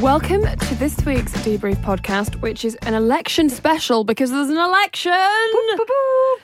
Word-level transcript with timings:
Welcome 0.00 0.44
to 0.44 0.74
this 0.76 0.96
week's 1.04 1.32
debrief 1.42 1.76
podcast, 1.82 2.40
which 2.40 2.64
is 2.64 2.74
an 2.76 2.94
election 2.94 3.50
special 3.50 4.02
because 4.02 4.30
there's 4.30 4.48
an 4.48 4.56
election. 4.56 5.12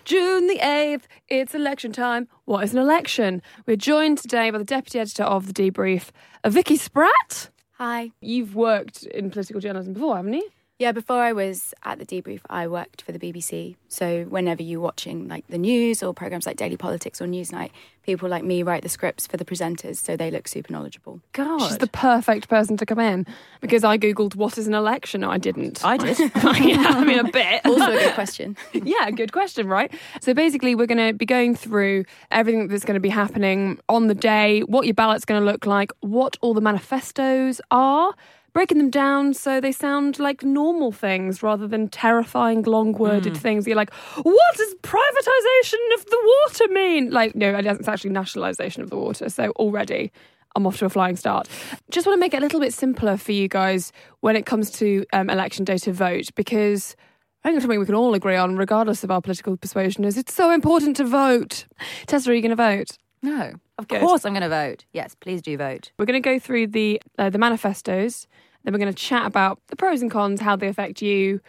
June 0.04 0.46
the 0.46 0.58
8th, 0.58 1.04
it's 1.28 1.54
election 1.54 1.90
time. 1.90 2.28
What 2.44 2.64
is 2.64 2.74
an 2.74 2.78
election? 2.78 3.40
We're 3.66 3.76
joined 3.76 4.18
today 4.18 4.50
by 4.50 4.58
the 4.58 4.64
deputy 4.64 4.98
editor 4.98 5.22
of 5.22 5.46
the 5.46 5.54
debrief, 5.54 6.10
Vicky 6.46 6.76
Spratt. 6.76 7.48
Hi. 7.78 8.10
You've 8.20 8.54
worked 8.54 9.04
in 9.04 9.30
political 9.30 9.62
journalism 9.62 9.94
before, 9.94 10.16
haven't 10.16 10.34
you? 10.34 10.50
Yeah, 10.78 10.92
before 10.92 11.22
I 11.22 11.32
was 11.32 11.72
at 11.84 11.98
the 11.98 12.04
debrief, 12.04 12.40
I 12.50 12.68
worked 12.68 13.00
for 13.00 13.10
the 13.10 13.18
BBC. 13.18 13.76
So 13.88 14.24
whenever 14.24 14.62
you're 14.62 14.80
watching 14.80 15.26
like 15.26 15.46
the 15.46 15.56
news 15.56 16.02
or 16.02 16.12
programs 16.12 16.44
like 16.44 16.58
Daily 16.58 16.76
Politics 16.76 17.18
or 17.18 17.24
Newsnight, 17.24 17.70
people 18.02 18.28
like 18.28 18.44
me 18.44 18.62
write 18.62 18.82
the 18.82 18.90
scripts 18.90 19.26
for 19.26 19.38
the 19.38 19.44
presenters, 19.46 19.96
so 19.96 20.18
they 20.18 20.30
look 20.30 20.46
super 20.46 20.70
knowledgeable. 20.70 21.22
God. 21.32 21.62
She's 21.62 21.78
the 21.78 21.86
perfect 21.86 22.50
person 22.50 22.76
to 22.76 22.84
come 22.84 23.00
in 23.00 23.26
because 23.62 23.84
I 23.84 23.96
Googled 23.96 24.36
what 24.36 24.58
is 24.58 24.66
an 24.66 24.74
election. 24.74 25.22
No, 25.22 25.30
I 25.30 25.38
didn't. 25.38 25.82
I 25.82 25.96
did. 25.96 26.18
yeah, 26.34 26.92
I 26.94 27.04
mean, 27.04 27.20
a 27.20 27.24
bit. 27.24 27.62
Also 27.76 27.92
a 27.92 27.98
good 27.98 28.14
question. 28.14 28.56
yeah, 28.72 29.10
good 29.10 29.32
question, 29.32 29.66
right? 29.68 29.92
So 30.20 30.34
basically, 30.34 30.74
we're 30.74 30.86
going 30.86 31.04
to 31.06 31.14
be 31.14 31.26
going 31.26 31.54
through 31.54 32.04
everything 32.30 32.68
that's 32.68 32.84
going 32.84 32.94
to 32.94 33.00
be 33.00 33.08
happening 33.08 33.78
on 33.88 34.08
the 34.08 34.14
day, 34.14 34.60
what 34.60 34.86
your 34.86 34.94
ballot's 34.94 35.24
going 35.24 35.40
to 35.40 35.44
look 35.44 35.66
like, 35.66 35.90
what 36.00 36.36
all 36.42 36.54
the 36.54 36.60
manifestos 36.60 37.60
are, 37.70 38.14
breaking 38.56 38.78
them 38.78 38.88
down 38.88 39.34
so 39.34 39.60
they 39.60 39.70
sound 39.70 40.18
like 40.18 40.42
normal 40.42 40.90
things 40.90 41.42
rather 41.42 41.68
than 41.68 41.88
terrifying, 41.88 42.62
long 42.62 42.90
worded 42.92 43.36
things. 43.36 43.66
You're 43.66 43.76
like, 43.76 43.92
what 44.22 44.56
does 44.56 44.74
privatization 44.76 45.94
of 45.94 46.06
the 46.06 46.34
water 46.48 46.72
mean? 46.72 47.10
Like, 47.10 47.34
no, 47.34 47.54
it's 47.54 47.86
actually 47.86 48.12
nationalization 48.12 48.82
of 48.82 48.88
the 48.88 48.96
water. 48.96 49.28
So 49.28 49.50
already. 49.56 50.10
I'm 50.54 50.66
off 50.66 50.78
to 50.78 50.86
a 50.86 50.88
flying 50.88 51.16
start. 51.16 51.48
Just 51.90 52.06
want 52.06 52.16
to 52.16 52.20
make 52.20 52.32
it 52.32 52.38
a 52.38 52.40
little 52.40 52.60
bit 52.60 52.72
simpler 52.72 53.18
for 53.18 53.32
you 53.32 53.46
guys 53.46 53.92
when 54.20 54.36
it 54.36 54.46
comes 54.46 54.70
to 54.78 55.04
um, 55.12 55.28
election 55.28 55.66
day 55.66 55.76
to 55.76 55.92
vote 55.92 56.30
because 56.34 56.96
I 57.44 57.50
think 57.50 57.60
something 57.60 57.78
we 57.78 57.84
can 57.84 57.94
all 57.94 58.14
agree 58.14 58.36
on, 58.36 58.56
regardless 58.56 59.04
of 59.04 59.10
our 59.10 59.20
political 59.20 59.58
persuasion, 59.58 60.02
is 60.02 60.16
it's 60.16 60.32
so 60.32 60.50
important 60.50 60.96
to 60.96 61.04
vote. 61.04 61.66
Tessa, 62.06 62.30
are 62.30 62.32
you 62.32 62.40
going 62.40 62.56
to 62.56 62.56
vote? 62.56 62.96
No, 63.22 63.52
of 63.76 63.88
Good. 63.88 64.00
course 64.00 64.24
I'm 64.24 64.32
going 64.32 64.42
to 64.42 64.48
vote. 64.48 64.86
Yes, 64.94 65.14
please 65.14 65.42
do 65.42 65.58
vote. 65.58 65.90
We're 65.98 66.06
going 66.06 66.22
to 66.22 66.26
go 66.26 66.38
through 66.38 66.68
the 66.68 67.02
uh, 67.18 67.28
the 67.28 67.38
manifestos. 67.38 68.26
Then 68.66 68.72
we're 68.74 68.80
going 68.80 68.92
to 68.92 68.98
chat 69.00 69.24
about 69.26 69.60
the 69.68 69.76
pros 69.76 70.02
and 70.02 70.10
cons, 70.10 70.40
how 70.40 70.56
they 70.56 70.66
affect 70.66 71.00
you. 71.00 71.40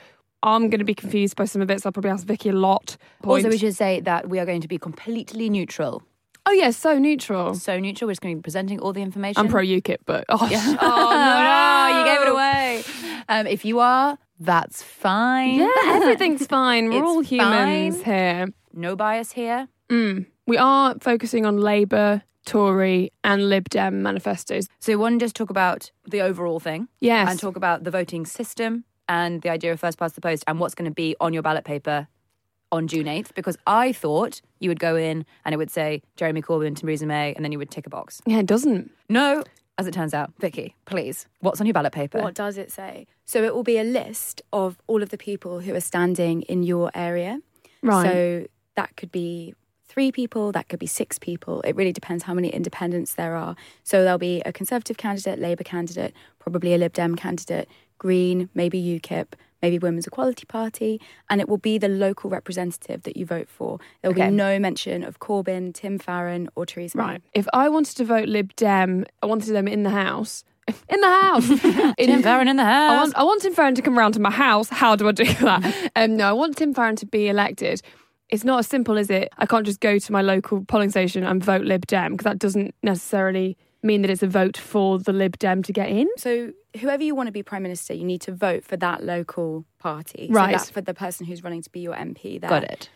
I'm 0.43 0.69
going 0.69 0.77
to 0.77 0.85
be 0.85 0.93
confused 0.93 1.35
by 1.35 1.45
some 1.45 1.63
of 1.63 1.71
it, 1.71 1.81
so 1.81 1.87
I'll 1.89 1.91
probably 1.91 2.11
ask 2.11 2.27
Vicky 2.27 2.49
a 2.49 2.53
lot. 2.53 2.95
Also, 3.25 3.49
we 3.49 3.57
should 3.57 3.75
say 3.75 3.99
that 4.01 4.29
we 4.29 4.37
are 4.37 4.45
going 4.45 4.61
to 4.61 4.67
be 4.67 4.77
completely 4.77 5.49
neutral. 5.49 6.03
oh 6.45 6.51
yeah, 6.51 6.69
so 6.69 6.99
neutral. 6.99 7.55
So 7.55 7.79
neutral. 7.79 8.07
We're 8.07 8.11
just 8.13 8.21
going 8.21 8.35
to 8.35 8.39
be 8.39 8.43
presenting 8.43 8.79
all 8.79 8.93
the 8.93 9.01
information. 9.01 9.39
I'm 9.41 9.47
pro 9.49 9.63
UKIP, 9.63 9.97
but 10.05 10.25
oh, 10.29 10.47
Yeah. 10.49 10.77
oh 10.79 11.09
oh 11.09 11.91
no, 11.91 11.99
you 11.99 12.05
gave 12.05 12.21
it 12.27 12.31
away. 12.35 12.83
Um, 13.27 13.47
if 13.47 13.65
you 13.65 13.79
are, 13.79 14.19
that's 14.39 14.83
fine. 14.83 15.55
Yeah, 15.55 15.67
everything's 15.87 16.45
fine. 16.45 16.89
We're 16.91 16.99
It's 16.99 17.07
all 17.07 17.21
humans 17.21 17.95
fine. 17.95 18.05
here. 18.05 18.47
No 18.73 18.95
bias 18.95 19.31
here. 19.31 19.67
Mm. 19.89 20.27
We 20.47 20.57
are 20.57 20.95
focusing 21.01 21.45
on 21.45 21.57
Labour, 21.57 22.23
Tory, 22.45 23.11
and 23.23 23.49
Lib 23.49 23.67
Dem 23.69 24.01
manifestos. 24.01 24.67
So, 24.79 24.93
we 24.93 24.95
want 24.95 25.19
to 25.19 25.25
just 25.25 25.35
talk 25.35 25.49
about 25.49 25.91
the 26.07 26.21
overall 26.21 26.59
thing 26.61 26.87
Yes. 27.01 27.29
and 27.29 27.37
talk 27.39 27.57
about 27.57 27.83
the 27.83 27.91
voting 27.91 28.25
system 28.25 28.85
and 29.09 29.41
the 29.41 29.49
idea 29.49 29.73
of 29.73 29.79
first 29.81 29.97
past 29.97 30.15
the 30.15 30.21
post 30.21 30.45
and 30.47 30.57
what's 30.59 30.73
going 30.73 30.89
to 30.89 30.95
be 30.95 31.15
on 31.19 31.33
your 31.33 31.43
ballot 31.43 31.65
paper 31.65 32.07
on 32.71 32.87
June 32.87 33.05
8th. 33.07 33.33
Because 33.35 33.57
I 33.67 33.91
thought 33.91 34.41
you 34.59 34.69
would 34.69 34.79
go 34.79 34.95
in 34.95 35.25
and 35.43 35.53
it 35.53 35.57
would 35.57 35.69
say 35.71 36.01
Jeremy 36.15 36.41
Corbyn, 36.41 36.75
Theresa 36.77 37.05
May, 37.05 37.33
and 37.33 37.43
then 37.43 37.51
you 37.51 37.57
would 37.59 37.69
tick 37.69 37.85
a 37.85 37.89
box. 37.89 38.21
yeah, 38.25 38.39
it 38.39 38.45
doesn't. 38.45 38.89
No, 39.09 39.43
as 39.77 39.85
it 39.85 39.93
turns 39.93 40.13
out, 40.13 40.31
Vicky, 40.39 40.75
please, 40.85 41.27
what's 41.41 41.59
on 41.59 41.67
your 41.67 41.73
ballot 41.73 41.91
paper? 41.91 42.21
What 42.21 42.33
does 42.35 42.57
it 42.57 42.71
say? 42.71 43.05
So 43.25 43.43
it 43.43 43.53
will 43.53 43.63
be 43.63 43.77
a 43.77 43.83
list 43.83 44.41
of 44.53 44.77
all 44.87 45.03
of 45.03 45.09
the 45.09 45.17
people 45.17 45.59
who 45.59 45.75
are 45.75 45.81
standing 45.81 46.41
in 46.43 46.63
your 46.63 46.89
area. 46.95 47.41
Right. 47.83 48.03
So 48.09 48.47
that 48.75 48.95
could 48.95 49.11
be 49.11 49.53
three 49.87 50.11
people, 50.11 50.51
that 50.51 50.67
could 50.69 50.79
be 50.79 50.85
six 50.87 51.17
people. 51.17 51.61
It 51.61 51.75
really 51.75 51.93
depends 51.93 52.23
how 52.25 52.33
many 52.33 52.49
independents 52.49 53.13
there 53.15 53.35
are. 53.35 53.55
So 53.83 54.03
there'll 54.03 54.17
be 54.17 54.41
a 54.45 54.51
Conservative 54.53 54.97
candidate, 54.97 55.39
Labour 55.39 55.63
candidate, 55.63 56.13
probably 56.39 56.73
a 56.73 56.77
Lib 56.77 56.93
Dem 56.93 57.15
candidate, 57.15 57.67
Green, 57.97 58.49
maybe 58.53 58.79
UKIP, 58.81 59.33
maybe 59.61 59.79
Women's 59.79 60.05
Equality 60.05 60.45
Party, 60.45 61.01
and 61.29 61.41
it 61.41 61.49
will 61.49 61.57
be 61.57 61.77
the 61.79 61.87
local 61.87 62.29
representative 62.29 63.01
that 63.03 63.17
you 63.17 63.25
vote 63.25 63.49
for. 63.49 63.79
There 64.01 64.11
will 64.11 64.19
Okay. 64.21 64.29
be 64.29 64.35
no 64.35 64.59
mention 64.59 65.03
of 65.03 65.19
Corbyn, 65.19 65.73
Tim 65.73 65.97
Farron, 65.97 66.47
or 66.55 66.65
Theresa 66.65 66.97
May. 66.97 67.03
Right. 67.03 67.21
If 67.33 67.47
I 67.53 67.67
wanted 67.69 67.97
to 67.97 68.05
vote 68.05 68.27
Lib 68.29 68.55
Dem, 68.55 69.05
I 69.23 69.25
wanted 69.25 69.53
them 69.53 69.67
in 69.67 69.81
the 69.83 69.89
house. 69.89 70.43
In 70.89 70.99
the 70.99 71.07
house. 71.07 71.49
in, 71.97 72.07
Tim 72.07 72.21
Farron 72.21 72.49
in 72.49 72.57
the 72.57 72.65
house. 72.65 72.91
I 72.91 72.97
want, 73.01 73.15
I 73.15 73.23
want 73.23 73.41
Tim 73.41 73.53
Farron 73.53 73.73
to 73.75 73.81
come 73.81 73.97
round 73.97 74.13
to 74.15 74.19
my 74.19 74.29
house. 74.29 74.67
How 74.67 74.97
do 74.97 75.07
I 75.07 75.13
do 75.13 75.23
that? 75.23 75.91
um, 75.95 76.17
no, 76.17 76.27
I 76.29 76.33
want 76.33 76.57
Tim 76.57 76.73
Farron 76.73 76.97
to 76.97 77.05
be 77.05 77.29
elected. 77.29 77.81
It's 78.29 78.43
not 78.43 78.59
as 78.59 78.67
simple 78.67 78.97
as 78.97 79.09
it. 79.09 79.31
I 79.37 79.45
can't 79.45 79.65
just 79.65 79.79
go 79.79 79.97
to 79.99 80.11
my 80.11 80.21
local 80.21 80.63
polling 80.65 80.89
station 80.89 81.23
and 81.23 81.43
vote 81.43 81.61
Lib 81.63 81.87
Dem 81.87 82.13
because 82.13 82.25
that 82.25 82.39
doesn't 82.39 82.75
necessarily 82.83 83.57
mean 83.83 84.01
that 84.01 84.11
it's 84.11 84.23
a 84.23 84.27
vote 84.27 84.57
for 84.57 84.99
the 84.99 85.13
Lib 85.13 85.37
Dem 85.39 85.63
to 85.63 85.71
get 85.71 85.89
in. 85.89 86.07
So 86.17 86.51
whoever 86.79 87.03
you 87.03 87.15
want 87.15 87.27
to 87.27 87.31
be 87.31 87.41
prime 87.43 87.63
minister, 87.63 87.93
you 87.93 88.03
need 88.03 88.21
to 88.21 88.33
vote 88.33 88.65
for 88.65 88.75
that 88.77 89.03
local 89.03 89.65
party. 89.79 90.27
Right. 90.29 90.59
So 90.59 90.73
for 90.73 90.81
the 90.81 90.93
person 90.93 91.25
who's 91.25 91.43
running 91.43 91.61
to 91.61 91.69
be 91.69 91.79
your 91.79 91.95
MP 91.95 92.39
there. 92.41 92.49
Got 92.49 92.63
it. 92.65 92.89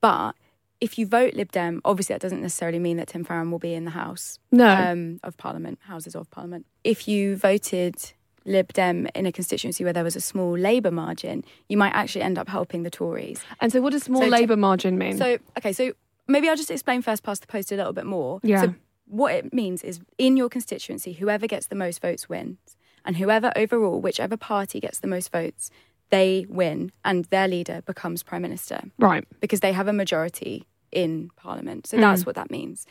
But 0.00 0.32
if 0.80 0.98
you 0.98 1.06
vote 1.06 1.34
Lib 1.34 1.52
Dem, 1.52 1.80
obviously 1.84 2.14
that 2.14 2.20
doesn't 2.20 2.40
necessarily 2.40 2.80
mean 2.80 2.96
that 2.96 3.06
Tim 3.08 3.22
Farron 3.22 3.52
will 3.52 3.60
be 3.60 3.74
in 3.74 3.84
the 3.84 3.92
House 3.92 4.40
No. 4.50 4.68
um, 4.68 5.20
of 5.22 5.36
Parliament, 5.36 5.78
Houses 5.86 6.16
of 6.16 6.28
Parliament. 6.32 6.66
If 6.82 7.06
you 7.06 7.36
voted 7.36 8.12
Lib 8.44 8.72
Dem 8.72 9.06
um, 9.06 9.08
in 9.14 9.26
a 9.26 9.32
constituency 9.32 9.84
where 9.84 9.92
there 9.92 10.04
was 10.04 10.16
a 10.16 10.20
small 10.20 10.56
Labour 10.56 10.90
margin, 10.90 11.44
you 11.68 11.76
might 11.76 11.92
actually 11.94 12.22
end 12.22 12.38
up 12.38 12.48
helping 12.48 12.82
the 12.82 12.90
Tories. 12.90 13.40
and 13.60 13.72
so, 13.72 13.80
what 13.80 13.92
does 13.92 14.04
small 14.04 14.22
So 14.22 14.28
Labour 14.28 14.56
margin 14.56 14.98
mean? 14.98 15.16
So, 15.16 15.38
okay, 15.58 15.72
so 15.72 15.92
maybe 16.28 16.48
I'll 16.48 16.56
just 16.56 16.70
explain 16.70 17.02
first 17.02 17.22
past 17.22 17.40
the 17.42 17.46
post 17.46 17.72
a 17.72 17.76
little 17.76 17.92
bit 17.92 18.06
more. 18.06 18.40
Yeah. 18.42 18.62
So, 18.62 18.74
what 19.06 19.34
it 19.34 19.52
means 19.52 19.82
is 19.82 20.00
in 20.18 20.36
your 20.36 20.48
constituency, 20.48 21.12
whoever 21.12 21.46
gets 21.46 21.66
the 21.66 21.74
most 21.74 22.00
votes 22.00 22.28
wins. 22.28 22.76
And 23.04 23.16
whoever 23.16 23.52
overall, 23.56 24.00
whichever 24.00 24.36
party 24.36 24.80
gets 24.80 25.00
the 25.00 25.08
most 25.08 25.32
votes, 25.32 25.70
they 26.10 26.46
win 26.48 26.92
and 27.04 27.24
their 27.26 27.48
leader 27.48 27.82
becomes 27.84 28.22
prime 28.22 28.42
minister 28.42 28.82
right. 28.98 29.26
because 29.40 29.60
they 29.60 29.72
have 29.72 29.88
a 29.88 29.92
majority 29.92 30.66
in 30.92 31.30
parliament. 31.36 31.86
So 31.86 31.96
hmm. 31.96 32.02
that's 32.02 32.26
what 32.26 32.36
that 32.36 32.50
means. 32.50 32.86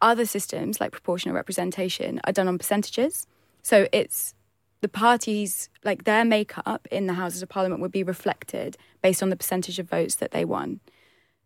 Other 0.00 0.24
systems 0.24 0.80
like 0.80 0.92
proportional 0.92 1.34
representation 1.34 2.20
are 2.24 2.32
done 2.32 2.48
on 2.48 2.56
percentages. 2.56 3.26
So 3.62 3.86
it's 3.92 4.34
the 4.80 4.88
parties, 4.88 5.68
like 5.84 6.04
their 6.04 6.24
makeup 6.24 6.86
in 6.90 7.06
the 7.06 7.14
Houses 7.14 7.42
of 7.42 7.48
Parliament 7.48 7.80
would 7.82 7.92
be 7.92 8.02
reflected 8.02 8.76
based 9.02 9.22
on 9.22 9.30
the 9.30 9.36
percentage 9.36 9.78
of 9.78 9.88
votes 9.88 10.14
that 10.16 10.30
they 10.30 10.44
won. 10.44 10.80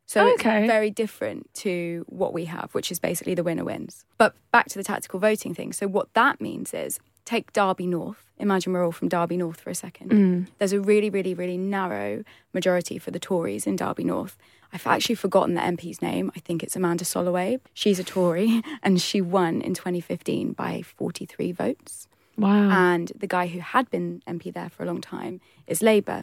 So 0.07 0.29
Okay. 0.35 0.61
it's 0.65 0.67
very 0.71 0.91
different 0.91 1.53
to 1.55 2.05
what 2.09 2.33
we 2.35 2.45
have, 2.45 2.71
which 2.75 2.93
is 2.93 2.99
basically 2.99 3.35
the 3.35 3.43
winner 3.43 3.65
wins. 3.65 4.05
But 4.19 4.35
back 4.53 4.69
to 4.69 4.79
the 4.79 4.85
tactical 4.85 5.19
voting 5.19 5.55
thing. 5.55 5.73
So 5.73 5.87
what 5.89 6.13
that 6.15 6.41
means 6.41 6.75
is 6.75 7.01
take 7.25 7.53
Derby 7.55 7.87
North. 7.87 8.31
Imagine 8.39 8.73
we're 8.75 8.85
all 8.85 8.93
from 8.93 9.09
Derby 9.09 9.37
North 9.39 9.61
for 9.61 9.71
a 9.71 9.75
second. 9.75 10.11
Mm. 10.11 10.47
There's 10.59 10.73
a 10.75 10.81
really, 10.81 11.09
really, 11.09 11.33
really 11.35 11.57
narrow 11.57 12.23
majority 12.53 12.99
for 12.99 13.11
the 13.13 13.19
Tories 13.19 13.67
in 13.67 13.77
Derby 13.77 14.05
North. 14.05 14.37
I've 14.73 14.87
actually 14.87 15.15
forgotten 15.15 15.55
the 15.55 15.61
MP's 15.63 16.03
name. 16.03 16.31
I 16.37 16.41
think 16.41 16.63
it's 16.63 16.75
Amanda 16.77 17.05
Solloway. 17.05 17.61
She's 17.73 17.99
a 17.99 18.05
Tory 18.05 18.61
and 18.83 19.01
she 19.01 19.21
won 19.21 19.63
in 19.63 19.73
2015 19.73 20.53
by 20.53 20.83
43 20.83 21.53
votes. 21.53 22.09
Wow. 22.37 22.71
And 22.71 23.13
the 23.17 23.27
guy 23.27 23.47
who 23.47 23.61
had 23.61 23.91
been 23.91 24.23
MP 24.27 24.53
there 24.53 24.69
for 24.69 24.83
a 24.83 24.87
long 24.87 25.01
time 25.01 25.41
is 25.67 25.83
Labour. 25.83 26.23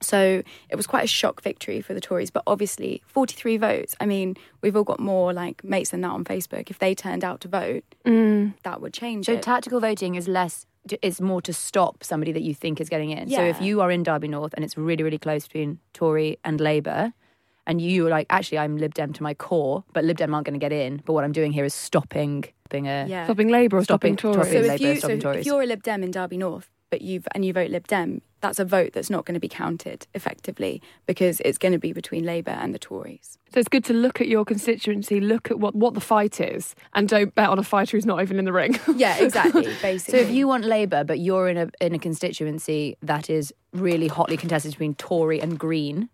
So 0.00 0.42
it 0.68 0.76
was 0.76 0.86
quite 0.86 1.04
a 1.04 1.08
shock 1.08 1.42
victory 1.42 1.80
for 1.80 1.94
the 1.94 2.00
Tories. 2.00 2.30
But 2.30 2.42
obviously, 2.46 3.02
43 3.06 3.56
votes. 3.56 3.96
I 4.00 4.06
mean, 4.06 4.36
we've 4.60 4.76
all 4.76 4.84
got 4.84 5.00
more 5.00 5.32
like 5.32 5.64
mates 5.64 5.90
than 5.90 6.02
that 6.02 6.10
on 6.10 6.24
Facebook. 6.24 6.70
If 6.70 6.78
they 6.78 6.94
turned 6.94 7.24
out 7.24 7.40
to 7.42 7.48
vote, 7.48 7.84
mm. 8.04 8.52
that 8.62 8.80
would 8.80 8.92
change 8.92 9.26
So 9.26 9.32
it. 9.32 9.42
tactical 9.42 9.80
voting 9.80 10.14
is 10.14 10.28
less 10.28 10.66
is 11.00 11.18
more 11.18 11.40
to 11.40 11.52
stop 11.52 12.04
somebody 12.04 12.30
that 12.30 12.42
you 12.42 12.54
think 12.54 12.78
is 12.78 12.90
getting 12.90 13.10
in. 13.10 13.30
So 13.30 13.42
if 13.42 13.58
you 13.62 13.80
are 13.80 13.90
in 13.90 14.02
Derby 14.02 14.28
North 14.28 14.52
and 14.52 14.62
it's 14.62 14.76
really 14.76 15.02
really 15.02 15.16
close 15.16 15.44
between 15.44 15.78
Tory 15.94 16.38
and 16.44 16.60
Labour 16.60 17.14
and 17.66 17.80
you 17.80 18.06
are 18.06 18.10
like 18.10 18.26
actually 18.30 18.58
I'm 18.58 18.76
Lib 18.76 18.94
Dem 18.94 19.12
to 19.14 19.22
my 19.22 19.34
core, 19.34 19.84
but 19.92 20.04
Lib 20.04 20.16
Dem 20.16 20.34
aren't 20.34 20.46
going 20.46 20.58
to 20.58 20.64
get 20.64 20.72
in, 20.72 21.02
but 21.04 21.12
what 21.12 21.24
I'm 21.24 21.32
doing 21.32 21.52
here 21.52 21.64
is 21.64 21.74
stopping 21.74 22.44
being 22.70 22.88
a 22.88 23.06
yeah. 23.08 23.24
stopping 23.24 23.48
Labour 23.48 23.78
or 23.78 23.84
stopping, 23.84 24.16
Stopping- 24.18 24.42
Tories. 24.42 24.52
So 24.52 24.60
Labour 24.60 24.74
if 24.74 24.80
you 24.80 24.94
so 24.94 24.98
stopping 25.00 25.16
if 25.16 25.22
Tories. 25.22 25.46
you're 25.46 25.62
a 25.62 25.66
Lib 25.66 25.82
Dem 25.82 26.02
in 26.02 26.10
Derby 26.10 26.36
North, 26.38 26.70
but 26.90 27.02
you've 27.02 27.26
and 27.32 27.44
you 27.44 27.52
vote 27.52 27.70
Lib 27.70 27.86
Dem, 27.86 28.22
that's 28.40 28.58
a 28.58 28.64
vote 28.64 28.92
that's 28.92 29.08
not 29.08 29.24
going 29.24 29.34
to 29.34 29.40
be 29.40 29.48
counted 29.48 30.06
effectively 30.14 30.82
because 31.06 31.40
it's 31.40 31.56
going 31.56 31.72
to 31.72 31.78
be 31.78 31.92
between 31.92 32.24
Labour 32.24 32.50
and 32.50 32.74
the 32.74 32.78
Tories. 32.78 33.38
So 33.52 33.58
it's 33.58 33.68
good 33.68 33.84
to 33.86 33.94
look 33.94 34.20
at 34.20 34.28
your 34.28 34.44
constituency, 34.44 35.18
look 35.18 35.50
at 35.50 35.58
what, 35.58 35.74
what 35.74 35.94
the 35.94 36.00
fight 36.00 36.40
is, 36.40 36.74
and 36.92 37.08
don't 37.08 37.34
bet 37.34 37.48
on 37.48 37.58
a 37.58 37.62
fighter 37.62 37.96
who's 37.96 38.04
not 38.04 38.20
even 38.20 38.38
in 38.38 38.44
the 38.44 38.52
ring. 38.52 38.78
Yeah, 38.96 39.16
exactly. 39.16 39.64
Basically. 39.82 39.98
So 39.98 40.16
if 40.18 40.30
you 40.30 40.46
want 40.46 40.64
Labour, 40.64 41.04
but 41.04 41.18
you're 41.18 41.48
in 41.48 41.56
a 41.56 41.68
in 41.80 41.94
a 41.94 41.98
constituency 41.98 42.96
that 43.02 43.28
is 43.28 43.52
really 43.72 44.06
hotly 44.08 44.36
contested 44.36 44.72
between 44.72 44.94
Tory 44.94 45.40
and 45.40 45.58
Green, 45.58 46.08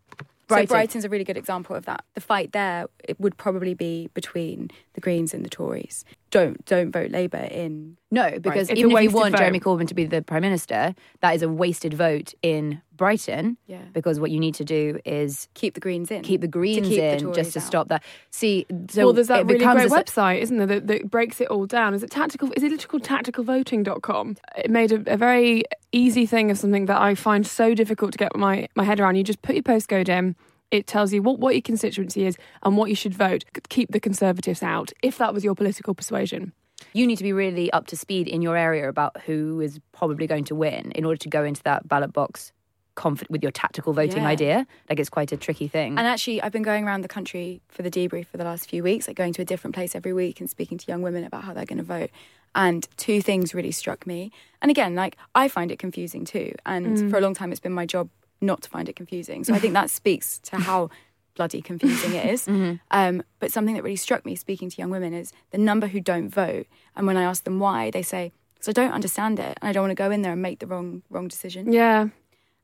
So 0.51 0.75
Brighton's 0.75 1.05
a 1.05 1.09
really 1.09 1.25
good 1.25 1.37
example 1.37 1.77
of 1.77 1.87
that. 1.87 2.05
The 2.15 2.21
fight 2.21 2.53
there 2.53 2.87
it 3.09 3.21
would 3.21 3.37
probably 3.37 3.75
be 3.75 4.09
between 4.15 4.71
the 4.95 5.01
Greens 5.01 5.33
and 5.33 5.45
the 5.45 5.51
Tories. 5.51 6.05
Don't 6.31 6.65
don't 6.65 6.93
vote 6.93 7.11
Labour 7.11 7.39
in. 7.51 7.97
No, 8.13 8.39
because 8.41 8.69
It's 8.71 8.79
a 8.79 8.83
even 8.85 8.97
if 8.97 9.03
you 9.05 9.11
want 9.11 9.33
vote. 9.33 9.39
Jeremy 9.39 9.61
Corbyn 9.61 9.87
to 9.89 9.95
be 9.95 10.05
the 10.05 10.21
prime 10.23 10.43
minister, 10.43 10.95
that 11.21 11.35
is 11.35 11.43
a 11.43 11.49
wasted 11.49 11.95
vote 11.95 12.35
in 12.43 12.83
Brighton. 12.97 13.57
Yeah. 13.67 13.83
Because 13.93 14.19
what 14.21 14.31
you 14.33 14.41
need 14.41 14.55
to 14.57 14.65
do 14.65 14.99
is 15.05 15.49
Keep 15.55 15.75
the 15.75 15.81
Greens 15.81 16.11
in. 16.11 16.23
keep 16.23 16.41
the 16.41 16.49
Greens 16.49 16.89
keep 16.89 16.99
in 17.01 17.21
Tories 17.21 17.37
just 17.37 17.53
to 17.53 17.59
out. 17.61 17.65
stop 17.65 17.89
that. 17.89 18.03
See, 18.31 18.67
so 18.91 19.05
well, 19.07 19.13
there's 19.13 19.29
that 19.29 19.47
really 19.47 19.65
great 19.65 19.79
a 19.79 19.83
s- 19.85 19.93
website, 19.93 20.41
isn't 20.41 20.57
there, 20.59 20.67
that, 20.67 20.87
that 20.89 21.11
breaks 21.11 21.41
it 21.41 21.49
all 21.49 21.67
down. 21.67 21.95
Is 21.95 22.03
it 22.03 22.11
tactical? 22.11 22.51
Is 22.57 22.63
it 22.65 22.71
literally 22.71 22.87
called 22.89 23.05
tacticalvoting.com? 23.05 24.37
It 24.57 24.71
made 24.71 24.93
a, 24.93 25.03
a 25.13 25.17
very 25.17 25.63
easy 25.93 26.27
thing 26.27 26.51
of 26.51 26.59
something 26.59 26.87
that 26.87 27.01
I 27.01 27.15
find 27.15 27.47
so 27.47 27.75
difficult 27.75 28.13
to 28.13 28.19
get 28.19 28.35
my, 28.37 28.69
my 28.75 28.85
head 28.85 29.01
around. 29.01 29.17
You 29.17 29.25
just 29.25 29.43
put 29.43 29.55
your 29.55 29.63
postcode 29.63 30.09
in. 30.09 30.37
It 30.71 30.87
tells 30.87 31.13
you 31.13 31.23
what, 31.23 31.39
what 31.39 31.55
your 31.55 31.63
constituency 31.63 32.27
is 32.27 32.37
and 32.63 32.77
what 32.77 32.91
you 32.91 32.97
should 32.97 33.15
vote. 33.15 33.45
Keep 33.69 33.91
the 33.93 34.01
Conservatives 34.01 34.63
out, 34.63 34.93
if 35.03 35.19
that 35.19 35.35
was 35.35 35.45
your 35.45 35.55
political 35.55 35.95
persuasion. 35.95 36.53
you 36.95 37.07
need 37.07 37.17
to 37.17 37.23
be 37.25 37.33
really 37.33 37.71
up 37.73 37.87
to 37.87 37.97
speed 37.97 38.27
in 38.27 38.41
your 38.41 38.57
area 38.57 38.89
about 38.89 39.21
who 39.23 39.61
is 39.61 39.79
probably 39.93 40.27
going 40.27 40.45
to 40.45 40.55
win 40.55 40.91
in 40.93 41.05
order 41.05 41.19
to 41.19 41.29
go 41.29 41.45
into 41.45 41.63
that 41.63 41.87
ballot 41.87 42.13
box 42.13 42.53
confident 42.95 43.31
with 43.31 43.43
your 43.43 43.53
tactical 43.53 43.93
voting 43.93 44.23
Yeah. 44.23 44.29
idea. 44.29 44.67
Like 44.89 44.99
it's 45.01 45.09
quite 45.09 45.33
a 45.33 45.37
tricky 45.37 45.69
thing. 45.69 45.99
And 45.99 46.07
actually, 46.07 46.43
I've 46.43 46.53
been 46.53 46.63
going 46.63 46.85
around 46.85 47.03
the 47.03 47.09
country 47.09 47.61
for 47.69 47.83
the 47.83 47.91
debrief 47.91 48.27
for 48.27 48.37
the 48.37 48.45
last 48.45 48.69
few 48.69 48.83
weeks, 48.83 49.07
like 49.09 49.17
going 49.17 49.33
to 49.35 49.43
a 49.43 49.45
different 49.45 49.75
place 49.75 49.95
every 49.95 50.13
week 50.13 50.41
and 50.41 50.51
speaking 50.51 50.79
to 50.79 50.87
young 50.87 51.03
women 51.03 51.25
about 51.25 51.45
how 51.45 51.53
they're 51.55 51.65
going 51.65 51.79
to 51.79 51.85
vote. 51.85 52.11
And 52.55 52.87
two 52.97 53.23
things 53.23 53.55
really 53.55 53.71
struck 53.73 54.07
me. 54.07 54.33
And 54.61 54.71
again, 54.71 54.95
like 54.95 55.17
I 55.35 55.49
find 55.49 55.71
it 55.71 55.79
confusing 55.79 56.25
too. 56.25 56.53
And 56.67 56.99
mm. 56.99 57.11
for 57.11 57.17
a 57.17 57.21
long 57.21 57.35
time, 57.35 57.53
it's 57.53 57.61
been 57.61 57.73
my 57.73 57.87
job 57.87 58.09
not 58.41 58.63
to 58.63 58.71
find 58.71 58.89
it 58.89 58.97
confusing. 58.97 59.45
So 59.45 59.55
I 59.55 59.59
think 59.59 59.75
that 59.75 59.91
speaks 60.01 60.39
to 60.41 60.57
how 60.57 60.91
bloody 61.35 61.63
confusing 61.63 62.15
it 62.15 62.27
is. 62.27 62.49
Um, 62.91 63.23
but 63.39 63.53
something 63.53 63.75
that 63.75 63.83
really 63.83 63.97
struck 63.97 64.25
me 64.27 64.35
speaking 64.37 64.69
to 64.69 64.77
young 64.77 64.91
women 64.91 65.15
is 65.15 65.33
the 65.51 65.59
number 65.59 65.87
who 65.87 66.01
don't 66.01 66.29
vote. 66.29 66.67
And 66.97 67.07
when 67.07 67.17
I 67.17 67.23
ask 67.23 67.45
them 67.45 67.59
why, 67.61 67.91
they 67.91 68.03
say, 68.03 68.33
"Because 68.55 68.69
I 68.69 68.73
don't 68.73 68.93
understand 68.93 69.39
it, 69.39 69.57
and 69.61 69.69
I 69.69 69.73
don't 69.73 69.85
want 69.85 69.93
to 69.93 70.03
go 70.03 70.11
in 70.11 70.23
there 70.23 70.33
and 70.33 70.43
make 70.43 70.59
the 70.59 70.67
wrong 70.67 71.03
wrong 71.09 71.29
decision." 71.29 71.73
Yeah. 71.73 72.09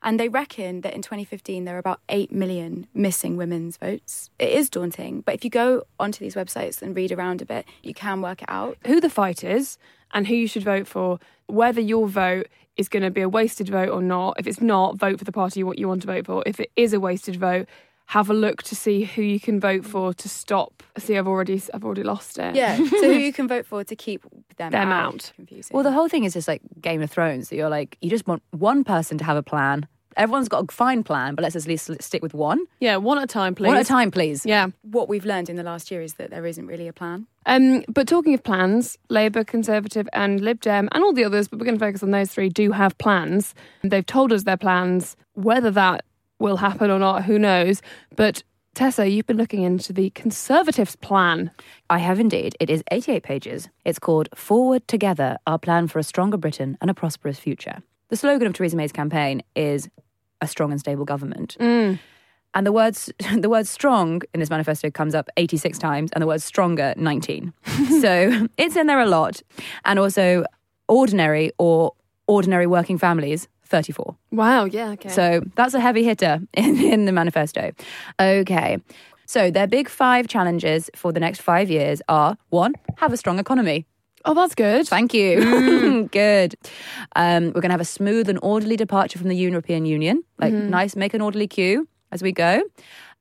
And 0.02 0.20
they 0.20 0.28
reckon 0.28 0.82
that 0.82 0.92
in 0.94 1.00
2015 1.02 1.64
there 1.64 1.74
are 1.74 1.78
about 1.78 2.00
8 2.10 2.30
million 2.30 2.86
missing 2.92 3.36
women's 3.36 3.76
votes. 3.78 4.30
It 4.38 4.50
is 4.50 4.68
daunting, 4.68 5.22
but 5.22 5.34
if 5.34 5.42
you 5.42 5.50
go 5.50 5.84
onto 5.98 6.20
these 6.22 6.34
websites 6.34 6.82
and 6.82 6.94
read 6.94 7.10
around 7.12 7.40
a 7.42 7.46
bit, 7.46 7.64
you 7.82 7.94
can 7.94 8.20
work 8.20 8.42
it 8.42 8.48
out. 8.48 8.76
who 8.86 9.00
the 9.00 9.10
fight 9.10 9.42
is 9.42 9.78
and 10.12 10.26
who 10.28 10.34
you 10.34 10.46
should 10.46 10.62
vote 10.62 10.86
for, 10.86 11.18
whether 11.46 11.80
your 11.80 12.06
vote 12.06 12.46
is 12.76 12.88
going 12.88 13.02
to 13.02 13.10
be 13.10 13.22
a 13.22 13.28
wasted 13.28 13.68
vote 13.68 13.88
or 13.90 14.02
not. 14.02 14.38
If 14.38 14.46
it's 14.46 14.60
not, 14.60 14.96
vote 14.98 15.18
for 15.18 15.24
the 15.24 15.32
party 15.32 15.62
what 15.62 15.78
you 15.78 15.88
want 15.88 16.02
to 16.02 16.06
vote 16.06 16.26
for. 16.26 16.42
If 16.46 16.60
it 16.60 16.70
is 16.76 16.92
a 16.92 17.00
wasted 17.00 17.36
vote, 17.36 17.66
have 18.10 18.30
a 18.30 18.34
look 18.34 18.62
to 18.64 18.76
see 18.76 19.02
who 19.04 19.22
you 19.22 19.40
can 19.40 19.58
vote 19.58 19.84
for 19.84 20.14
to 20.14 20.28
stop. 20.28 20.82
See, 20.98 21.16
I've 21.18 21.26
already, 21.26 21.60
I've 21.74 21.84
already 21.84 22.04
lost 22.04 22.38
it. 22.38 22.54
Yeah, 22.54 22.76
so 22.76 22.82
who 22.84 23.12
you 23.18 23.32
can 23.32 23.48
vote 23.48 23.66
for 23.66 23.82
to 23.82 23.96
keep 23.96 24.22
them, 24.58 24.70
Them 24.70 24.88
out. 24.92 25.14
out. 25.14 25.32
Confusing. 25.34 25.74
well, 25.74 25.82
the 25.82 25.90
whole 25.90 26.08
thing 26.08 26.22
is 26.24 26.32
just 26.34 26.46
like 26.46 26.62
Game 26.80 27.02
of 27.02 27.10
Thrones. 27.10 27.48
So 27.48 27.56
you're 27.56 27.68
like, 27.68 27.98
you 28.00 28.08
just 28.10 28.26
want 28.28 28.42
one 28.52 28.84
person 28.84 29.18
to 29.18 29.24
have 29.24 29.36
a 29.36 29.42
plan. 29.42 29.88
Everyone's 30.16 30.48
got 30.48 30.64
a 30.64 30.72
fine 30.72 31.02
plan, 31.02 31.34
but 31.34 31.42
let's 31.42 31.56
at 31.56 31.66
least 31.66 31.90
stick 32.00 32.22
with 32.22 32.34
one. 32.34 32.64
yeah, 32.80 32.96
one 32.96 33.18
at 33.18 33.24
a 33.24 33.26
time, 33.26 33.54
please. 33.54 33.68
One 33.68 33.76
at 33.76 33.82
a 33.82 33.88
time, 33.88 34.10
please. 34.10 34.46
Yeah. 34.46 34.68
what 34.82 35.08
we've 35.08 35.24
learned 35.26 35.50
in 35.50 35.56
the 35.56 35.62
last 35.62 35.90
year 35.90 36.00
is 36.00 36.14
that 36.14 36.30
there 36.30 36.46
isn't 36.46 36.66
really 36.66 36.88
a 36.88 36.92
plan. 36.92 37.26
Um, 37.44 37.84
but 37.88 38.08
talking 38.08 38.34
of 38.34 38.42
plans, 38.42 38.96
Labour, 39.08 39.44
Conservative, 39.44 40.08
and 40.12 40.40
Lib 40.40 40.60
Dem, 40.60 40.88
and 40.92 41.04
all 41.04 41.12
the 41.12 41.24
others, 41.24 41.48
but 41.48 41.58
we're 41.58 41.66
going 41.66 41.78
to 41.78 41.84
focus 41.84 42.02
on 42.02 42.10
those 42.10 42.30
three, 42.30 42.48
do 42.48 42.72
have 42.72 42.96
plans. 42.98 43.54
They've 43.82 44.04
told 44.06 44.32
us 44.32 44.44
their 44.44 44.56
plans. 44.56 45.16
Whether 45.34 45.70
that 45.72 46.04
will 46.38 46.56
happen 46.56 46.90
or 46.90 46.98
not, 46.98 47.24
who 47.24 47.38
knows? 47.38 47.82
But 48.16 48.42
Tessa, 48.74 49.08
you've 49.08 49.26
been 49.26 49.38
looking 49.38 49.62
into 49.62 49.92
the 49.92 50.10
Conservatives' 50.10 50.96
plan. 50.96 51.50
I 51.88 51.98
have 51.98 52.20
indeed. 52.20 52.56
It 52.60 52.68
is 52.68 52.82
88 52.90 53.22
pages. 53.22 53.68
It's 53.84 53.98
called 53.98 54.28
Forward 54.34 54.86
Together 54.86 55.38
Our 55.46 55.58
Plan 55.58 55.88
for 55.88 55.98
a 55.98 56.02
Stronger 56.02 56.36
Britain 56.36 56.76
and 56.80 56.90
a 56.90 56.94
Prosperous 56.94 57.38
Future. 57.38 57.82
The 58.08 58.16
slogan 58.16 58.46
of 58.46 58.52
Theresa 58.52 58.76
May's 58.76 58.92
campaign 58.92 59.42
is 59.54 59.88
a 60.40 60.46
strong 60.46 60.70
and 60.70 60.80
stable 60.80 61.04
government. 61.04 61.56
Mm. 61.60 61.98
And 62.54 62.66
the 62.66 62.72
words 62.72 63.12
the 63.36 63.48
word 63.48 63.66
strong 63.66 64.22
in 64.32 64.40
this 64.40 64.50
manifesto 64.50 64.90
comes 64.90 65.14
up 65.14 65.28
86 65.36 65.78
times 65.78 66.10
and 66.12 66.22
the 66.22 66.26
word 66.26 66.42
stronger 66.42 66.94
19. 66.96 67.52
so 68.00 68.46
it's 68.56 68.76
in 68.76 68.86
there 68.86 69.00
a 69.00 69.06
lot. 69.06 69.42
And 69.84 69.98
also 69.98 70.44
ordinary 70.88 71.52
or 71.58 71.92
ordinary 72.26 72.66
working 72.66 72.98
families 72.98 73.48
34. 73.64 74.16
Wow, 74.30 74.64
yeah, 74.64 74.90
okay. 74.90 75.08
So 75.08 75.42
that's 75.56 75.74
a 75.74 75.80
heavy 75.80 76.04
hitter 76.04 76.40
in, 76.54 76.80
in 76.80 77.04
the 77.04 77.12
manifesto. 77.12 77.72
Okay. 78.20 78.78
So 79.26 79.50
their 79.50 79.66
big 79.66 79.88
five 79.88 80.28
challenges 80.28 80.88
for 80.94 81.12
the 81.12 81.18
next 81.18 81.42
five 81.42 81.68
years 81.68 82.00
are 82.08 82.38
one, 82.50 82.74
have 82.98 83.12
a 83.12 83.16
strong 83.16 83.40
economy. 83.40 83.84
Oh, 84.26 84.34
that's 84.34 84.54
good. 84.54 84.86
Thank 84.88 85.14
you. 85.14 86.08
Good. 86.12 86.54
Um, 87.14 87.46
we're 87.46 87.60
going 87.60 87.70
to 87.70 87.70
have 87.70 87.80
a 87.80 87.84
smooth 87.84 88.28
and 88.28 88.38
orderly 88.42 88.76
departure 88.76 89.18
from 89.18 89.28
the 89.28 89.36
European 89.36 89.86
Union. 89.86 90.22
Like, 90.38 90.52
nice, 90.52 90.96
make 90.96 91.14
an 91.14 91.20
orderly 91.20 91.46
queue 91.46 91.88
as 92.12 92.22
we 92.22 92.32
go. 92.32 92.62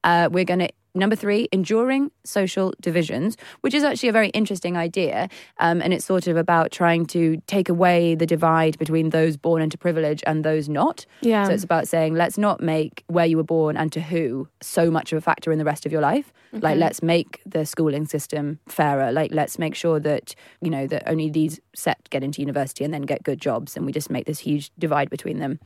Uh, 0.04 0.30
we're 0.32 0.46
going 0.46 0.60
to, 0.60 0.70
number 0.96 1.16
three, 1.16 1.48
enduring 1.52 2.12
social 2.24 2.74
divisions, 2.82 3.38
which 3.62 3.74
is 3.74 3.84
actually 3.84 4.10
a 4.10 4.14
very 4.14 4.30
interesting 4.30 4.78
idea. 4.78 5.30
Um, 5.60 5.82
and 5.82 5.94
it's 5.94 6.06
sort 6.06 6.28
of 6.28 6.38
about 6.38 6.72
trying 6.72 7.06
to 7.08 7.42
take 7.48 7.70
away 7.70 8.16
the 8.16 8.26
divide 8.26 8.78
between 8.80 9.10
those 9.10 9.38
born 9.38 9.62
into 9.62 9.78
privilege 9.78 10.24
and 10.26 10.44
those 10.44 10.70
not. 10.70 11.06
Yeah. 11.22 11.46
So 11.46 11.54
it's 11.54 11.64
about 11.64 11.88
saying, 11.88 12.16
let's 12.16 12.38
not 12.38 12.62
make 12.62 13.04
where 13.08 13.26
you 13.26 13.38
were 13.38 13.44
born 13.44 13.78
and 13.78 13.92
to 13.92 14.02
who 14.02 14.48
so 14.62 14.90
much 14.90 15.12
of 15.12 15.18
a 15.18 15.22
factor 15.22 15.52
in 15.52 15.60
the 15.60 15.66
rest 15.66 15.86
of 15.86 15.92
your 15.92 16.02
life. 16.02 16.32
Like, 16.54 16.78
let's 16.78 17.04
make 17.04 17.42
the 17.46 17.66
schooling 17.66 18.06
system 18.06 18.60
fairer. 18.70 19.12
Like, 19.12 19.34
let's 19.34 19.60
make 19.60 19.76
sure 19.76 20.00
that, 20.00 20.36
you 20.62 20.70
know, 20.70 20.88
that 20.88 21.04
only 21.06 21.30
these 21.30 21.60
set 21.76 22.10
get 22.10 22.24
into 22.24 22.40
university 22.40 22.86
and 22.86 22.94
then 22.94 23.02
get 23.02 23.24
good 23.24 23.42
jobs. 23.42 23.76
And 23.76 23.86
we 23.86 23.92
just 23.92 24.10
make 24.10 24.26
this 24.26 24.40
huge 24.40 24.72
divide 24.80 25.10
between 25.10 25.40
them. 25.40 25.60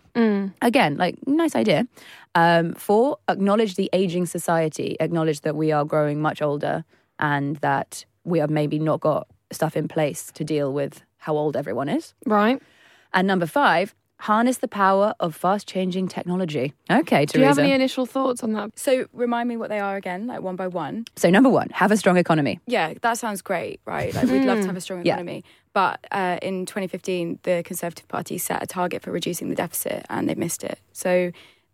Again, 0.63 0.97
like, 0.97 1.15
nice 1.27 1.55
idea. 1.55 1.87
Um, 2.35 2.73
four, 2.73 3.17
acknowledge 3.27 3.75
the 3.75 3.89
aging 3.93 4.25
society, 4.25 4.95
acknowledge 4.99 5.41
that 5.41 5.55
we 5.55 5.71
are 5.71 5.83
growing 5.85 6.21
much 6.21 6.41
older 6.41 6.85
and 7.19 7.57
that 7.57 8.05
we 8.23 8.39
have 8.39 8.49
maybe 8.49 8.79
not 8.79 8.99
got 8.99 9.27
stuff 9.51 9.75
in 9.75 9.87
place 9.87 10.31
to 10.33 10.43
deal 10.43 10.71
with 10.71 11.03
how 11.17 11.35
old 11.35 11.57
everyone 11.57 11.89
is. 11.89 12.13
Right. 12.25 12.61
And 13.13 13.27
number 13.27 13.45
five, 13.47 13.95
harness 14.19 14.57
the 14.57 14.67
power 14.67 15.15
of 15.19 15.33
fast 15.35 15.67
changing 15.67 16.07
technology. 16.07 16.73
Okay, 16.91 17.25
Do 17.25 17.39
you 17.39 17.45
have 17.45 17.57
any 17.57 17.71
initial 17.71 18.05
thoughts 18.05 18.43
on 18.43 18.53
that? 18.53 18.77
So 18.77 19.07
remind 19.13 19.49
me 19.49 19.57
what 19.57 19.69
they 19.69 19.79
are 19.79 19.95
again, 19.95 20.27
like 20.27 20.41
one 20.41 20.55
by 20.55 20.67
one. 20.67 21.05
so, 21.15 21.29
number 21.29 21.49
one, 21.49 21.69
have 21.71 21.91
a 21.91 21.97
strong 21.97 22.17
economy. 22.17 22.59
Yeah, 22.67 22.93
that 23.01 23.17
sounds 23.17 23.41
great, 23.41 23.79
right? 23.85 24.13
Like 24.13 24.27
we'd 24.27 24.45
love 24.45 24.59
to 24.61 24.67
have 24.67 24.77
a 24.77 24.81
strong 24.81 24.99
economy. 24.99 25.07
Yeah. 25.07 25.13
economy. 25.15 25.43
But 25.73 26.05
uh, 26.11 26.37
in 26.41 26.65
2015, 26.65 27.39
the 27.43 27.63
Conservative 27.65 28.07
Party 28.07 28.37
set 28.37 28.61
a 28.61 28.67
target 28.67 29.01
for 29.01 29.11
reducing 29.11 29.49
the 29.49 29.55
deficit, 29.55 30.05
and 30.09 30.27
they've 30.27 30.37
missed 30.37 30.63
it. 30.63 30.79
So 30.93 31.31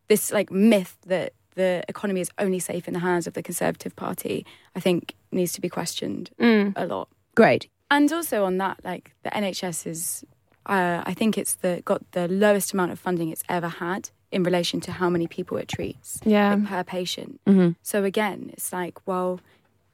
this 0.08 0.32
like 0.32 0.52
myth 0.52 0.98
that 1.08 1.34
the 1.56 1.84
economy 1.88 2.22
is 2.22 2.30
only 2.38 2.60
safe 2.60 2.88
in 2.88 2.94
the 2.94 3.00
hands 3.00 3.28
of 3.28 3.34
the 3.34 3.42
Conservative 3.42 3.96
Party, 3.96 4.46
I 4.76 4.80
think, 4.80 5.16
needs 5.32 5.54
to 5.54 5.62
be 5.62 5.70
questioned 5.70 6.30
a 6.40 6.86
lot. 6.86 7.08
Great. 7.36 7.70
And 7.90 8.12
also 8.12 8.44
on 8.46 8.58
that, 8.58 8.80
like 8.84 9.14
the 9.24 9.30
NHS 9.30 9.88
is, 9.88 10.26
uh, 10.66 11.02
I 11.06 11.14
think 11.14 11.38
it's 11.38 11.56
the 11.56 11.82
got 11.86 12.02
the 12.12 12.28
lowest 12.28 12.74
amount 12.74 12.92
of 12.92 13.00
funding 13.00 13.30
it's 13.30 13.44
ever 13.48 13.68
had 13.70 14.10
in 14.32 14.44
relation 14.44 14.82
to 14.82 14.92
how 14.92 15.10
many 15.10 15.28
people 15.28 15.56
it 15.58 15.68
treats 15.70 16.20
Yeah. 16.26 16.56
like, 16.56 16.66
per 16.68 16.84
patient. 16.84 17.40
So 17.84 18.04
again, 18.04 18.50
it's 18.54 18.74
like, 18.74 19.00
well, 19.08 19.40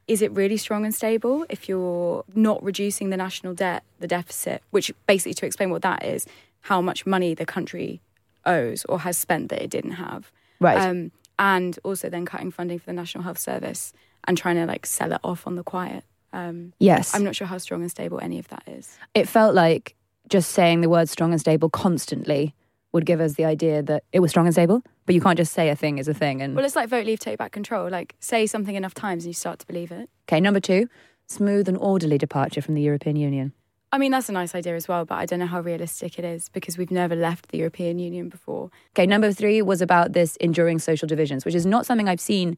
is 0.07 0.21
it 0.23 0.31
really 0.31 0.57
strong 0.57 0.83
and 0.83 0.95
stable 0.95 1.45
if 1.49 1.69
you're 1.69 2.23
not 2.33 2.63
reducing 2.63 3.11
the 3.11 3.17
national 3.17 3.53
debt, 3.53 3.83
the 3.99 4.07
deficit, 4.07 4.63
which 4.71 4.91
basically 5.05 5.35
to 5.35 5.45
explain 5.45 5.69
what 5.69 5.83
that 5.83 6.03
is, 6.03 6.25
how 6.61 6.81
much 6.81 7.05
money 7.05 7.35
the 7.35 7.45
country 7.45 8.01
owes 8.45 8.85
or 8.85 8.99
has 8.99 9.17
spent 9.17 9.49
that 9.49 9.61
it 9.61 9.69
didn't 9.69 9.91
have. 9.93 10.31
Right. 10.59 10.77
Um, 10.77 11.11
and 11.39 11.77
also 11.83 12.09
then 12.09 12.25
cutting 12.25 12.51
funding 12.51 12.79
for 12.79 12.85
the 12.85 12.93
National 12.93 13.23
Health 13.23 13.39
Service 13.39 13.93
and 14.27 14.37
trying 14.37 14.55
to 14.55 14.65
like 14.65 14.85
sell 14.85 15.11
it 15.13 15.19
off 15.23 15.47
on 15.47 15.55
the 15.55 15.63
quiet. 15.63 16.03
Um, 16.33 16.73
yes. 16.79 17.13
I'm 17.15 17.23
not 17.23 17.35
sure 17.35 17.47
how 17.47 17.57
strong 17.57 17.81
and 17.81 17.89
stable 17.91 18.19
any 18.21 18.39
of 18.39 18.47
that 18.49 18.63
is. 18.67 18.97
it 19.13 19.27
felt 19.27 19.53
like 19.55 19.95
just 20.29 20.51
saying 20.51 20.81
the 20.81 20.87
word 20.89 21.09
strong 21.09 21.31
and 21.31 21.41
stable 21.41 21.69
constantly 21.69 22.53
would 22.93 23.05
give 23.05 23.19
us 23.19 23.33
the 23.33 23.45
idea 23.45 23.81
that 23.81 24.03
it 24.13 24.19
was 24.19 24.31
strong 24.31 24.45
and 24.45 24.53
stable, 24.53 24.83
but 25.05 25.15
you 25.15 25.21
can't 25.21 25.37
just 25.37 25.53
say 25.53 25.69
a 25.69 25.75
thing 25.75 25.97
is 25.97 26.07
a 26.07 26.13
thing. 26.13 26.41
And 26.41 26.55
Well, 26.55 26.63
it's 26.63 26.75
like 26.75 26.89
vote, 26.89 27.05
leave, 27.05 27.19
take 27.19 27.37
back 27.37 27.51
control. 27.51 27.89
Like 27.89 28.15
say 28.19 28.45
something 28.45 28.75
enough 28.75 28.93
times 28.93 29.23
and 29.25 29.29
you 29.29 29.33
start 29.33 29.59
to 29.59 29.67
believe 29.67 29.91
it. 29.91 30.09
okay, 30.29 30.39
number 30.39 30.59
two, 30.59 30.87
smooth 31.27 31.67
and 31.67 31.77
orderly 31.77 32.17
departure 32.17 32.61
from 32.61 32.75
the 32.75 32.81
European 32.81 33.15
Union. 33.15 33.53
I 33.93 33.97
mean, 33.97 34.11
that's 34.11 34.29
a 34.29 34.31
nice 34.31 34.55
idea 34.55 34.75
as 34.75 34.87
well, 34.87 35.03
but 35.03 35.15
I 35.15 35.25
don't 35.25 35.39
know 35.39 35.47
how 35.47 35.59
realistic 35.59 36.17
it 36.17 36.23
is 36.23 36.47
because 36.49 36.77
we've 36.77 36.91
never 36.91 37.15
left 37.15 37.49
the 37.49 37.57
European 37.57 37.99
Union 37.99 38.29
before. 38.29 38.69
Okay, 38.95 39.05
number 39.05 39.33
three 39.33 39.61
was 39.61 39.81
about 39.81 40.13
this 40.13 40.37
enduring 40.37 40.79
social 40.79 41.07
divisions, 41.07 41.43
which 41.43 41.55
is 41.55 41.65
not 41.65 41.85
something 41.85 42.07
I've 42.07 42.21
seen 42.21 42.57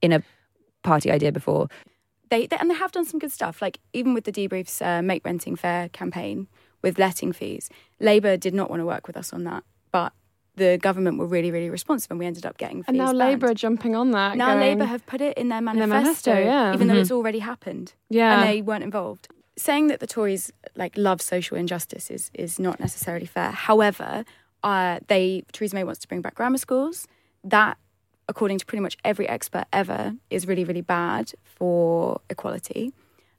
in 0.00 0.12
a 0.12 0.22
party 0.82 1.10
idea 1.12 1.30
before. 1.30 1.68
They, 2.30 2.46
they 2.46 2.56
and 2.56 2.68
they 2.70 2.74
have 2.74 2.90
done 2.90 3.04
some 3.04 3.20
good 3.20 3.30
stuff. 3.30 3.62
Like 3.62 3.78
even 3.92 4.12
with 4.14 4.24
the 4.24 4.32
debriefs, 4.32 4.84
uh, 4.84 5.02
make 5.02 5.24
renting 5.24 5.54
fair 5.54 5.88
campaign 5.90 6.48
with 6.82 6.98
letting 6.98 7.32
fees, 7.32 7.70
Labour 8.00 8.36
did 8.36 8.52
not 8.54 8.68
want 8.68 8.80
to 8.80 8.86
work 8.86 9.06
with 9.06 9.16
us 9.16 9.32
on 9.32 9.44
that, 9.44 9.62
but 9.92 10.12
the 10.56 10.78
government 10.78 11.16
were 11.18 11.26
really, 11.26 11.50
really 11.52 11.70
responsive, 11.70 12.10
and 12.10 12.18
we 12.18 12.26
ended 12.26 12.44
up 12.44 12.58
getting 12.58 12.78
fees. 12.82 12.88
And 12.88 12.96
now 12.98 13.06
banned. 13.06 13.18
Labour 13.18 13.50
are 13.50 13.54
jumping 13.54 13.94
on 13.94 14.10
that. 14.10 14.36
now 14.36 14.54
going, 14.54 14.60
Labour 14.78 14.84
have 14.86 15.06
put 15.06 15.20
it 15.20 15.38
in 15.38 15.48
their 15.48 15.60
their 15.60 15.74
manifesto, 15.74 16.32
manifesto, 16.32 16.38
yeah. 16.40 16.74
even 16.74 16.88
though 16.88 16.94
Mhm. 16.94 17.00
it's 17.02 17.12
already 17.12 17.38
happened, 17.38 17.92
Yeah. 18.10 18.40
and 18.40 18.48
they 18.48 18.60
weren't 18.62 18.82
involved. 18.82 19.28
Saying 19.56 19.88
that 19.88 20.00
the 20.00 20.06
Tories 20.06 20.52
like 20.76 20.96
love 20.96 21.20
social 21.20 21.56
injustice 21.56 22.10
is 22.10 22.30
is 22.34 22.58
not 22.58 22.80
necessarily 22.80 23.26
fair. 23.26 23.50
However, 23.50 24.24
uh, 24.62 25.00
they 25.08 25.44
Theresa 25.52 25.74
May 25.74 25.84
wants 25.84 26.00
to 26.00 26.08
bring 26.08 26.22
back 26.22 26.34
grammar 26.34 26.58
schools. 26.58 27.06
That, 27.44 27.76
according 28.28 28.58
to 28.58 28.66
pretty 28.66 28.82
much 28.82 28.96
every 29.04 29.28
expert 29.28 29.64
ever, 29.72 30.14
is 30.30 30.46
really 30.46 30.64
really 30.64 30.80
bad 30.80 31.32
for 31.44 32.20
equality. 32.30 32.92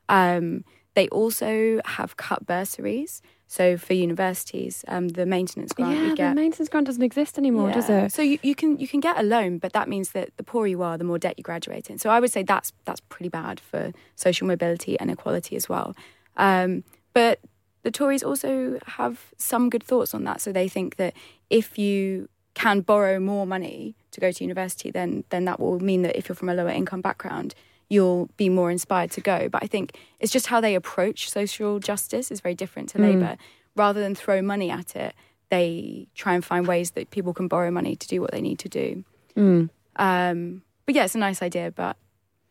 Um, 0.10 0.63
they 0.96 1.08
also 1.08 1.82
have 1.86 2.17
cut 2.17 2.46
bursaries. 2.46 3.22
So 3.53 3.77
for 3.77 3.93
universities, 3.93 4.83
um, 4.88 5.10
the 5.10 5.27
maintenance 5.27 5.74
grant 5.74 5.95
yeah, 5.95 6.07
you 6.07 6.15
get 6.15 6.29
the 6.29 6.41
maintenance 6.41 6.69
grant 6.69 6.88
doesn't 6.88 7.03
exist 7.03 7.38
anymore, 7.38 7.72
does 7.72 7.88
it? 7.88 8.12
So 8.12 8.24
you, 8.24 8.39
you 8.41 8.55
can 8.55 8.79
you 8.79 8.88
can 8.88 9.00
get 9.00 9.15
a 9.19 9.22
loan, 9.22 9.60
but 9.60 9.74
that 9.74 9.88
means 9.88 10.10
that 10.13 10.36
the 10.38 10.43
poorer 10.43 10.65
you 10.65 10.81
are, 10.81 10.98
the 10.98 11.03
more 11.03 11.19
debt 11.19 11.36
you 11.38 11.43
graduate 11.43 11.88
in. 11.91 12.00
So 12.00 12.10
I 12.10 12.19
would 12.19 12.31
say 12.31 12.41
that's 12.41 12.74
that's 12.86 13.01
pretty 13.10 13.29
bad 13.29 13.60
for 13.60 13.91
social 14.15 14.48
mobility 14.48 15.00
and 15.00 15.12
equality 15.12 15.55
as 15.55 15.69
well. 15.69 15.95
Um, 16.36 16.83
but 17.13 17.41
the 17.83 17.91
Tories 17.91 18.24
also 18.24 18.79
have 18.88 19.19
some 19.38 19.69
good 19.69 19.83
thoughts 19.83 20.15
on 20.15 20.24
that. 20.24 20.41
So 20.41 20.51
they 20.51 20.67
think 20.67 20.95
that 20.95 21.13
if 21.51 21.77
you 21.77 22.29
can 22.55 22.81
borrow 22.81 23.19
more 23.19 23.45
money 23.45 23.93
to 24.13 24.19
go 24.19 24.31
to 24.31 24.43
university, 24.43 24.89
then 24.89 25.25
then 25.29 25.45
that 25.45 25.60
will 25.60 25.79
mean 25.79 26.01
that 26.01 26.15
if 26.17 26.27
you're 26.27 26.36
from 26.36 26.50
a 26.50 26.55
lower 26.55 26.69
income 26.69 27.01
background, 27.01 27.53
you'll 27.94 28.28
be 28.38 28.50
more 28.50 28.70
inspired 28.72 29.12
to 29.12 29.22
go. 29.22 29.48
But 29.54 29.64
I 29.64 29.68
think 29.68 29.86
it's 30.20 30.32
just 30.32 30.48
how 30.48 30.60
they 30.60 30.74
approach 30.76 31.30
social 31.30 31.80
justice 31.80 32.32
is 32.32 32.42
very 32.42 32.56
different 32.56 32.90
to 32.90 32.98
Labour. 32.98 33.38
Rather 33.76 34.00
than 34.02 34.14
throw 34.16 34.42
money 34.42 34.70
at 34.72 34.96
it, 34.96 35.14
they 35.50 36.08
try 36.16 36.34
and 36.34 36.44
find 36.44 36.68
ways 36.68 36.92
that 36.92 37.12
people 37.12 37.34
can 37.34 37.48
borrow 37.48 37.70
money 37.72 37.96
to 37.96 38.08
do 38.08 38.20
what 38.22 38.32
they 38.32 38.42
need 38.42 38.60
to 38.60 38.70
do. 38.70 39.04
Mm. 39.38 39.70
Um, 39.96 40.64
but 40.86 40.96
yeah, 40.96 41.06
it's 41.06 41.16
a 41.16 41.20
nice 41.20 41.42
idea, 41.42 41.72
but 41.72 41.96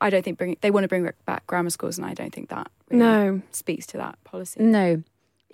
I 0.00 0.10
don't 0.10 0.24
think 0.24 0.38
bring, 0.38 0.56
they 0.60 0.70
want 0.70 0.84
to 0.84 0.88
bring 0.88 1.08
back 1.26 1.46
grammar 1.46 1.70
schools, 1.70 1.98
and 1.98 2.06
I 2.06 2.14
don't 2.14 2.32
think 2.32 2.48
that 2.50 2.70
really 2.88 3.02
No. 3.04 3.42
speaks 3.50 3.86
to 3.88 3.96
that 3.98 4.22
policy. 4.24 4.62
No, 4.62 5.02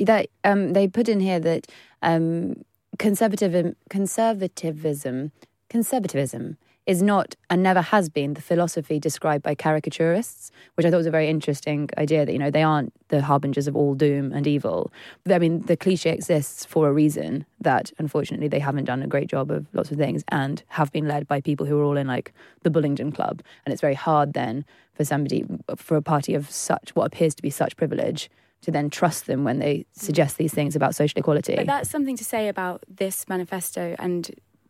that 0.01 0.29
um, 0.45 0.73
they 0.75 0.87
put 0.89 1.09
in 1.09 1.21
here 1.21 1.41
that 1.41 1.67
um, 2.03 2.65
conservatism, 2.99 3.77
conservatism, 3.91 5.33
conservatism 5.71 6.57
is 6.89 7.03
not 7.03 7.37
and 7.51 7.63
never 7.63 7.83
has 7.83 8.09
been 8.09 8.33
the 8.33 8.41
philosophy 8.41 8.99
described 8.99 9.45
by 9.45 9.55
caricaturists, 9.55 10.51
which 10.75 10.87
I 10.87 10.91
thought 10.91 10.97
was 10.97 11.07
a 11.07 11.11
very 11.11 11.29
interesting 11.29 11.91
idea. 11.99 12.25
That 12.25 12.33
you 12.33 12.39
know 12.39 12.51
they 12.51 12.63
aren't 12.63 12.95
the 13.09 13.21
harbingers 13.21 13.69
of 13.69 13.77
all 13.77 13.95
doom 13.95 14.33
and 14.33 14.47
evil. 14.47 14.91
I 15.31 15.39
mean, 15.39 15.61
the 15.67 15.77
cliche 15.77 16.11
exists 16.11 16.65
for 16.65 16.89
a 16.89 16.93
reason. 16.93 17.45
That 17.61 17.93
unfortunately 17.99 18.49
they 18.49 18.59
haven't 18.59 18.87
done 18.87 19.03
a 19.03 19.07
great 19.07 19.29
job 19.29 19.51
of 19.51 19.67
lots 19.75 19.91
of 19.93 19.99
things 19.99 20.25
and 20.29 20.63
have 20.69 20.91
been 20.91 21.07
led 21.07 21.29
by 21.29 21.43
people 21.43 21.67
who 21.67 21.79
are 21.79 21.85
all 21.85 21.99
in 21.99 22.07
like 22.07 22.33
the 22.63 22.71
Bullingdon 22.71 23.15
Club, 23.15 23.43
and 23.65 23.73
it's 23.73 23.83
very 23.83 23.95
hard 23.95 24.33
then 24.33 24.65
for 24.95 25.05
somebody 25.05 25.45
for 25.77 25.97
a 25.97 26.03
party 26.03 26.35
of 26.35 26.51
such 26.51 26.97
what 26.97 27.05
appears 27.05 27.35
to 27.35 27.43
be 27.43 27.51
such 27.51 27.77
privilege 27.77 28.31
to 28.63 28.71
then 28.71 28.91
trust 28.91 29.27
them 29.27 29.45
when 29.45 29.59
they 29.59 29.87
suggest 29.93 30.37
these 30.37 30.53
things 30.53 30.75
about 30.75 30.95
social 30.95 31.19
equality. 31.19 31.55
But 31.55 31.67
that's 31.67 31.91
something 31.91 32.17
to 32.17 32.25
say 32.25 32.49
about 32.49 32.83
this 32.89 33.29
manifesto. 33.29 33.95
And 34.01 34.29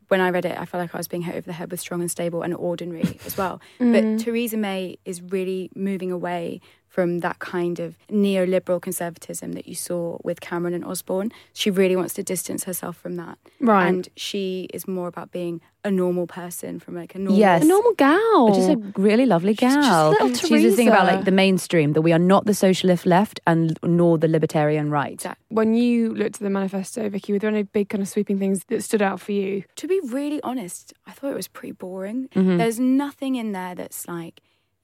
when 0.09 0.21
I 0.21 0.31
read 0.31 0.45
it, 0.45 0.59
I 0.59 0.65
felt 0.65 0.81
like 0.83 0.95
I 0.95 0.99
was 0.99 1.09
being 1.09 1.23
hit 1.23 1.35
over 1.35 1.47
the 1.47 1.53
head 1.53 1.71
with 1.71 1.81
strong 1.81 2.01
and 2.01 2.11
stable 2.11 2.43
and 2.43 2.55
ordinary 2.55 3.19
as 3.27 3.37
well. 3.37 3.61
But 3.79 4.05
mm. 4.05 4.23
Theresa 4.23 4.57
May 4.57 4.99
is 5.05 5.23
really 5.23 5.71
moving 5.75 6.11
away 6.11 6.61
from 6.99 7.21
that 7.21 7.39
kind 7.39 7.79
of 7.79 7.97
neoliberal 8.11 8.83
conservatism 8.83 9.53
that 9.53 9.69
you 9.69 9.75
saw 9.77 10.19
with 10.25 10.41
Cameron 10.41 10.75
and 10.75 10.85
Osborne. 10.85 11.31
She 11.53 11.71
really 11.71 11.95
wants 11.95 12.13
to 12.15 12.25
distance 12.25 12.65
herself 12.65 12.97
from 12.97 13.15
that. 13.23 13.39
Right. 13.61 13.87
And 13.87 14.09
she 14.17 14.69
is 14.75 14.89
more 14.89 15.07
about 15.07 15.31
being 15.31 15.61
a 15.85 15.93
normal 15.93 16.27
person 16.27 16.81
from 16.81 16.97
like 16.97 17.15
a 17.15 17.19
normal 17.21 17.39
Yes. 17.39 17.63
a 17.63 17.67
normal 17.69 17.93
gal. 17.95 18.53
Just 18.53 18.71
a 18.71 18.77
really 19.01 19.27
lovely 19.27 19.55
gal. 19.55 19.71
She's 19.71 19.77
just 19.77 19.89
gal. 19.89 20.11
little 20.11 20.29
She's 20.35 20.71
the 20.73 20.77
thing 20.77 20.89
about 20.89 21.03
Theresa. 21.05 21.17
like 21.19 21.25
the 21.25 21.31
mainstream 21.31 21.93
that 21.93 22.03
we 22.03 22.13
are 22.13 22.19
not 22.19 22.47
the 22.47 22.55
socialist 22.67 23.07
left 23.07 23.39
and 23.47 23.79
nor 23.85 24.19
the 24.19 24.27
libertarian 24.27 24.91
right. 24.91 25.13
Exactly. 25.13 25.45
when 25.51 25.75
you 25.75 26.13
looked 26.17 26.35
at 26.37 26.41
the 26.43 26.51
manifesto, 26.51 27.09
Vicky, 27.09 27.33
were 27.33 27.39
there 27.39 27.49
any 27.51 27.63
big 27.63 27.91
kind 27.91 28.03
of 28.03 28.09
sweeping 28.09 28.41
things 28.41 28.65
that 28.71 28.83
stood 28.83 29.03
out 29.03 29.21
for 29.21 29.31
you? 29.31 29.63
To 29.77 29.87
be 29.87 30.01
really 30.05 30.41
honest, 30.43 30.93
I 31.07 31.13
thought 31.13 31.31
it 31.31 31.37
was 31.37 31.47
pretty 31.47 31.73
boring. 31.73 32.27
Mm-hmm. 32.35 32.57
There's 32.57 32.81
nothing 32.81 33.37
in 33.37 33.53
there 33.53 33.77
that's 33.77 34.09
like, 34.09 34.41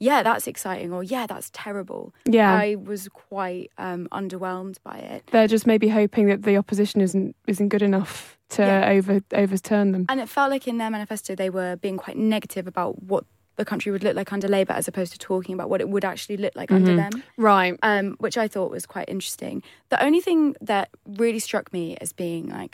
yeah, 0.09 0.21
that's 0.29 0.47
exciting 0.47 0.93
or 0.97 1.03
yeah, 1.15 1.27
that's 1.33 1.49
terrible. 1.53 2.03
Yeah. 2.39 2.53
I 2.67 2.75
was 2.91 3.09
quite 3.09 3.69
um, 3.87 4.03
underwhelmed 4.21 4.77
by 4.91 4.97
it. 5.13 5.21
They're 5.33 5.49
just 5.57 5.67
maybe 5.67 5.89
hoping 6.01 6.27
that 6.31 6.43
the 6.43 6.57
opposition 6.63 7.01
isn't 7.01 7.35
isn't 7.47 7.69
good 7.75 7.83
enough 7.91 8.39
to 8.57 8.63
Yeah. 8.63 8.89
over 8.97 9.15
overturn 9.33 9.87
them. 9.93 10.03
And 10.11 10.19
it 10.21 10.29
felt 10.29 10.51
like 10.55 10.67
in 10.73 10.79
their 10.79 10.91
manifesto 10.91 11.35
they 11.35 11.51
were 11.59 11.77
being 11.77 11.97
quite 12.05 12.19
negative 12.37 12.67
about 12.67 13.03
what 13.03 13.25
the 13.57 13.65
country 13.65 13.93
would 13.93 14.03
look 14.07 14.17
like 14.17 14.33
under 14.37 14.49
Labour 14.49 14.73
as 14.81 14.89
opposed 14.89 15.13
to 15.13 15.19
talking 15.19 15.55
about 15.57 15.69
what 15.71 15.81
it 15.81 15.89
would 15.89 16.05
actually 16.05 16.37
look 16.45 16.55
like 16.57 16.73
under 16.73 16.95
them. 17.03 17.13
Right. 17.37 17.75
um, 17.83 18.07
which 18.25 18.37
I 18.45 18.47
thought 18.49 18.71
was 18.77 18.85
quite 18.95 19.09
interesting. 19.09 19.63
The 19.91 20.01
only 20.07 20.21
thing 20.21 20.57
that 20.61 20.87
really 21.23 21.39
struck 21.39 21.73
me 21.73 21.97
as 22.01 22.13
being 22.13 22.49
like 22.61 22.73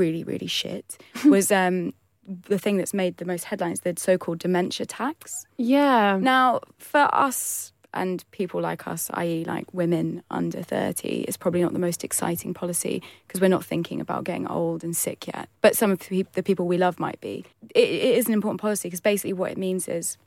really, 0.00 0.24
really 0.24 0.46
shit 0.60 0.86
was 1.26 1.52
um, 1.52 1.92
the 2.26 2.58
thing 2.58 2.76
that's 2.76 2.94
made 2.94 3.16
the 3.18 3.24
most 3.24 3.44
headlines 3.44 3.80
the 3.80 3.94
so 3.96 4.18
called 4.18 4.38
dementia 4.38 4.86
tax. 4.86 5.46
Yeah. 5.56 6.18
Now, 6.20 6.60
for 6.78 7.08
us 7.14 7.72
and 7.94 8.24
people 8.30 8.60
like 8.60 8.86
us, 8.86 9.10
i.e., 9.14 9.44
like 9.44 9.72
women 9.72 10.22
under 10.30 10.62
30, 10.62 11.22
it's 11.22 11.36
probably 11.36 11.62
not 11.62 11.72
the 11.72 11.78
most 11.78 12.04
exciting 12.04 12.52
policy 12.52 13.02
because 13.26 13.40
we're 13.40 13.48
not 13.48 13.64
thinking 13.64 14.00
about 14.00 14.24
getting 14.24 14.46
old 14.46 14.84
and 14.84 14.96
sick 14.96 15.26
yet. 15.26 15.48
But 15.62 15.76
some 15.76 15.90
of 15.90 16.00
the 16.00 16.26
the 16.34 16.42
people 16.42 16.66
we 16.66 16.78
love 16.78 17.00
might 17.00 17.20
be. 17.20 17.44
It, 17.74 17.88
it 17.88 18.18
is 18.18 18.26
an 18.26 18.34
important 18.34 18.60
policy 18.60 18.88
because 18.88 19.00
basically 19.00 19.32
what 19.32 19.50
it 19.50 19.58
means 19.58 19.88
is 19.88 20.18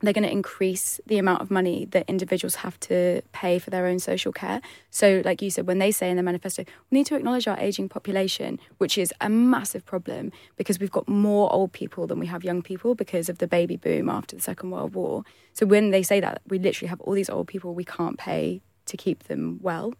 they're 0.00 0.12
going 0.12 0.24
to 0.24 0.30
increase 0.30 1.00
the 1.06 1.18
amount 1.18 1.42
of 1.42 1.50
money 1.50 1.86
that 1.90 2.08
individuals 2.08 2.56
have 2.56 2.78
to 2.80 3.22
pay 3.32 3.58
for 3.58 3.70
their 3.70 3.86
own 3.86 3.98
social 3.98 4.32
care. 4.32 4.60
So, 4.90 5.22
like 5.24 5.42
you 5.42 5.50
said, 5.50 5.66
when 5.66 5.78
they 5.78 5.90
say 5.90 6.10
in 6.10 6.16
the 6.16 6.22
manifesto, 6.22 6.64
we 6.90 6.98
need 6.98 7.06
to 7.06 7.16
acknowledge 7.16 7.46
our 7.46 7.58
aging 7.58 7.88
population, 7.88 8.58
which 8.78 8.96
is 8.96 9.12
a 9.20 9.28
massive 9.28 9.84
problem 9.84 10.32
because 10.56 10.78
we've 10.78 10.90
got 10.90 11.08
more 11.08 11.52
old 11.52 11.72
people 11.72 12.06
than 12.06 12.18
we 12.18 12.26
have 12.26 12.44
young 12.44 12.62
people 12.62 12.94
because 12.94 13.28
of 13.28 13.38
the 13.38 13.46
baby 13.46 13.76
boom 13.76 14.08
after 14.08 14.36
the 14.36 14.42
Second 14.42 14.70
World 14.70 14.94
War. 14.94 15.24
So, 15.52 15.66
when 15.66 15.90
they 15.90 16.02
say 16.02 16.20
that, 16.20 16.40
we 16.48 16.58
literally 16.58 16.88
have 16.88 17.00
all 17.02 17.12
these 17.12 17.30
old 17.30 17.46
people 17.46 17.74
we 17.74 17.84
can't 17.84 18.18
pay 18.18 18.62
to 18.86 18.96
keep 18.96 19.24
them 19.24 19.58
well. 19.62 19.94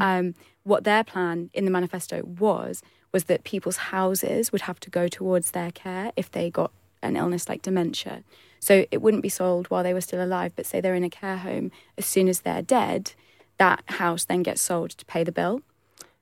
Um, 0.00 0.34
what 0.64 0.84
their 0.84 1.04
plan 1.04 1.50
in 1.52 1.64
the 1.64 1.70
manifesto 1.70 2.22
was 2.22 2.82
was 3.12 3.24
that 3.24 3.44
people's 3.44 3.76
houses 3.76 4.50
would 4.50 4.62
have 4.62 4.80
to 4.80 4.90
go 4.90 5.06
towards 5.06 5.52
their 5.52 5.70
care 5.70 6.10
if 6.16 6.30
they 6.32 6.50
got 6.50 6.72
an 7.02 7.16
illness 7.16 7.48
like 7.48 7.62
dementia. 7.62 8.24
So 8.64 8.86
it 8.90 9.02
wouldn't 9.02 9.22
be 9.22 9.28
sold 9.28 9.66
while 9.70 9.82
they 9.82 9.92
were 9.92 10.00
still 10.00 10.22
alive, 10.24 10.52
but 10.56 10.64
say 10.64 10.80
they're 10.80 10.94
in 10.94 11.04
a 11.04 11.10
care 11.10 11.36
home, 11.36 11.70
as 11.98 12.06
soon 12.06 12.28
as 12.28 12.40
they're 12.40 12.62
dead, 12.62 13.12
that 13.58 13.82
house 13.86 14.24
then 14.24 14.42
gets 14.42 14.62
sold 14.62 14.90
to 15.00 15.04
pay 15.04 15.22
the 15.22 15.32
bill. 15.32 15.60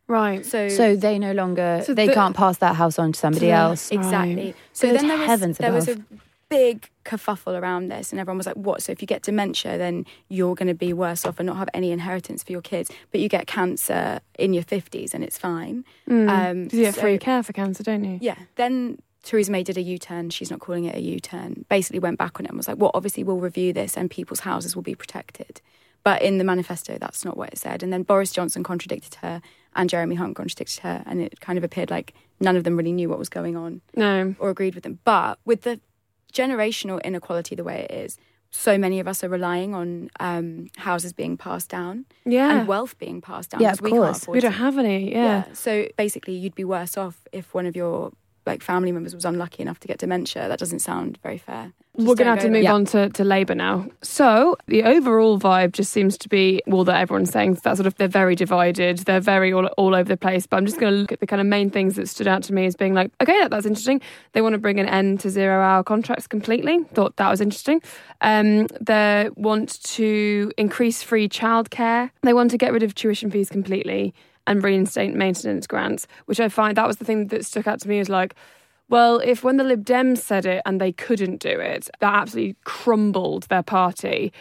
Right. 0.09 0.45
So, 0.45 0.69
So 0.69 0.97
they 0.97 1.19
no 1.19 1.33
longer 1.33 1.83
So 1.87 1.95
they 1.95 2.09
the- 2.09 2.15
can't 2.15 2.35
pass 2.37 2.59
that 2.59 2.75
house 2.77 2.99
on 2.99 3.13
to 3.13 3.19
somebody 3.19 3.47
the- 3.47 3.53
else. 3.53 3.91
exactly. 3.93 4.35
Right. 4.47 4.57
So 4.73 4.89
Good 4.91 4.99
then 5.01 5.09
there 5.09 5.19
was 5.19 5.27
heavens 5.27 5.59
there 5.59 5.73
was 5.73 5.89
a 5.89 5.99
big 6.49 6.91
kerfuffle 7.05 7.59
around 7.59 7.89
this, 7.89 8.11
and 8.13 8.21
everyone 8.21 8.37
was 8.39 8.47
like, 8.47 8.57
"What? 8.57 8.83
So 8.83 8.93
if 8.93 9.01
you 9.01 9.07
get 9.07 9.23
dementia, 9.23 9.79
then 9.79 10.05
you're 10.29 10.55
going 10.55 10.69
to 10.69 10.75
be 10.75 10.93
worse 10.93 11.25
off 11.25 11.39
and 11.41 11.47
not 11.47 11.57
have 11.57 11.71
any 11.73 11.93
inheritance 11.93 12.43
for 12.43 12.53
your 12.53 12.61
kids, 12.61 12.91
but 13.11 13.21
you 13.23 13.29
get 13.29 13.47
cancer 13.47 14.21
in 14.39 14.53
your 14.53 14.65
fifties 14.65 15.15
and 15.15 15.23
it's 15.25 15.39
fine." 15.39 15.85
Um, 16.11 16.17
Mm. 16.27 16.73
you 16.73 16.83
get 16.83 16.95
so- 16.97 17.01
free 17.03 17.17
care 17.19 17.43
for 17.43 17.53
cancer, 17.55 17.83
don't 17.85 18.05
you? 18.05 18.19
Yeah. 18.21 18.37
Then 18.57 18.99
Theresa 19.23 19.51
May 19.53 19.63
did 19.63 19.77
a 19.77 19.83
U 19.83 19.99
turn. 19.99 20.31
She's 20.31 20.51
not 20.51 20.61
calling 20.61 20.85
it 20.85 20.97
a 20.97 21.01
U 21.01 21.21
turn. 21.21 21.65
Basically, 21.69 21.99
went 22.01 22.19
back 22.19 22.39
on 22.41 22.47
it 22.47 22.49
and 22.49 22.57
was 22.57 22.69
like, 22.69 22.79
well, 22.79 22.91
obviously, 22.95 23.23
we'll 23.25 23.39
review 23.39 23.73
this 23.73 23.97
and 23.97 24.11
people's 24.11 24.41
houses 24.41 24.75
will 24.75 24.83
be 24.83 24.95
protected. 24.95 25.61
But 26.05 26.23
in 26.23 26.39
the 26.39 26.45
manifesto, 26.45 26.99
that's 26.99 27.25
not 27.25 27.37
what 27.37 27.51
it 27.51 27.59
said. 27.59 27.83
And 27.85 27.93
then 27.93 28.03
Boris 28.03 28.33
Johnson 28.33 28.65
contradicted 28.65 29.15
her 29.17 29.41
and 29.77 29.89
Jeremy 29.89 30.17
Hunt 30.17 30.35
contradicted 30.35 30.81
her. 30.81 31.05
And 31.07 31.21
it 31.21 31.41
kind 31.41 31.57
of 31.57 31.63
appeared 31.63 31.91
like 31.91 32.13
none 32.41 32.57
of 32.57 32.65
them 32.65 32.77
really 32.77 32.91
knew 32.91 33.09
what 33.09 33.21
was 33.21 33.29
going 33.29 33.57
on 33.57 33.81
No. 33.95 34.35
or 34.41 34.51
agreed 34.51 34.75
with 34.75 34.83
them. 34.83 34.99
But 35.05 35.39
with 35.45 35.63
the 35.63 35.79
generational 36.33 37.01
inequality 37.05 37.55
the 37.55 37.63
way 37.65 37.87
it 37.89 37.95
is, 37.95 38.19
so 38.51 38.77
many 38.77 39.01
of 39.01 39.09
us 39.09 39.23
are 39.25 39.29
relying 39.29 39.75
on 39.75 40.11
um, 40.21 40.69
houses 40.77 41.13
being 41.13 41.37
passed 41.37 41.71
down 41.71 42.05
Yeah. 42.25 42.59
and 42.59 42.69
wealth 42.69 42.99
being 42.99 43.21
passed 43.21 43.51
down. 43.51 43.61
Yeah, 43.61 43.73
of 43.73 43.81
we 43.81 43.91
course. 43.91 44.27
We 44.29 44.41
don't 44.41 44.53
have 44.53 44.79
any. 44.79 45.11
Yeah. 45.13 45.45
yeah. 45.47 45.53
So 45.55 45.87
basically, 45.97 46.35
you'd 46.35 46.55
be 46.55 46.65
worse 46.65 46.99
off 46.99 47.21
if 47.33 47.55
one 47.55 47.65
of 47.65 47.77
your 47.77 48.13
like 48.47 48.63
family 48.63 48.93
members 48.93 49.15
was 49.15 49.25
unlucky 49.25 49.63
enough 49.63 49.81
to 49.81 49.89
get 49.89 49.99
dementia. 49.99 50.49
That 50.49 50.59
doesn't 50.59 50.81
sound 50.81 51.19
very 51.23 51.39
fair. 51.39 51.73
Just 51.95 52.09
We're 52.09 52.15
going 52.15 52.27
to 52.27 52.31
have 52.31 52.41
to 52.41 52.51
move 52.51 52.63
there. 52.63 52.73
on 52.73 52.87
to, 52.87 53.11
to 53.11 53.23
Labour 53.23 53.55
now. 53.55 53.87
So, 54.01 54.57
the 54.67 54.83
overall 54.83 55.39
vibe 55.39 55.73
just 55.73 55.93
seems 55.93 56.17
to 56.19 56.29
be, 56.29 56.63
well, 56.67 56.85
that 56.85 56.99
everyone's 56.99 57.31
saying 57.31 57.59
that 57.65 57.77
sort 57.77 57.87
of 57.87 57.95
they're 57.97 58.09
very 58.09 58.35
divided, 58.35 59.01
they're 59.01 59.21
very 59.21 59.53
all, 59.53 59.67
all 59.77 59.95
over 59.95 60.09
the 60.09 60.17
place. 60.17 60.47
But 60.47 60.57
I'm 60.57 60.65
just 60.65 60.81
going 60.81 60.91
to 60.91 60.99
look 60.99 61.13
at 61.13 61.21
the 61.21 61.27
kind 61.27 61.41
of 61.41 61.47
main 61.47 61.69
things 61.69 61.97
that 61.97 62.09
stood 62.09 62.27
out 62.27 62.43
to 62.45 62.55
me 62.55 62.65
as 62.65 62.77
being 62.77 62.95
like, 62.95 63.11
okay, 63.21 63.39
that, 63.41 63.51
that's 63.51 63.67
interesting. 63.67 64.01
They 64.33 64.41
want 64.41 64.55
to 64.55 64.59
bring 64.59 64.81
an 64.81 64.89
end 64.89 65.21
to 65.21 65.29
zero 65.29 65.61
hour 65.61 65.85
contracts 65.85 66.27
completely. 66.27 66.83
Thought 66.95 67.17
that 67.17 67.29
was 67.29 67.43
interesting. 67.43 67.83
Um, 68.23 68.69
they 68.81 69.29
want 69.37 69.83
to 69.83 70.51
increase 70.57 71.03
free 71.03 71.29
childcare. 71.29 72.11
They 72.23 72.33
want 72.33 72.53
to 72.53 72.59
get 72.59 72.73
rid 72.73 72.83
of 72.83 72.95
tuition 72.95 73.31
fees 73.31 73.51
completely 73.51 74.15
and 74.47 74.63
reinstate 74.63 75.15
maintenance 75.15 75.67
grants, 75.67 76.07
which 76.27 76.41
I 76.41 76.49
find 76.49 76.77
that 76.77 76.87
was 76.87 76.97
the 76.97 77.05
thing 77.05 77.29
that 77.29 77.45
stuck 77.45 77.67
out 77.67 77.81
to 77.81 77.89
me 77.89 77.99
is 77.99 78.09
like, 78.09 78.35
well, 78.89 79.19
if 79.21 79.43
when 79.45 79.57
the 79.57 79.65
Lib 79.65 79.85
Dems 79.85 80.19
said 80.19 80.45
it 80.45 80.63
and 80.67 80.81
they 80.81 80.93
couldn't 80.93 81.39
do 81.41 81.49
it, 81.61 81.89
that 82.01 82.15
absolutely 82.15 82.57
crumbled 82.65 83.45
their 83.45 83.63
party. 83.63 84.33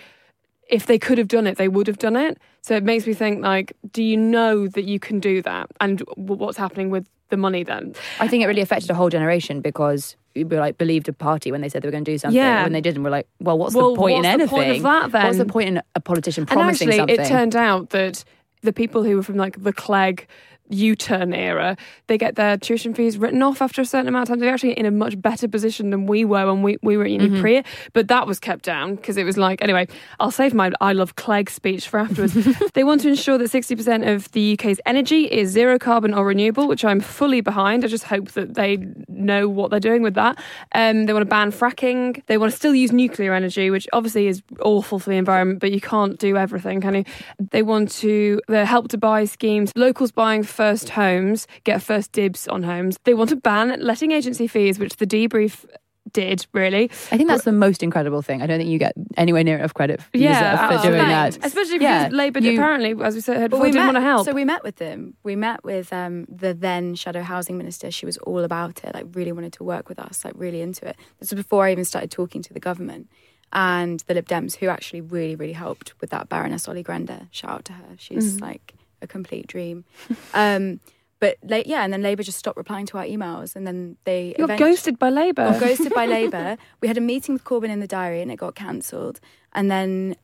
if 0.70 0.86
they 0.86 0.98
could 0.98 1.17
have 1.17 1.27
done 1.27 1.46
it, 1.48 1.58
they 1.58 1.67
would 1.67 1.86
have 1.88 1.98
done 2.00 2.15
it. 2.15 2.38
So 2.62 2.75
it 2.75 2.84
makes 2.84 3.05
me 3.05 3.13
think 3.13 3.41
like, 3.43 3.75
do 3.91 4.01
you 4.01 4.15
know 4.17 4.67
that 4.70 4.86
you 4.86 5.00
can 5.00 5.20
do 5.20 5.41
that? 5.41 5.70
And 5.81 6.00
what's 6.15 6.58
happening 6.58 6.89
with 6.89 7.05
the 7.29 7.36
money 7.38 7.63
then? 7.63 7.93
I 8.22 8.27
think 8.29 8.41
it 8.43 8.48
really 8.48 8.62
affected 8.62 8.89
a 8.89 8.93
whole 8.93 9.10
generation 9.10 9.60
because 9.62 10.15
we 10.34 10.46
like 10.46 10.77
believed 10.77 11.10
a 11.10 11.13
party 11.13 11.51
when 11.51 11.60
they 11.60 11.67
said 11.67 11.81
they 11.81 11.88
were 11.88 11.91
going 11.91 12.05
to 12.05 12.12
do 12.12 12.17
something. 12.17 12.38
Yeah. 12.38 12.63
When 12.63 12.72
they 12.72 12.79
didn't, 12.81 13.03
we're 13.03 13.10
like, 13.10 13.27
well, 13.41 13.58
what's 13.58 13.75
Well, 13.75 13.91
the 13.91 13.98
point 14.00 14.13
what's 14.15 14.27
in 14.27 14.38
the 14.38 14.43
anything? 14.43 14.48
point 14.48 14.77
of 14.77 14.84
that 14.84 15.12
then? 15.12 15.25
What's 15.25 15.38
the 15.39 15.46
point 15.46 15.67
in 15.70 15.81
a 15.96 16.00
politician 16.00 16.48
And 16.50 16.60
actually, 16.62 16.98
something? 16.98 17.20
it 17.20 17.27
turned 17.27 17.55
out 17.58 17.89
that 17.89 18.24
the 18.62 18.74
people 18.74 19.03
who 19.03 19.15
were 19.15 19.24
from 19.24 19.38
like 19.38 19.62
the 19.63 19.74
Clegg 19.74 20.27
U-turn 20.72 21.34
era, 21.34 21.78
they 22.08 22.18
get 22.18 22.36
their 22.36 22.58
tuition 22.58 22.94
fees 22.94 23.18
written 23.18 23.42
off 23.44 23.62
after 23.62 23.82
a 23.82 23.86
certain 23.86 24.08
amount 24.08 24.24
of 24.30 24.34
time. 24.34 24.40
They're 24.40 24.54
actually 24.54 24.78
in 24.78 24.86
a 24.86 24.92
much 24.92 25.22
better 25.22 25.48
position 25.48 25.90
than 25.92 26.08
we 26.08 26.25
were 26.25 26.46
when 26.51 26.63
we, 26.63 26.78
we 26.82 26.98
were 26.98 27.04
at 27.06 27.12
uni 27.12 27.30
Mm-hmm. 27.30 27.42
pre. 27.42 27.63
But 27.94 28.08
that 28.08 28.25
was 28.28 28.40
kept 28.40 28.63
down 28.66 28.96
because 28.96 29.18
it 29.18 29.24
was 29.24 29.38
like 29.38 29.62
anyway. 29.62 29.88
I'll 30.20 30.32
save 30.32 30.54
my 30.54 30.72
I 30.82 30.94
love 30.94 31.16
Clegg 31.16 31.50
speech 31.50 31.88
for 31.88 32.00
afterwards. 32.00 32.34
they 32.74 32.84
want 32.84 33.01
to 33.01 33.10
ensure 33.10 33.38
that 33.38 33.50
sixty 33.50 33.75
percent 33.75 34.06
of 34.06 34.32
the 34.32 34.54
UK's 34.54 34.80
energy 34.86 35.25
is 35.25 35.50
zero 35.51 35.78
carbon 35.78 36.13
or 36.13 36.25
renewable, 36.25 36.68
which 36.68 36.84
I'm 36.86 37.00
fully 37.00 37.42
behind. 37.42 37.84
I 37.86 37.88
just 37.88 38.06
hope 38.06 38.32
that 38.32 38.56
they 38.56 38.78
know 39.08 39.48
what 39.50 39.72
they're 39.72 39.80
doing 39.80 40.01
with 40.01 40.16
that. 40.16 40.38
Um, 40.74 41.06
they 41.06 41.13
want 41.13 41.24
to 41.24 41.30
ban 41.30 41.51
fracking. 41.51 42.24
They 42.28 42.38
want 42.38 42.51
to 42.51 42.58
still 42.58 42.74
use 42.75 42.92
nuclear 42.92 43.34
energy, 43.34 43.70
which 43.70 43.88
obviously 43.94 44.28
is 44.28 44.42
awful 44.62 45.00
for 45.00 45.10
the 45.10 45.18
environment, 45.18 45.60
but 45.60 45.72
you 45.72 45.82
can't 45.82 46.18
do 46.18 46.38
everything, 46.38 46.82
can 46.82 46.96
you? 46.96 47.04
They 47.51 47.62
want 47.63 47.92
to 47.92 48.42
the 48.48 48.66
help 48.66 48.90
to 48.90 48.98
buy 48.98 49.25
schemes. 49.25 49.72
Locals 49.75 50.12
buying 50.12 50.44
first 50.62 50.88
homes 50.89 51.48
get 51.70 51.82
first 51.82 52.12
dibs 52.12 52.48
on 52.48 52.62
homes. 52.63 52.94
They 53.06 53.13
want 53.20 53.30
to 53.32 53.36
ban 53.50 53.65
letting 53.82 54.12
agency 54.12 54.48
fees, 54.48 54.75
which 54.80 54.96
the 54.98 55.08
debrief 55.08 55.65
did 56.13 56.46
really. 56.51 56.86
I 57.12 57.15
think 57.18 57.27
that's 57.30 57.46
the 57.46 57.51
most 57.68 57.82
incredible 57.84 58.22
thing. 58.22 58.41
I 58.41 58.46
don't 58.48 58.58
think 58.60 58.70
you 58.70 58.80
get 58.80 58.94
anywhere 59.18 59.44
near 59.44 59.58
enough 59.60 59.74
credit 59.74 60.01
for, 60.01 60.10
Yeah, 60.18 60.58
for 60.58 60.74
absolutely. 60.74 60.89
doing 61.00 61.08
that. 61.10 61.38
Especially 61.50 61.77
because 61.80 62.12
Yeah, 62.12 62.18
Labour 62.24 62.39
you- 62.39 62.53
apparently, 62.53 62.91
as 63.08 63.13
we 63.15 63.22
said 63.22 63.38
But 63.39 63.51
before, 63.51 63.65
didn't 63.68 63.86
want 63.91 63.98
to 63.98 64.01
help. 64.12 64.25
So 64.25 64.34
we 64.34 64.46
met 64.53 64.63
with 64.63 64.75
them. 64.77 65.13
We 65.24 65.36
met 65.36 65.60
with 65.63 65.88
um, 65.94 66.25
the 66.44 66.53
then 66.53 66.96
shadow 66.96 67.22
housing 67.22 67.56
minister. 67.58 67.91
She 67.91 68.06
was 68.06 68.18
all 68.30 68.44
about 68.50 68.84
it. 68.84 68.94
Like 68.98 69.06
really 69.20 69.32
wanted 69.32 69.53
to 69.60 69.63
work 69.63 69.86
with 69.89 70.00
us. 70.00 70.25
Like 70.25 70.34
really 70.46 70.62
into 70.68 70.84
it. 70.89 70.96
This 71.20 71.32
was 71.32 71.38
before 71.44 71.65
I 71.68 71.72
even 71.72 71.86
started 71.86 72.12
talking 72.12 72.41
to 72.48 72.53
the 72.53 72.60
government 72.70 73.08
and 73.53 74.00
the 74.08 74.13
Lib 74.15 74.27
Dems, 74.27 74.56
who 74.58 74.68
actually 74.68 75.01
really 75.01 75.36
really 75.36 75.53
helped 75.65 75.94
with 76.01 76.10
that 76.10 76.30
Baroness 76.30 76.68
Olly 76.68 76.84
Grender. 76.84 77.22
Shout 77.32 77.51
out 77.51 77.65
to 77.65 77.74
her. 77.74 77.89
She's 77.98 78.34
Mm-hmm. 78.36 78.44
like 78.50 78.74
a 79.01 79.08
complete 79.08 79.48
dream. 79.48 79.86
um, 80.34 80.79
but 81.20 81.38
like, 81.43 81.67
yeah, 81.67 81.84
and 81.84 81.93
then 81.93 82.01
Labour 82.01 82.24
just 82.24 82.39
stopped 82.39 82.58
replying 82.58 82.88
to 82.88 82.98
our 82.98 83.05
emails, 83.05 83.55
and 83.55 83.67
then 83.67 83.96
they 84.05 84.29
you 84.29 84.34
got 84.38 84.43
event- 84.46 84.60
ghosted 84.60 85.00
by 85.00 85.10
Labour. 85.10 85.55
ghosted 85.60 85.93
by 85.93 86.05
Labour. 86.17 86.58
We 86.81 86.88
had 86.88 86.98
a 86.98 87.01
meeting 87.01 87.34
with 87.34 87.43
Corbyn 87.43 87.70
in 87.70 87.79
the 87.79 87.88
diary 87.88 88.22
and 88.22 88.31
it 88.31 88.38
got 88.38 88.55
cancelled. 88.55 89.20
And 89.53 89.70
then 89.70 90.15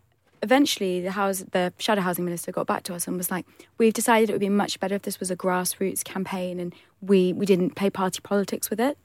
eventually 0.43 1.01
the 1.01 1.12
house 1.12 1.43
the 1.51 1.74
shadow 1.79 2.01
housing 2.01 2.24
minister 2.24 2.51
got 2.51 2.67
back 2.67 2.84
to 2.84 2.93
us 2.96 3.07
and 3.07 3.17
was 3.17 3.29
like, 3.29 3.46
We've 3.77 3.93
decided 3.93 4.29
it 4.29 4.34
would 4.34 4.39
be 4.39 4.50
much 4.50 4.79
better 4.79 4.96
if 4.96 5.03
this 5.03 5.19
was 5.19 5.29
a 5.29 5.36
grassroots 5.36 6.03
campaign 6.03 6.60
and 6.60 6.74
we, 7.01 7.34
we 7.34 7.46
didn't 7.46 7.72
play 7.75 7.89
party 7.89 8.19
politics 8.22 8.69
with 8.69 8.79
it. 8.79 8.98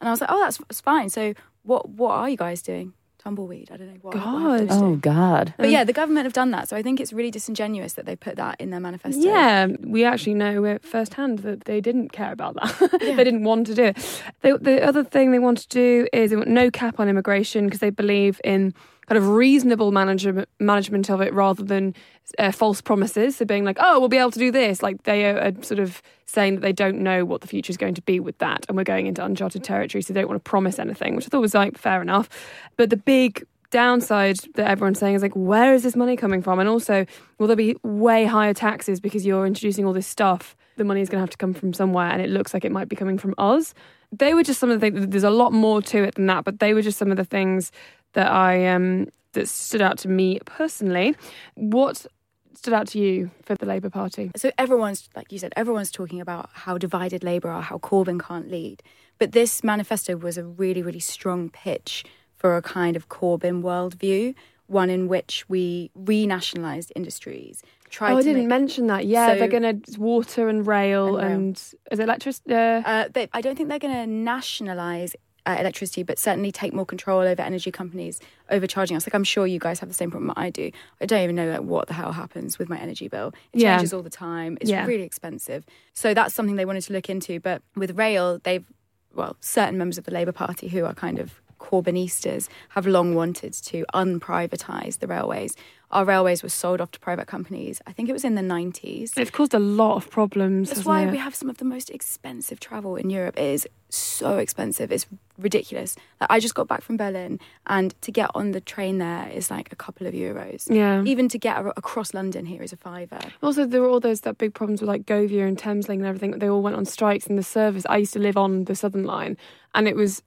And 0.00 0.08
I 0.08 0.12
was 0.12 0.20
like, 0.20 0.30
Oh, 0.30 0.40
that's, 0.40 0.58
that's 0.58 0.80
fine. 0.80 1.08
So 1.08 1.34
what 1.62 1.88
what 1.88 2.12
are 2.12 2.28
you 2.28 2.36
guys 2.36 2.60
doing? 2.62 2.92
Tumbleweed. 3.18 3.70
I 3.72 3.76
don't 3.76 3.88
know 3.88 3.98
what, 4.00 4.14
what 4.14 4.24
God. 4.24 4.60
have 4.60 4.68
those 4.68 4.78
Oh? 4.78 4.96
God. 4.96 5.54
But 5.58 5.70
yeah, 5.70 5.82
the 5.84 5.92
government 5.92 6.24
have 6.24 6.32
done 6.32 6.50
that. 6.52 6.68
So 6.68 6.76
I 6.76 6.82
think 6.82 7.00
it's 7.00 7.12
really 7.12 7.30
disingenuous 7.32 7.94
that 7.94 8.06
they 8.06 8.14
put 8.14 8.36
that 8.36 8.60
in 8.60 8.70
their 8.70 8.80
manifesto. 8.80 9.20
Yeah, 9.20 9.66
we 9.82 10.04
actually 10.04 10.34
know 10.34 10.64
uh, 10.64 10.78
firsthand 10.82 11.40
that 11.40 11.64
they 11.64 11.80
didn't 11.80 12.10
care 12.12 12.32
about 12.32 12.54
that. 12.54 12.98
they 13.00 13.16
didn't 13.16 13.42
want 13.42 13.66
to 13.66 13.74
do 13.74 13.84
it. 13.84 14.22
They, 14.42 14.52
the 14.52 14.82
other 14.82 15.02
thing 15.02 15.32
they 15.32 15.40
want 15.40 15.58
to 15.58 15.68
do 15.68 16.06
is 16.12 16.30
they 16.30 16.36
want 16.36 16.48
no 16.48 16.70
cap 16.70 17.00
on 17.00 17.08
immigration 17.08 17.64
because 17.64 17.80
they 17.80 17.90
believe 17.90 18.40
in 18.44 18.72
kind 19.08 19.16
of 19.16 19.28
reasonable 19.28 19.90
management 19.90 20.48
management 20.60 21.08
of 21.08 21.20
it 21.20 21.32
rather 21.32 21.62
than 21.62 21.94
uh, 22.38 22.52
false 22.52 22.80
promises. 22.82 23.36
So 23.36 23.44
being 23.46 23.64
like, 23.64 23.78
oh, 23.80 23.98
we'll 23.98 24.08
be 24.08 24.18
able 24.18 24.32
to 24.32 24.38
do 24.38 24.50
this. 24.50 24.82
Like 24.82 25.04
they 25.04 25.24
are, 25.30 25.38
are 25.38 25.62
sort 25.62 25.80
of 25.80 26.02
saying 26.26 26.56
that 26.56 26.60
they 26.60 26.72
don't 26.72 27.00
know 27.00 27.24
what 27.24 27.40
the 27.40 27.46
future 27.46 27.70
is 27.70 27.78
going 27.78 27.94
to 27.94 28.02
be 28.02 28.20
with 28.20 28.36
that, 28.38 28.66
and 28.68 28.76
we're 28.76 28.84
going 28.84 29.06
into 29.06 29.24
uncharted 29.24 29.64
territory, 29.64 30.02
so 30.02 30.12
they 30.12 30.20
don't 30.20 30.28
want 30.28 30.44
to 30.44 30.48
promise 30.48 30.78
anything, 30.78 31.16
which 31.16 31.26
I 31.26 31.28
thought 31.28 31.40
was 31.40 31.54
like 31.54 31.78
fair 31.78 32.02
enough. 32.02 32.28
But 32.76 32.90
the 32.90 32.96
big 32.98 33.46
downside 33.70 34.38
that 34.54 34.68
everyone's 34.68 34.98
saying 34.98 35.14
is 35.14 35.22
like, 35.22 35.34
where 35.34 35.74
is 35.74 35.82
this 35.82 35.96
money 35.96 36.16
coming 36.16 36.42
from? 36.42 36.58
And 36.58 36.68
also, 36.68 37.06
will 37.38 37.46
there 37.46 37.56
be 37.56 37.76
way 37.82 38.24
higher 38.24 38.54
taxes 38.54 39.00
because 39.00 39.26
you're 39.26 39.46
introducing 39.46 39.84
all 39.84 39.92
this 39.92 40.06
stuff? 40.06 40.56
The 40.76 40.84
money 40.84 41.00
is 41.00 41.08
going 41.08 41.18
to 41.18 41.22
have 41.22 41.30
to 41.30 41.36
come 41.36 41.54
from 41.54 41.72
somewhere, 41.72 42.10
and 42.10 42.20
it 42.20 42.30
looks 42.30 42.52
like 42.52 42.64
it 42.64 42.72
might 42.72 42.88
be 42.88 42.96
coming 42.96 43.18
from 43.18 43.34
us. 43.38 43.74
They 44.12 44.34
were 44.34 44.42
just 44.42 44.60
some 44.60 44.70
of 44.70 44.80
the 44.80 44.90
things. 44.90 45.06
There's 45.08 45.24
a 45.24 45.30
lot 45.30 45.52
more 45.52 45.82
to 45.82 46.02
it 46.04 46.14
than 46.14 46.26
that, 46.26 46.44
but 46.44 46.60
they 46.60 46.74
were 46.74 46.82
just 46.82 46.98
some 46.98 47.10
of 47.10 47.16
the 47.16 47.24
things 47.24 47.72
that 48.14 48.30
I 48.30 48.66
um 48.68 49.08
that 49.32 49.48
stood 49.48 49.82
out 49.82 49.98
to 49.98 50.08
me 50.08 50.40
personally. 50.44 51.14
What 51.54 52.06
stood 52.54 52.74
out 52.74 52.88
to 52.88 52.98
you 52.98 53.30
for 53.42 53.54
the 53.54 53.66
Labour 53.66 53.90
Party? 53.90 54.30
So 54.36 54.50
everyone's, 54.58 55.08
like 55.14 55.30
you 55.30 55.38
said, 55.38 55.52
everyone's 55.56 55.90
talking 55.90 56.20
about 56.20 56.50
how 56.52 56.76
divided 56.76 57.22
Labour 57.22 57.50
are, 57.50 57.62
how 57.62 57.78
Corbyn 57.78 58.20
can't 58.20 58.50
lead. 58.50 58.82
But 59.18 59.32
this 59.32 59.62
manifesto 59.62 60.16
was 60.16 60.36
a 60.36 60.44
really, 60.44 60.82
really 60.82 61.00
strong 61.00 61.50
pitch 61.50 62.04
for 62.34 62.56
a 62.56 62.62
kind 62.62 62.96
of 62.96 63.08
Corbyn 63.08 63.62
worldview, 63.62 64.34
one 64.66 64.90
in 64.90 65.08
which 65.08 65.48
we 65.48 65.90
renationalised 65.98 66.90
industries. 66.96 67.62
Oh, 68.00 68.04
I 68.18 68.22
didn't 68.22 68.42
make, 68.42 68.48
mention 68.48 68.86
that. 68.88 69.06
Yeah, 69.06 69.32
So- 69.34 69.38
they're 69.38 69.48
going 69.48 69.82
to 69.82 70.00
water 70.00 70.48
and 70.48 70.66
rail 70.66 71.16
And 71.16 71.16
rail. 71.16 71.32
and, 71.36 71.56
is 71.56 71.98
it 71.98 72.00
electricity? 72.00 72.54
Uh, 72.54 72.58
uh, 72.84 73.08
they, 73.12 73.28
I 73.32 73.40
don't 73.40 73.56
think 73.56 73.68
they're 73.68 73.78
going 73.78 73.94
to 73.94 74.06
nationalise 74.06 75.14
uh, 75.46 75.56
electricity, 75.58 76.02
but 76.02 76.18
certainly 76.18 76.52
take 76.52 76.74
more 76.74 76.84
control 76.84 77.20
over 77.20 77.40
energy 77.40 77.70
companies 77.70 78.20
overcharging 78.50 78.96
us. 78.96 79.06
Like 79.06 79.14
I'm 79.14 79.24
sure 79.24 79.46
you 79.46 79.58
guys 79.58 79.80
have 79.80 79.88
the 79.88 79.94
same 79.94 80.10
problem 80.10 80.28
that 80.28 80.38
I 80.38 80.50
do. 80.50 80.70
I 81.00 81.06
don't 81.06 81.22
even 81.22 81.36
know 81.36 81.50
like, 81.50 81.62
what 81.62 81.88
the 81.88 81.94
hell 81.94 82.12
happens 82.12 82.58
with 82.58 82.68
my 82.68 82.78
energy 82.78 83.08
bill. 83.08 83.32
It 83.54 83.60
Yeah. 83.60 83.76
changes 83.76 83.94
all 83.94 84.02
the 84.02 84.10
time. 84.10 84.58
It's 84.60 84.70
Yeah. 84.70 84.84
really 84.84 85.04
expensive. 85.04 85.64
So 85.94 86.12
that's 86.12 86.34
something 86.34 86.56
they 86.56 86.66
wanted 86.66 86.82
to 86.84 86.92
look 86.92 87.08
into. 87.08 87.40
But 87.40 87.62
with 87.74 87.96
rail, 87.98 88.38
they've 88.42 88.66
well, 89.14 89.36
certain 89.40 89.78
members 89.78 89.96
of 89.96 90.04
the 90.04 90.12
Labour 90.12 90.32
Party 90.32 90.68
who 90.68 90.84
are 90.84 90.92
kind 90.94 91.18
of 91.18 91.40
Corbynistas 91.58 92.48
have 92.70 92.86
long 92.86 93.14
wanted 93.14 93.52
to 93.54 93.84
unprivatise 93.94 94.98
the 94.98 95.06
railways. 95.06 95.54
Our 95.90 96.04
railways 96.04 96.42
were 96.42 96.50
sold 96.50 96.80
off 96.80 96.90
to 96.92 97.00
private 97.00 97.26
companies. 97.26 97.80
I 97.86 97.92
think 97.92 98.08
it 98.08 98.12
was 98.12 98.24
in 98.24 98.34
the 98.34 98.42
90s. 98.42 99.16
it's 99.16 99.30
caused 99.30 99.54
a 99.54 99.58
lot 99.58 99.96
of 99.96 100.10
problems. 100.10 100.68
That's 100.68 100.84
why 100.84 101.04
it? 101.04 101.10
we 101.10 101.16
have 101.18 101.34
some 101.34 101.48
of 101.48 101.58
the 101.58 101.64
most 101.64 101.88
expensive 101.88 102.60
travel 102.60 102.96
in 102.96 103.08
Europe. 103.08 103.38
It 103.38 103.44
is 103.44 103.68
so 103.88 104.36
expensive. 104.36 104.92
It's 104.92 105.06
ridiculous. 105.38 105.96
Like, 106.20 106.30
I 106.30 106.40
just 106.40 106.54
got 106.54 106.68
back 106.68 106.82
from 106.82 106.98
Berlin, 106.98 107.40
and 107.66 107.94
to 108.02 108.12
get 108.12 108.30
on 108.34 108.50
the 108.50 108.60
train 108.60 108.98
there 108.98 109.30
is 109.30 109.50
like 109.50 109.72
a 109.72 109.76
couple 109.76 110.06
of 110.06 110.12
euros. 110.12 110.66
Yeah. 110.68 111.02
Even 111.04 111.28
to 111.30 111.38
get 111.38 111.58
across 111.76 112.12
London 112.12 112.44
here 112.44 112.62
is 112.62 112.72
a 112.72 112.76
fiver. 112.76 113.20
Also, 113.42 113.64
there 113.64 113.80
were 113.80 113.88
all 113.88 114.00
those 114.00 114.20
that 114.22 114.36
big 114.36 114.52
problems 114.52 114.82
with 114.82 114.88
like 114.88 115.06
Govia 115.06 115.48
and 115.48 115.56
Thameslink 115.56 115.96
and 115.96 116.06
everything. 116.06 116.32
They 116.32 116.50
all 116.50 116.62
went 116.62 116.76
on 116.76 116.84
strikes 116.84 117.26
in 117.26 117.36
the 117.36 117.42
service. 117.42 117.86
I 117.88 117.96
used 117.98 118.12
to 118.12 118.18
live 118.18 118.36
on 118.36 118.64
the 118.64 118.74
Southern 118.74 119.04
Line, 119.04 119.38
and 119.74 119.88
it 119.88 119.96
was 119.96 120.22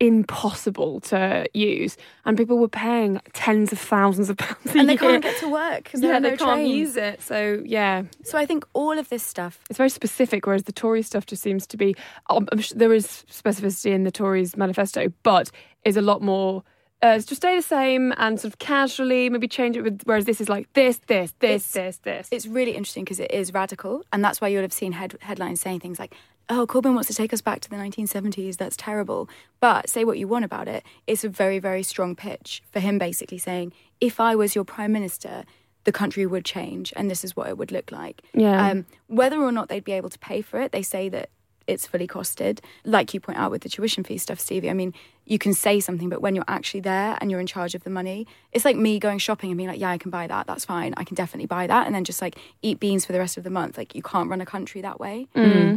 impossible 0.00 1.00
to 1.00 1.46
use, 1.54 1.96
and 2.24 2.36
people 2.36 2.58
were 2.58 2.68
paying 2.68 3.20
tens 3.32 3.72
of 3.72 3.78
thousands 3.78 4.30
of 4.30 4.36
pounds 4.36 4.74
a 4.74 4.78
And 4.78 4.88
they 4.88 4.92
year. 4.94 4.98
can't 4.98 5.22
get 5.22 5.38
to 5.40 5.48
work 5.48 5.84
because 5.84 6.02
yeah, 6.02 6.16
are 6.16 6.20
no 6.20 6.30
they 6.30 6.36
can't 6.36 6.60
trains. 6.60 6.68
use 6.76 6.96
it. 6.96 7.22
So 7.22 7.62
yeah, 7.64 8.02
So 8.22 8.38
I 8.38 8.46
think 8.46 8.64
all 8.72 8.98
of 8.98 9.08
this 9.08 9.22
stuff 9.22 9.60
it's 9.70 9.76
very 9.78 9.88
specific. 9.90 10.46
Whereas 10.46 10.64
the 10.64 10.72
Tory 10.72 11.02
stuff 11.02 11.26
just 11.26 11.42
seems 11.42 11.66
to 11.68 11.76
be. 11.76 11.94
um, 12.30 12.48
I'm 12.52 12.60
sure 12.60 12.76
there 12.78 12.92
is 12.92 13.24
specificity 13.30 13.92
in 13.92 14.04
the 14.04 14.10
Tories' 14.12 14.56
manifesto, 14.56 15.12
but 15.22 15.50
is 15.84 15.96
a 15.96 16.02
lot 16.02 16.22
more. 16.22 16.62
Uh, 17.02 17.16
just 17.16 17.36
stay 17.36 17.54
the 17.54 17.60
same 17.60 18.14
and 18.16 18.40
sort 18.40 18.50
of 18.54 18.58
casually 18.58 19.28
maybe 19.28 19.46
change 19.46 19.76
it 19.76 19.82
with. 19.82 20.00
Whereas 20.04 20.24
this 20.24 20.40
is 20.40 20.48
like 20.48 20.72
this, 20.72 20.98
this, 21.06 21.34
this, 21.38 21.72
this, 21.72 21.98
this. 21.98 22.28
it's 22.30 22.46
really 22.46 22.70
interesting 22.72 23.04
because 23.04 23.20
it 23.20 23.30
is 23.30 23.52
radical, 23.52 24.04
and 24.12 24.24
that's 24.24 24.40
why 24.40 24.48
you'll 24.48 24.62
have 24.62 24.72
seen 24.72 24.92
head- 24.92 25.16
headlines 25.20 25.60
saying 25.60 25.80
things 25.80 25.98
like, 25.98 26.14
"Oh, 26.48 26.66
Corbyn 26.66 26.94
wants 26.94 27.08
to 27.08 27.14
take 27.14 27.32
us 27.32 27.40
back 27.40 27.60
to 27.60 27.70
the 27.70 27.76
1970s. 27.76 28.56
That's 28.56 28.76
terrible." 28.76 29.28
But 29.60 29.88
say 29.88 30.04
what 30.04 30.18
you 30.18 30.28
want 30.28 30.44
about 30.44 30.68
it, 30.68 30.84
it's 31.06 31.24
a 31.24 31.28
very, 31.28 31.58
very 31.58 31.82
strong 31.82 32.14
pitch 32.14 32.62
for 32.70 32.80
him, 32.80 32.98
basically 32.98 33.38
saying, 33.38 33.72
"If 34.00 34.20
I 34.20 34.34
was 34.34 34.54
your 34.54 34.64
prime 34.64 34.92
minister." 34.92 35.44
The 35.84 35.92
country 35.92 36.24
would 36.24 36.46
change, 36.46 36.94
and 36.96 37.10
this 37.10 37.24
is 37.24 37.36
what 37.36 37.46
it 37.46 37.58
would 37.58 37.70
look 37.70 37.92
like. 37.92 38.22
Yeah. 38.32 38.70
Um, 38.70 38.86
whether 39.08 39.36
or 39.36 39.52
not 39.52 39.68
they'd 39.68 39.84
be 39.84 39.92
able 39.92 40.08
to 40.08 40.18
pay 40.18 40.40
for 40.40 40.58
it, 40.58 40.72
they 40.72 40.80
say 40.80 41.10
that 41.10 41.28
it's 41.66 41.86
fully 41.86 42.06
costed. 42.06 42.60
Like 42.84 43.14
you 43.14 43.20
point 43.20 43.38
out 43.38 43.50
with 43.50 43.62
the 43.62 43.68
tuition 43.68 44.04
fee 44.04 44.18
stuff, 44.18 44.40
Stevie. 44.40 44.70
I 44.70 44.72
mean, 44.72 44.94
you 45.26 45.38
can 45.38 45.54
say 45.54 45.80
something, 45.80 46.08
but 46.08 46.20
when 46.20 46.34
you're 46.34 46.44
actually 46.48 46.80
there 46.80 47.16
and 47.20 47.30
you're 47.30 47.40
in 47.40 47.46
charge 47.46 47.74
of 47.74 47.82
the 47.84 47.90
money, 47.90 48.26
it's 48.52 48.64
like 48.64 48.76
me 48.76 48.98
going 48.98 49.18
shopping 49.18 49.50
and 49.50 49.56
being 49.56 49.68
like, 49.68 49.80
yeah, 49.80 49.90
I 49.90 49.98
can 49.98 50.10
buy 50.10 50.26
that. 50.26 50.46
That's 50.46 50.64
fine. 50.64 50.92
I 50.96 51.04
can 51.04 51.14
definitely 51.14 51.46
buy 51.46 51.66
that. 51.66 51.86
And 51.86 51.94
then 51.94 52.04
just 52.04 52.20
like 52.20 52.38
eat 52.60 52.78
beans 52.78 53.06
for 53.06 53.12
the 53.12 53.18
rest 53.18 53.38
of 53.38 53.44
the 53.44 53.50
month. 53.50 53.78
Like 53.78 53.94
you 53.94 54.02
can't 54.02 54.28
run 54.28 54.40
a 54.40 54.46
country 54.46 54.82
that 54.82 55.00
way. 55.00 55.26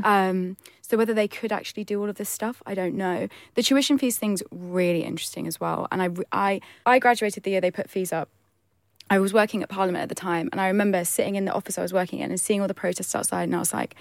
Um, 0.04 0.58
so 0.82 0.98
whether 0.98 1.14
they 1.14 1.28
could 1.28 1.52
actually 1.52 1.86
do 1.86 2.02
all 2.02 2.10
of 2.10 2.16
this 2.16 2.30
stuff, 2.30 2.62
I 2.66 2.74
don't 2.74 2.96
know. 2.96 3.28
The 3.56 3.64
tuition 3.64 3.98
fees 3.98 4.18
thing's 4.18 4.44
really 4.52 5.04
interesting 5.04 5.48
as 5.48 5.60
well. 5.60 5.88
And 5.92 6.02
I, 6.02 6.10
I, 6.32 6.62
I 6.86 7.00
graduated 7.00 7.44
the 7.44 7.52
year 7.52 7.62
they 7.62 7.72
put 7.72 7.90
fees 7.90 8.12
up. 8.12 8.30
I 9.10 9.20
was 9.20 9.34
working 9.34 9.64
at 9.64 9.70
Parliament 9.70 10.04
at 10.04 10.10
the 10.10 10.16
time, 10.16 10.50
and 10.52 10.60
I 10.60 10.68
remember 10.68 11.06
sitting 11.06 11.36
in 11.36 11.46
the 11.46 11.54
office 11.54 11.78
I 11.78 11.82
was 11.82 11.94
working 11.94 12.20
in 12.20 12.30
and 12.30 12.38
seeing 12.38 12.60
all 12.60 12.68
the 12.68 12.74
protests 12.74 13.16
outside, 13.16 13.44
and 13.44 13.56
I 13.56 13.60
was 13.60 13.74
like, 13.74 13.96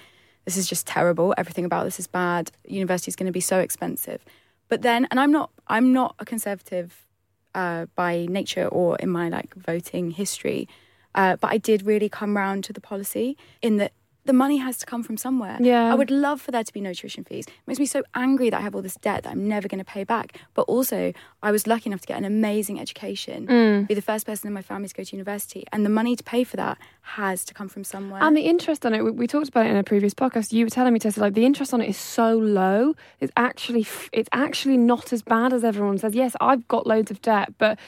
this 0.45 0.57
is 0.57 0.69
just 0.69 0.85
terrible. 0.85 1.33
Everything 1.39 1.65
about 1.65 1.85
this 1.85 2.01
is 2.01 2.09
bad. 2.09 2.51
University 2.67 3.09
is 3.09 3.15
going 3.15 3.27
to 3.27 3.33
be 3.33 3.41
so 3.41 3.61
expensive. 3.61 4.25
But 4.69 4.83
then, 4.83 5.07
and 5.11 5.21
I'm 5.21 5.33
not, 5.33 5.51
I'm 5.69 5.93
not 5.93 6.15
a 6.19 6.25
conservative 6.25 7.07
uh, 7.55 7.87
by 7.95 8.27
nature 8.29 8.67
or 8.67 8.97
in 8.97 9.09
my 9.09 9.29
like 9.29 9.55
voting 9.55 10.11
history. 10.11 10.69
Uh, 11.15 11.37
but 11.37 11.51
I 11.51 11.59
did 11.59 11.87
really 11.87 12.09
come 12.09 12.37
round 12.37 12.65
to 12.65 12.73
the 12.73 12.81
policy 12.81 13.37
in 13.63 13.77
that 13.79 13.93
the 14.27 14.33
money 14.33 14.59
has 14.59 14.77
to 14.79 14.87
come 14.87 15.03
from 15.03 15.17
somewhere. 15.17 15.57
Yeah. 15.61 15.91
I 15.93 15.95
would 15.95 16.11
love 16.11 16.41
for 16.41 16.51
there 16.51 16.65
to 16.65 16.73
be 16.73 16.81
no 16.81 16.93
tuition 16.93 17.25
fees. 17.25 17.47
It 17.47 17.53
makes 17.67 17.79
me 17.81 17.87
so 17.87 18.03
angry 18.15 18.51
that 18.51 18.59
I 18.59 18.61
have 18.61 18.75
all 18.75 18.83
this 18.83 18.97
debt 18.97 19.23
that 19.25 19.31
I'm 19.31 19.49
never 19.49 19.69
going 19.69 19.79
to 19.79 19.85
pay 19.85 20.05
back. 20.05 20.41
But 20.55 20.63
also, 20.63 21.13
I 21.43 21.51
was 21.53 21.67
lucky 21.67 21.89
enough 21.89 22.01
to 22.03 22.07
get 22.07 22.19
an 22.19 22.25
amazing 22.25 22.81
education, 22.81 23.47
Mm. 23.47 23.87
be 23.89 23.95
the 23.95 24.03
first 24.03 24.27
person 24.27 24.47
in 24.49 24.53
my 24.53 24.63
family 24.63 24.89
to 24.89 24.95
go 24.95 25.05
to 25.05 25.17
university, 25.17 25.65
and 25.73 25.85
the 25.85 25.91
money 25.91 26.17
to 26.17 26.25
pay 26.25 26.45
for 26.45 26.57
that 26.57 26.79
has 27.03 27.45
to 27.45 27.55
come 27.55 27.69
from 27.69 27.85
somewhere. 27.85 28.23
And 28.23 28.37
the 28.37 28.43
interest 28.43 28.85
on 28.85 28.93
it, 28.95 29.03
we, 29.05 29.11
we 29.13 29.27
talked 29.27 29.49
about 29.49 29.67
it 29.67 29.71
in 29.71 29.77
a 29.77 29.85
previous 29.85 30.15
podcast. 30.15 30.53
You 30.53 30.65
were 30.67 30.71
telling 30.71 30.93
me, 30.93 30.99
Tessa, 30.99 31.21
like 31.21 31.35
the 31.35 31.47
interest 31.47 31.73
on 31.73 31.81
it 31.81 31.89
is 31.89 31.97
so 31.97 32.37
low. 32.37 32.95
It's 33.21 33.33
actually, 33.37 33.87
it's 34.13 34.29
actually 34.33 34.77
not 34.77 35.13
as 35.13 35.23
bad 35.23 35.53
as 35.53 35.63
everyone 35.65 35.99
says. 35.99 36.15
Yes, 36.15 36.35
I've 36.41 36.67
got 36.69 36.87
loads 36.87 37.11
of 37.11 37.23
debt, 37.23 37.55
but 37.59 37.79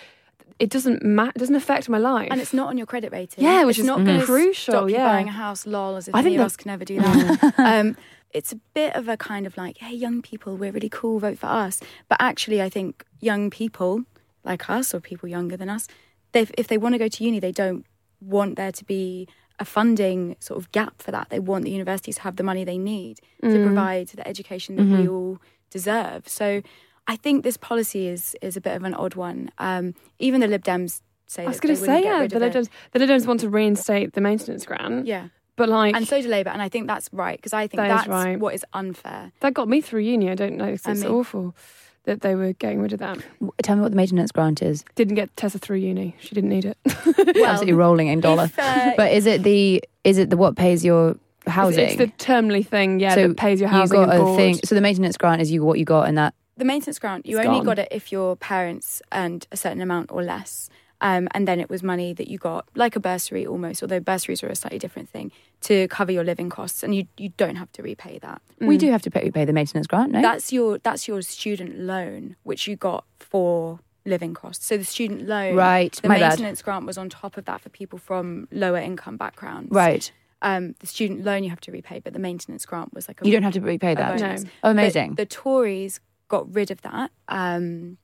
it 0.59 0.71
doesn't 0.71 1.05
ma- 1.05 1.31
doesn't 1.37 1.55
affect 1.55 1.89
my 1.89 1.99
life. 1.99 2.29
and 2.31 2.41
it's 2.41 2.53
not 2.53 2.69
on 2.69 2.77
your 2.79 2.87
credit 2.87 3.13
rating. 3.13 3.45
Yeah, 3.45 3.65
which 3.65 3.79
it's 3.79 3.81
is 3.81 3.87
not 3.87 4.05
to 4.05 4.23
crucial, 4.25 4.73
Stop 4.75 4.89
you 4.91 4.97
yeah. 4.97 5.07
buying 5.07 5.29
a 5.29 5.33
house, 5.33 5.67
lol, 5.67 5.97
as 5.97 6.09
if 6.09 6.15
I 6.15 6.21
any 6.21 6.35
of 6.37 6.41
us 6.43 6.57
can 6.57 6.71
ever 6.71 6.85
do 6.85 7.01
that. 7.01 7.55
um, 7.59 7.97
it's 8.33 8.53
a 8.53 8.57
bit 8.75 8.95
of 8.95 9.09
a 9.09 9.17
kind 9.17 9.47
of 9.47 9.57
like, 9.57 9.79
hey, 9.79 9.95
young 9.95 10.21
people, 10.21 10.57
we're 10.57 10.73
really 10.73 10.89
cool, 10.91 11.19
vote 11.19 11.39
for 11.39 11.47
us. 11.47 11.81
But 12.09 12.19
actually, 12.21 12.61
I 12.61 12.69
think 12.69 13.05
young 13.21 13.51
people 13.51 14.03
like 14.45 14.69
us 14.69 14.93
or 14.95 15.01
people 15.01 15.29
younger 15.29 15.57
than 15.57 15.69
us, 15.71 15.87
they 16.33 16.43
if 16.59 16.67
they 16.69 16.77
want 16.79 16.95
to 16.95 16.99
go 16.99 17.09
to 17.09 17.25
uni, 17.25 17.39
they 17.41 17.53
don't 17.53 17.87
want 18.21 18.57
there 18.57 18.73
to 18.73 18.85
be 18.85 19.29
a 19.61 19.65
funding 19.65 20.37
sort 20.41 20.59
of 20.61 20.71
gap 20.73 21.01
for 21.03 21.11
that. 21.11 21.31
They 21.31 21.41
want 21.41 21.65
the 21.65 21.71
universities 21.71 22.17
to 22.17 22.23
have 22.23 22.37
the 22.37 22.43
money 22.45 22.65
they 22.65 22.79
need 22.79 23.21
Mm. 23.43 23.53
to 23.55 23.65
provide 23.65 24.09
the 24.09 24.27
education 24.27 24.77
that 24.77 24.87
we 24.99 25.07
all 25.09 25.39
deserve. 25.71 26.29
So. 26.29 26.63
I 27.09 27.17
think 27.17 27.43
this 27.43 27.57
policy 27.57 28.07
is 28.07 28.37
is 28.43 28.57
a 28.57 28.61
bit 28.61 28.77
of 28.77 28.85
an 28.85 28.95
odd 28.95 29.15
one. 29.15 29.51
Um, 29.59 29.95
even 30.19 30.41
the 30.41 30.47
Lib 30.47 30.63
Dems 30.63 31.01
say 31.27 31.45
I 31.45 31.49
was 31.49 31.59
going 31.61 31.75
to 31.75 31.81
say, 31.81 32.03
get 32.03 32.05
yeah, 32.05 32.27
the. 32.27 32.39
Lib 32.39 32.53
Dems, 32.53 32.69
the 32.93 32.99
Lib 33.01 33.09
Dems 33.09 33.27
want 33.27 33.41
to 33.41 33.49
reinstate 33.49 34.13
the 34.13 34.21
maintenance 34.21 34.65
grant, 34.67 35.07
Yeah, 35.07 35.29
but 35.57 35.69
like 35.69 35.95
and 35.97 36.07
so 36.07 36.21
do 36.23 36.29
Labour, 36.29 36.51
and 36.51 36.63
I 36.63 36.69
think 36.69 36.87
that's 36.87 37.09
right 37.13 37.37
because 37.39 37.53
I 37.53 37.67
think 37.67 37.79
That 37.79 37.87
is 37.91 37.97
that's 37.97 38.09
right. 38.09 38.39
what 38.39 38.55
is 38.55 38.65
unfair. 38.75 39.33
that 39.41 39.55
got 39.55 39.69
me 39.69 39.81
through 39.81 40.01
uni. 40.03 40.31
I 40.31 40.35
don't 40.35 40.57
know. 40.57 40.67
It's, 40.67 40.87
I 40.87 40.93
mean- 40.95 41.07
awful 41.07 41.55
that 42.05 42.23
they 42.23 42.35
were 42.35 42.53
getting 42.55 42.81
rid 42.81 42.93
of 42.95 43.01
that. 43.01 43.19
Tell 43.63 43.77
me 43.77 43.83
what 43.83 43.91
the 43.91 43.97
maintenance 43.97 44.33
grant 44.33 44.63
is. 44.63 44.83
Didn't 44.95 45.15
get 45.17 45.35
Tessa 45.37 45.59
through 45.59 45.77
uni. 45.79 46.17
She 46.21 46.35
didn't 46.35 46.49
need 46.49 46.65
it. 46.65 46.79
Absolutely 46.87 47.75
rolling 47.75 48.07
in 48.09 48.21
dollar. 48.21 48.45
If, 48.45 48.59
uh, 48.59 48.93
But 48.97 49.13
is 49.13 49.27
it 49.27 49.43
the 49.43 49.83
is 50.05 50.17
it 50.17 50.31
the 50.31 50.39
what 50.39 50.57
pays 50.57 50.83
your 50.85 51.17
housing? 51.47 51.85
It's, 51.85 52.01
it's 52.01 52.13
the 52.19 52.25
termly 52.25 52.67
thing, 52.67 52.99
yeah, 53.01 53.15
so 53.15 53.29
that 53.29 53.37
pays 53.37 53.61
your 53.61 53.69
housing. 53.69 53.99
you 53.99 54.07
got 54.07 54.15
and 54.15 54.23
a 54.23 54.25
board. 54.25 54.37
thing. 54.39 54.55
So 54.65 54.75
the 54.75 54.81
maintenance 54.81 55.17
grant 55.19 55.43
is 55.43 55.51
you 55.51 55.63
what 55.63 55.79
you 55.79 55.85
got, 55.85 56.09
and 56.09 56.17
that 56.17 56.33
the 56.59 56.65
maintenance 56.65 56.99
grant, 56.99 57.27
you 57.27 57.39
It's 57.39 57.47
only 57.47 57.61
gone. 57.61 57.67
got 57.67 57.79
it 57.79 57.89
if 57.91 58.13
your 58.13 58.37
parents 58.37 59.01
earned 59.13 59.47
a 59.53 59.57
certain 59.57 59.81
amount 59.81 60.11
or 60.13 60.23
less. 60.23 60.69
Um, 61.01 61.29
and 61.31 61.47
then 61.47 61.61
it 61.61 61.71
was 61.71 61.85
money 61.85 62.13
that 62.13 62.27
you 62.27 62.39
got, 62.39 62.67
like 62.75 62.97
a 62.97 63.01
bursary 63.01 63.47
almost, 63.47 63.83
although 63.83 64.01
bursaries 64.01 64.43
are 64.43 64.49
a 64.49 64.57
slightly 64.57 64.81
different 64.81 65.09
thing, 65.09 65.31
to 65.61 65.87
cover 65.89 66.11
your 66.11 66.25
living 66.25 66.51
costs, 66.51 66.83
and 66.83 66.93
you 66.93 67.07
you 67.17 67.29
don't 67.37 67.55
have 67.55 67.71
to 67.75 67.83
repay 67.85 68.19
that. 68.19 68.43
we 68.61 68.77
Mm. 68.77 68.81
do 68.81 68.91
have 68.91 69.03
to 69.03 69.11
pay, 69.11 69.31
pay 69.31 69.45
the 69.45 69.53
maintenance 69.53 69.87
grant. 69.87 70.11
No, 70.11 70.21
That's 70.21 70.53
your 70.53 70.79
that's 70.79 71.07
your 71.07 71.23
student 71.23 71.79
loan, 71.79 72.35
which 72.43 72.67
you 72.67 72.75
got 72.75 73.05
for 73.21 73.79
living 74.05 74.35
costs. 74.35 74.67
So 74.67 74.77
the 74.77 74.85
student 74.85 75.29
loan, 75.29 75.55
right. 75.55 75.93
The 76.03 76.09
My 76.09 76.19
bad. 76.19 76.31
maintenance 76.31 76.63
grant 76.63 76.85
was 76.85 76.99
on 76.99 77.09
top 77.09 77.37
of 77.37 77.45
that 77.45 77.61
for 77.61 77.69
people 77.69 78.01
from 78.01 78.49
lower 78.51 78.79
income 78.79 79.17
backgrounds. 79.17 79.71
Right. 79.71 80.11
Um, 80.43 80.75
the 80.81 80.87
student 80.89 81.25
loan 81.25 81.45
you 81.45 81.51
have 81.51 81.61
to 81.63 81.71
repay, 81.73 82.01
but 82.01 82.13
the 82.13 82.19
maintenance 82.19 82.65
grant 82.67 82.93
was 82.95 83.07
like 83.07 83.21
a 83.23 83.25
You 83.27 83.33
don't 83.33 83.43
have 83.45 83.53
to 83.55 83.61
repay 83.61 83.95
that. 83.95 84.19
No. 84.21 84.37
Oh, 84.65 84.71
amazing. 84.71 85.11
But 85.11 85.17
the 85.19 85.27
Tories 85.27 86.01
got 86.29 86.53
rid 86.55 86.71
of 86.71 86.83
that. 86.83 87.11
Um, 87.29 87.99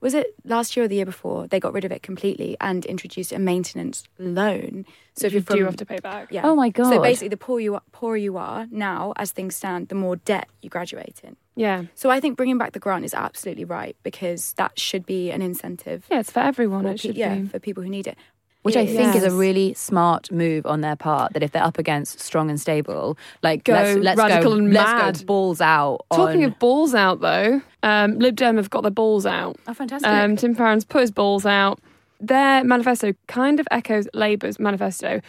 was 0.00 0.14
it 0.14 0.34
last 0.44 0.76
year 0.76 0.84
or 0.84 0.88
the 0.88 0.96
year 0.96 1.04
before? 1.04 1.46
They 1.46 1.60
got 1.60 1.74
rid 1.74 1.84
of 1.84 1.92
it 1.92 2.02
completely 2.02 2.56
and 2.60 2.86
introduced 2.86 3.32
a 3.32 3.38
maintenance 3.38 4.04
loan. 4.18 4.86
So 5.14 5.26
if 5.26 5.32
you 5.32 5.38
you're 5.38 5.44
from, 5.44 5.56
do 5.56 5.64
have 5.64 5.76
to 5.76 5.86
pay 5.86 5.98
back. 5.98 6.28
yeah. 6.30 6.40
oh 6.44 6.54
my 6.54 6.70
god. 6.70 6.90
So 6.90 7.02
basically, 7.02 7.28
the 7.28 7.36
poorer 7.36 7.60
you 7.60 7.74
are, 7.74 7.82
poorer 7.92 8.16
you 8.16 8.38
are 8.38 8.66
now, 8.70 9.12
as 9.16 9.32
things 9.32 9.56
stand, 9.56 9.88
the 9.88 9.94
more 9.94 10.16
debt 10.16 10.48
you 10.62 10.70
graduate 10.70 11.20
in. 11.22 11.36
Yeah. 11.54 11.84
So 11.94 12.08
I 12.08 12.20
think 12.20 12.38
bringing 12.38 12.56
back 12.56 12.72
the 12.72 12.78
grant 12.78 13.04
is 13.04 13.12
absolutely 13.12 13.66
right 13.66 13.94
because 14.02 14.54
that 14.54 14.78
should 14.78 15.04
be 15.04 15.30
an 15.30 15.42
incentive. 15.42 16.06
Yeah, 16.10 16.20
it's 16.20 16.30
for 16.30 16.40
everyone. 16.40 16.86
It 16.86 16.92
pe- 16.92 16.96
should 16.96 17.16
yeah, 17.16 17.34
be. 17.34 17.48
for 17.48 17.58
people 17.58 17.82
who 17.82 17.90
need 17.90 18.06
it. 18.06 18.16
Which 18.62 18.76
I 18.76 18.86
think 18.86 19.14
is 19.14 19.22
a 19.24 19.30
really 19.30 19.74
smart 19.74 20.30
move 20.30 20.66
on 20.66 20.80
their 20.80 20.96
part. 20.96 21.32
That 21.32 21.42
if 21.42 21.52
they're 21.52 21.62
up 21.64 21.78
against 21.78 22.20
strong 22.20 22.50
and 22.50 22.60
stable, 22.60 23.16
like 23.42 23.64
Go 23.64 23.72
let's 23.72 23.98
let's 23.98 24.18
radical 24.18 24.52
go 24.52 24.58
and 24.58 24.72
let's 24.72 24.90
mad. 24.90 25.18
go 25.18 25.24
balls 25.24 25.60
out. 25.60 26.04
Talking 26.12 26.44
of 26.44 26.58
balls 26.58 26.94
out, 26.94 27.20
though, 27.20 27.62
um, 27.82 28.18
Lib 28.18 28.36
Dem 28.36 28.56
have 28.56 28.70
got 28.70 28.82
their 28.82 28.90
balls 28.90 29.26
out. 29.26 29.56
oh 29.66 29.74
fantastic. 29.74 30.08
Um, 30.10 30.36
Tim 30.36 30.54
Farron's 30.54 30.84
put 30.84 31.00
his 31.00 31.10
balls 31.10 31.46
out. 31.46 31.80
Their 32.20 32.62
manifesto 32.64 33.14
kind 33.28 33.60
of 33.60 33.68
echoes 33.70 34.06
Labour's 34.12 34.58
manifesto, 34.58 35.20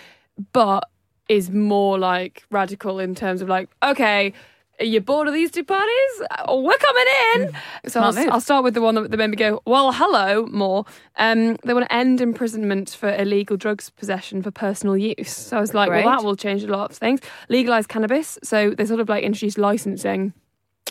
but 0.51 0.89
is 1.29 1.49
more 1.49 1.97
like 1.97 2.43
radical 2.51 2.99
in 2.99 3.15
terms 3.15 3.41
of 3.41 3.47
like, 3.47 3.69
okay, 3.81 4.33
are 4.81 4.85
you 4.85 4.99
bored 4.99 5.27
of 5.27 5.33
these 5.33 5.51
two 5.51 5.63
parties? 5.63 6.21
Uh, 6.31 6.55
We're 6.55 6.77
coming 6.77 7.05
in. 7.35 7.89
So 7.89 8.01
I'll, 8.01 8.17
I'll 8.31 8.41
start 8.41 8.63
with 8.63 8.73
the 8.73 8.81
one 8.81 8.95
that, 8.95 9.11
that 9.11 9.17
made 9.17 9.29
me 9.29 9.35
go, 9.37 9.61
well, 9.65 9.91
hello, 9.91 10.47
more. 10.47 10.85
Um, 11.17 11.57
they 11.63 11.73
want 11.73 11.87
to 11.87 11.93
end 11.93 12.19
imprisonment 12.19 12.89
for 12.89 13.13
illegal 13.15 13.57
drugs 13.57 13.89
possession 13.91 14.41
for 14.41 14.51
personal 14.51 14.97
use. 14.97 15.31
So 15.31 15.57
I 15.57 15.61
was 15.61 15.73
like, 15.73 15.89
Great. 15.89 16.05
well, 16.05 16.17
that 16.17 16.25
will 16.25 16.35
change 16.35 16.63
a 16.63 16.67
lot 16.67 16.91
of 16.91 16.97
things. 16.97 17.21
Legalise 17.49 17.87
cannabis. 17.87 18.39
So 18.43 18.71
they 18.71 18.85
sort 18.85 18.99
of 18.99 19.07
like 19.07 19.23
introduced 19.23 19.57
licensing. 19.57 20.33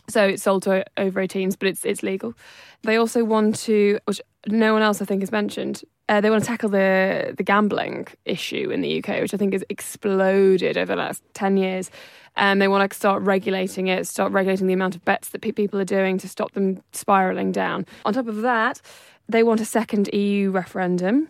So 0.08 0.26
it's 0.28 0.42
sold 0.42 0.62
to 0.64 0.84
over 0.96 1.20
18s, 1.20 1.56
but 1.58 1.68
it's 1.68 1.84
it's 1.84 2.02
legal. 2.02 2.34
They 2.82 2.96
also 2.96 3.24
want 3.24 3.56
to, 3.60 3.98
which 4.06 4.20
no 4.46 4.72
one 4.72 4.82
else 4.82 5.02
I 5.02 5.04
think 5.04 5.22
has 5.22 5.30
mentioned, 5.32 5.82
uh, 6.10 6.20
they 6.20 6.28
want 6.28 6.42
to 6.42 6.46
tackle 6.46 6.68
the 6.68 7.32
the 7.36 7.44
gambling 7.44 8.08
issue 8.24 8.68
in 8.70 8.80
the 8.80 8.98
UK, 8.98 9.20
which 9.20 9.32
I 9.32 9.36
think 9.36 9.52
has 9.52 9.64
exploded 9.68 10.76
over 10.76 10.94
the 10.94 10.96
last 10.96 11.22
10 11.34 11.56
years. 11.56 11.90
And 12.36 12.60
they 12.60 12.68
want 12.68 12.90
to 12.90 12.96
start 12.96 13.22
regulating 13.22 13.86
it, 13.86 14.06
start 14.08 14.32
regulating 14.32 14.66
the 14.66 14.72
amount 14.72 14.96
of 14.96 15.04
bets 15.04 15.30
that 15.30 15.40
pe- 15.40 15.52
people 15.52 15.80
are 15.80 15.84
doing 15.84 16.18
to 16.18 16.28
stop 16.28 16.52
them 16.52 16.82
spiraling 16.92 17.52
down. 17.52 17.86
On 18.04 18.12
top 18.12 18.26
of 18.26 18.42
that, 18.42 18.80
they 19.28 19.42
want 19.44 19.60
a 19.60 19.64
second 19.64 20.12
EU 20.12 20.50
referendum. 20.50 21.28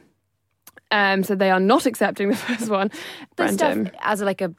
Um, 0.91 1.25
so 1.25 1.35
they 1.35 1.51
are 1.51 1.61
not 1.61 1.85
accepting 1.85 2.31
the 2.31 2.37
first 2.49 2.71
one. 2.71 2.91
the 3.37 3.49
stuff 3.49 3.79
as 4.01 4.23
like 4.23 4.41
a 4.41 4.55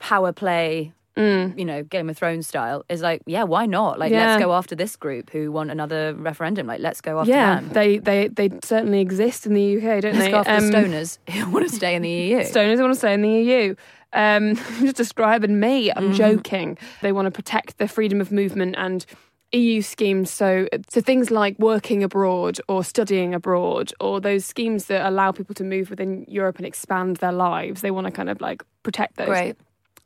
power 0.00 0.32
play, 0.32 0.92
Mm. 1.16 1.56
you 1.56 1.64
know, 1.64 1.84
Game 1.84 2.10
of 2.10 2.16
Thrones 2.16 2.48
style 2.48 2.84
is 2.88 3.00
like, 3.00 3.22
yeah, 3.26 3.44
why 3.44 3.66
not? 3.66 4.00
Like, 4.00 4.10
Yeah. 4.10 4.26
let's 4.26 4.42
go 4.42 4.52
after 4.52 4.74
this 4.74 4.96
group 4.96 5.30
who 5.30 5.52
want 5.52 5.70
another 5.70 6.12
referendum. 6.14 6.66
Like, 6.66 6.80
let's 6.80 7.00
go 7.00 7.20
after 7.20 7.30
Yeah, 7.30 7.60
them. 7.60 7.68
they, 7.68 7.98
they 7.98 8.28
they 8.28 8.50
certainly 8.64 9.00
exist 9.00 9.46
in 9.46 9.54
the 9.54 9.76
UK, 9.76 10.00
don't 10.02 10.14
Let's 10.14 10.18
they? 10.24 10.30
go 10.32 10.38
after 10.38 10.52
Um, 10.52 10.70
stoners 10.72 11.18
who 11.30 11.50
want 11.50 11.68
to 11.68 11.74
stay 11.74 11.94
in 11.94 12.02
the 12.02 12.10
EU. 12.10 12.38
Stoners 12.40 12.80
want 12.80 12.92
to 12.94 12.98
stay 12.98 13.14
in 13.14 13.22
the 13.22 13.30
EU. 13.30 13.74
Um, 14.12 14.54
just 14.80 14.96
describing 14.96 15.60
me. 15.60 15.90
I'm 15.92 16.04
Mm-hmm. 16.04 16.12
joking. 16.14 16.78
They 17.02 17.12
want 17.12 17.26
to 17.26 17.30
protect 17.30 17.78
the 17.78 17.86
freedom 17.86 18.20
of 18.20 18.32
movement 18.32 18.74
and 18.76 19.06
EU 19.52 19.82
schemes. 19.82 20.30
So, 20.32 20.66
so 20.88 21.00
things 21.00 21.30
like 21.30 21.56
working 21.60 22.02
abroad 22.02 22.58
or 22.68 22.82
studying 22.82 23.34
abroad, 23.34 23.92
or 24.00 24.20
those 24.20 24.44
schemes 24.44 24.86
that 24.86 25.06
allow 25.06 25.30
people 25.30 25.54
to 25.54 25.62
move 25.64 25.90
within 25.90 26.24
Europe 26.26 26.56
and 26.56 26.66
expand 26.66 27.18
their 27.18 27.30
lives. 27.30 27.80
They 27.82 27.92
want 27.92 28.06
to 28.08 28.10
kind 28.12 28.28
of 28.28 28.40
like 28.40 28.64
protect 28.82 29.16
those. 29.16 29.28
Great. 29.28 29.56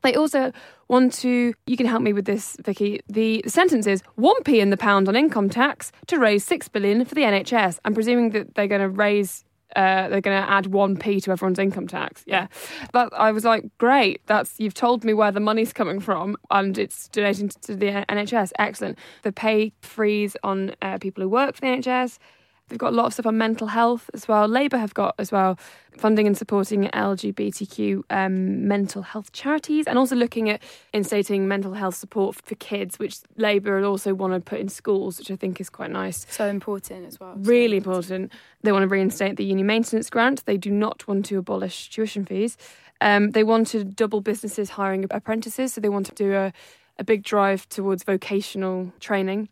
They 0.03 0.15
also 0.15 0.53
want 0.89 1.13
to. 1.15 1.55
You 1.67 1.77
can 1.77 1.87
help 1.87 2.03
me 2.03 2.13
with 2.13 2.25
this, 2.25 2.57
Vicky. 2.65 3.01
The, 3.09 3.43
sentence 3.47 3.87
is 3.87 4.03
one 4.15 4.43
p 4.45 4.61
in 4.61 4.71
the 4.71 4.77
pound 4.77 5.09
on 5.09 5.17
income 5.17 5.51
tax 5.51 5.93
to 6.07 6.19
raise 6.19 6.45
six 6.45 6.69
billion 6.69 7.05
for 7.05 7.15
the 7.15 7.23
NHS. 7.23 7.79
I'm 7.85 7.95
presuming 7.95 8.31
that 8.31 8.55
they're 8.55 8.69
going 8.69 8.81
to 8.81 8.89
raise. 8.89 9.45
Uh, 9.77 10.09
they're 10.09 10.23
going 10.23 10.43
to 10.43 10.51
add 10.51 10.67
one 10.69 10.97
p 10.97 11.21
to 11.21 11.31
everyone's 11.31 11.59
income 11.59 11.87
tax. 11.87 12.23
Yeah, 12.27 12.47
that 12.95 13.11
I 13.13 13.33
was 13.33 13.45
like, 13.45 13.65
great. 13.79 14.23
That's 14.27 14.55
you've 14.59 14.75
told 14.75 15.05
me 15.05 15.13
where 15.13 15.31
the 15.33 15.41
money's 15.41 15.73
coming 15.73 16.01
from, 16.01 16.37
and 16.51 16.79
it's 16.79 17.09
donating 17.09 17.51
to 17.63 17.77
the 17.77 18.05
NHS. 18.09 18.53
Excellent. 18.59 18.99
The 19.25 19.33
pay 19.33 19.73
freeze 19.83 20.37
on 20.43 20.75
uh, 20.81 20.99
people 20.99 21.23
who 21.23 21.29
work 21.29 21.57
for 21.57 21.61
the 21.61 21.67
NHS. 21.67 22.19
They've 22.69 22.79
got 22.79 22.93
a 22.93 22.97
lot 22.97 23.07
of 23.07 23.13
stuff 23.15 23.27
on 23.27 23.39
mental 23.39 23.69
health 23.69 24.11
as 24.15 24.29
well. 24.29 24.47
Labour 24.47 24.79
have 24.79 24.95
got 24.95 25.15
as 25.19 25.33
well 25.33 25.59
funding 25.99 26.27
and 26.27 26.37
supporting 26.37 26.85
LGBTQ 26.85 28.05
um, 28.11 28.69
mental 28.69 29.03
health 29.03 29.33
charities 29.33 29.87
and 29.87 29.99
also 29.99 30.15
looking 30.15 30.49
at 30.49 30.63
instating 30.95 31.41
mental 31.43 31.75
health 31.75 31.97
support 31.97 32.37
for 32.37 32.55
kids, 32.57 32.99
which 32.99 33.19
Labour 33.37 33.85
also 33.85 34.15
want 34.15 34.33
to 34.33 34.41
put 34.41 34.61
in 34.61 34.69
schools, 34.69 35.19
which 35.19 35.31
I 35.31 35.37
think 35.37 35.61
is 35.61 35.69
quite 35.69 35.91
nice. 35.91 36.27
So 36.31 36.47
important 36.47 37.07
as 37.07 37.19
well. 37.19 37.35
So 37.35 37.51
Really 37.51 37.79
important. 37.79 38.33
They 38.63 38.73
want 38.73 38.85
to 38.85 38.89
reinstate 38.89 39.37
the 39.37 39.45
uni 39.45 39.63
maintenance 39.63 40.09
grant. 40.11 40.45
They 40.47 40.57
do 40.57 40.71
not 40.71 41.07
want 41.09 41.27
to 41.27 41.39
abolish 41.39 41.91
tuition 41.91 42.25
fees. 42.25 42.57
Um, 43.01 43.31
they 43.31 43.45
want 43.45 43.69
to 43.69 43.85
double 43.85 44.21
businesses 44.21 44.71
hiring 44.71 45.05
apprentices. 45.11 45.75
So 45.75 45.81
they 45.81 45.89
want 45.89 46.07
to 46.07 46.15
do 46.15 46.35
a, 46.35 46.53
a 46.99 47.05
big 47.05 47.23
drive 47.23 47.69
towards 47.69 48.03
vocational 48.05 48.93
training. 49.01 49.49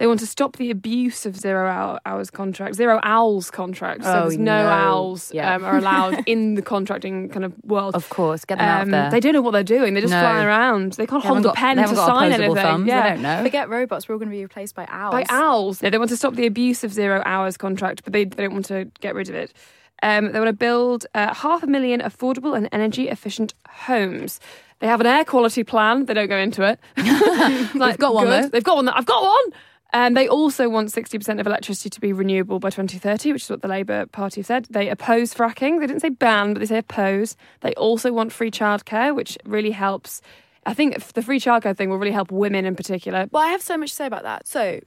They 0.00 0.06
want 0.06 0.18
to 0.20 0.26
stop 0.26 0.56
the 0.56 0.70
abuse 0.72 1.26
of 1.26 1.36
zero 1.36 1.98
hours 2.04 2.30
contracts, 2.30 2.78
zero 2.78 2.98
owls 3.02 3.50
contracts. 3.50 4.04
So 4.06 4.12
Oh, 4.12 4.20
there's 4.22 4.38
no, 4.38 4.62
no. 4.64 4.68
owls 4.68 5.30
Yeah. 5.32 5.54
um, 5.54 5.62
are 5.64 5.76
allowed 5.76 6.24
in 6.26 6.54
the 6.54 6.62
contracting 6.62 7.28
kind 7.28 7.44
of 7.44 7.52
world. 7.64 7.94
Of 7.94 8.08
course, 8.08 8.44
get 8.46 8.56
them 8.58 8.66
out 8.66 8.82
Um, 8.82 8.90
there. 8.90 9.10
they 9.10 9.20
don't 9.20 9.34
know 9.34 9.42
what 9.42 9.50
they're 9.52 9.62
doing. 9.62 9.92
They're 9.94 10.00
just 10.00 10.10
No. 10.12 10.20
flying 10.22 10.46
around. 10.46 10.94
They 10.94 11.06
can't 11.06 11.22
They 11.22 11.28
hold 11.28 11.36
haven't 11.36 11.44
a 11.44 11.48
got- 11.50 11.56
pen 11.56 11.76
they 11.76 11.82
to 11.84 11.94
got 11.94 12.06
sign 12.06 12.32
anything. 12.32 12.54
thumbs. 12.56 12.86
Yeah. 12.88 13.02
They 13.02 13.08
don't 13.10 13.22
know. 13.22 13.42
Forget 13.44 13.68
robots. 13.68 14.08
We're 14.08 14.14
all 14.14 14.18
going 14.18 14.30
to 14.30 14.36
be 14.36 14.42
replaced 14.42 14.74
by 14.74 14.86
owls. 14.90 15.12
by 15.12 15.26
owls. 15.28 15.82
Yeah, 15.82 15.90
they 15.90 15.98
want 15.98 16.08
to 16.10 16.16
stop 16.16 16.34
the 16.34 16.46
abuse 16.46 16.82
of 16.82 16.92
zero 16.94 17.22
hours 17.26 17.56
contract, 17.58 18.02
but 18.02 18.12
they, 18.14 18.24
they 18.24 18.42
don't 18.44 18.54
want 18.54 18.64
to 18.66 18.86
get 19.00 19.14
rid 19.14 19.28
of 19.28 19.34
it. 19.34 19.52
Um, 20.02 20.32
they 20.32 20.38
want 20.40 20.48
to 20.48 20.54
build 20.54 21.04
uh, 21.14 21.34
half 21.34 21.62
a 21.62 21.66
million 21.66 22.00
affordable 22.00 22.56
and 22.56 22.70
energy 22.72 23.10
efficient 23.10 23.52
homes. 23.68 24.40
They 24.78 24.86
have 24.86 25.02
an 25.02 25.06
air 25.06 25.26
quality 25.26 25.62
plan. 25.62 26.06
They 26.06 26.14
don't 26.14 26.28
go 26.28 26.38
into 26.38 26.62
it. 26.66 26.80
Like, 27.76 27.92
They've 27.92 27.98
got 27.98 28.14
one, 28.14 28.24
good. 28.26 28.44
though. 28.44 28.48
They've 28.48 28.64
got 28.64 28.76
one. 28.76 28.88
I've 28.88 29.04
got 29.04 29.22
one. 29.22 29.44
And 29.92 30.16
they 30.16 30.28
also 30.28 30.68
want 30.68 30.90
60% 30.90 31.40
of 31.40 31.46
electricity 31.46 31.90
to 31.90 32.00
be 32.00 32.12
renewable 32.12 32.60
by 32.60 32.70
2030, 32.70 33.32
which 33.32 33.42
is 33.42 33.50
what 33.50 33.62
the 33.62 33.68
Labour 33.68 34.06
Party 34.06 34.40
have 34.40 34.46
said. 34.46 34.66
They 34.70 34.88
oppose 34.88 35.34
fracking. 35.34 35.80
They 35.80 35.86
didn't 35.86 36.00
say 36.00 36.10
ban, 36.10 36.54
but 36.54 36.60
they 36.60 36.66
say 36.66 36.78
oppose. 36.78 37.36
They 37.60 37.74
also 37.74 38.12
want 38.12 38.32
free 38.32 38.50
childcare, 38.50 39.14
which 39.14 39.36
really 39.44 39.72
helps. 39.72 40.22
I 40.66 40.74
think 40.74 41.02
the 41.12 41.22
free 41.22 41.40
childcare 41.40 41.76
thing 41.76 41.90
will 41.90 41.98
really 41.98 42.12
help 42.12 42.30
women 42.30 42.64
in 42.64 42.76
particular. 42.76 43.28
Well, 43.32 43.42
I 43.42 43.48
have 43.48 43.62
so 43.62 43.76
much 43.76 43.90
to 43.90 43.96
say 43.96 44.06
about 44.06 44.22
that. 44.22 44.46
So, 44.46 44.80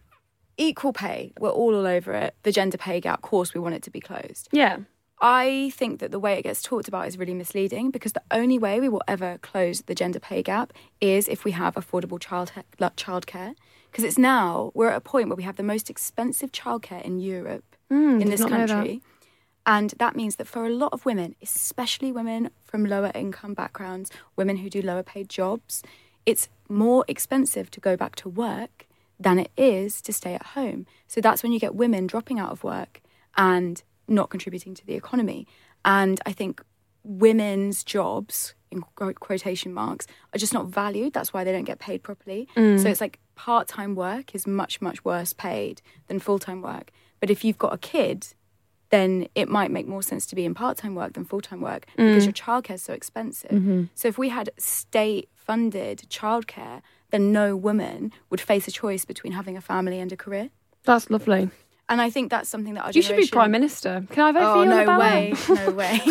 equal 0.58 0.94
pay, 0.94 1.34
we're 1.40 1.50
all 1.50 1.76
all 1.76 1.88
over 1.88 2.14
it. 2.14 2.36
The 2.44 2.52
gender 2.52 2.78
pay 2.78 3.00
gap, 3.02 3.20
of 3.20 3.24
course, 3.24 3.54
we 3.54 3.60
want 3.60 3.76
it 3.76 3.84
to 3.84 3.92
be 3.92 4.00
closed. 4.00 4.50
Yeah. 4.52 4.78
I 5.20 5.72
think 5.76 6.00
that 6.00 6.12
the 6.12 6.20
way 6.20 6.38
it 6.38 6.44
gets 6.44 6.62
talked 6.62 6.88
about 6.88 7.08
is 7.08 7.18
really 7.18 7.34
misleading 7.34 7.92
because 7.92 8.12
the 8.12 8.22
only 8.32 8.60
way 8.60 8.80
we 8.82 8.90
will 8.90 9.04
ever 9.08 9.38
close 9.38 9.82
the 9.82 9.96
gender 9.96 10.20
pay 10.20 10.44
gap 10.44 10.74
is 11.00 11.28
if 11.28 11.46
we 11.46 11.52
have 11.52 11.76
affordable 11.76 12.20
child 12.20 12.52
childcare. 12.80 13.56
Because 13.94 14.06
it's 14.06 14.18
now 14.18 14.72
we're 14.74 14.90
at 14.90 14.98
a 14.98 15.02
point 15.02 15.30
where 15.30 15.36
we 15.36 15.44
have 15.44 15.56
the 15.56 15.62
most 15.62 15.88
expensive 15.88 16.52
childcare 16.52 17.04
in 17.04 17.20
Europe 17.20 17.76
in 17.92 18.28
this 18.30 18.42
that. 18.42 18.50
country. 18.50 19.04
And 19.68 19.92
that 20.00 20.16
means 20.16 20.38
that 20.38 20.48
for 20.48 20.66
a 20.66 20.70
lot 20.70 20.92
of 20.92 21.06
women, 21.06 21.36
especially 21.44 22.12
women 22.12 22.50
from 22.66 22.86
lower 22.86 23.12
income 23.14 23.54
backgrounds, 23.54 24.10
women 24.36 24.58
who 24.58 24.70
do 24.70 24.82
lower 24.82 25.04
paid 25.04 25.30
jobs, 25.30 25.84
it's 26.26 26.50
more 26.68 27.06
expensive 27.08 27.70
to 27.70 27.80
go 27.80 27.96
back 27.96 28.16
to 28.16 28.30
work 28.30 28.88
than 29.20 29.38
it 29.38 29.52
is 29.56 30.02
to 30.02 30.12
stay 30.12 30.34
at 30.34 30.48
home. 30.48 30.88
So 31.08 31.22
that's 31.22 31.44
when 31.44 31.52
you 31.52 31.60
get 31.60 31.76
women 31.76 32.08
dropping 32.08 32.40
out 32.40 32.52
of 32.52 32.64
work 32.64 33.00
and 33.38 33.84
not 34.08 34.32
contributing 34.32 34.74
to 34.74 34.86
the 34.86 34.96
economy. 34.96 35.48
And 35.86 36.20
I 36.26 36.34
think 36.34 36.62
women's 37.04 37.84
jobs, 37.84 38.56
in 38.72 38.82
quotation 38.82 39.72
marks, 39.72 40.08
are 40.34 40.40
just 40.40 40.54
not 40.54 40.68
valued. 40.68 41.14
That's 41.14 41.32
why 41.32 41.44
they 41.44 41.52
don't 41.52 41.64
get 41.64 41.80
paid 41.80 42.04
properly. 42.04 42.50
So 42.56 42.90
it's 42.90 43.00
like 43.00 43.20
part 43.36 43.68
time 43.68 43.96
work 43.96 44.36
is 44.36 44.46
much, 44.48 44.82
much 44.82 45.04
worse 45.04 45.34
paid 45.34 45.82
than 46.08 46.20
full 46.20 46.40
time 46.40 46.62
work. 46.62 46.92
But 47.20 47.30
if 47.30 47.44
you've 47.44 47.58
got 47.58 47.74
a 47.74 47.78
kid, 47.78 48.28
then 48.90 49.28
it 49.34 49.50
might 49.50 49.72
make 49.72 49.88
more 49.88 50.04
sense 50.04 50.26
to 50.28 50.36
be 50.36 50.46
in 50.46 50.54
part 50.54 50.78
time 50.78 50.94
work 50.94 51.14
than 51.14 51.26
full 51.26 51.42
time 51.42 51.62
work 51.62 51.88
mm. 51.98 52.10
because 52.10 52.26
your 52.26 52.34
childcare 52.34 52.76
is 52.76 52.82
so 52.82 52.94
expensive. 52.94 53.52
Mm-hmm. 53.52 53.84
So 53.96 54.08
if 54.08 54.18
we 54.18 54.30
had 54.30 54.52
state 54.58 55.30
funded 55.34 56.04
childcare, 56.10 56.82
then 57.10 57.32
no 57.32 57.56
woman 57.56 58.12
would 58.30 58.42
face 58.42 58.68
a 58.68 58.72
choice 58.72 59.06
between 59.06 59.34
having 59.34 59.58
a 59.58 59.62
family 59.62 60.00
and 60.00 60.12
a 60.12 60.18
career. 60.18 60.50
That's 60.84 61.10
lovely. 61.10 61.50
And 61.90 62.02
I 62.02 62.10
think 62.10 62.30
that's 62.30 62.50
something 62.50 62.76
that 62.76 62.86
our 62.86 62.92
You 62.92 63.02
should 63.02 63.18
be 63.18 63.28
prime 63.28 63.52
minister. 63.52 64.06
Can 64.10 64.24
I 64.24 64.32
vote 64.32 64.40
for 64.40 64.46
Oh 64.46 64.64
you 64.64 64.72
on 64.72 64.86
no 64.86 65.00
way, 65.00 65.34
no 65.50 65.72
way, 65.82 66.02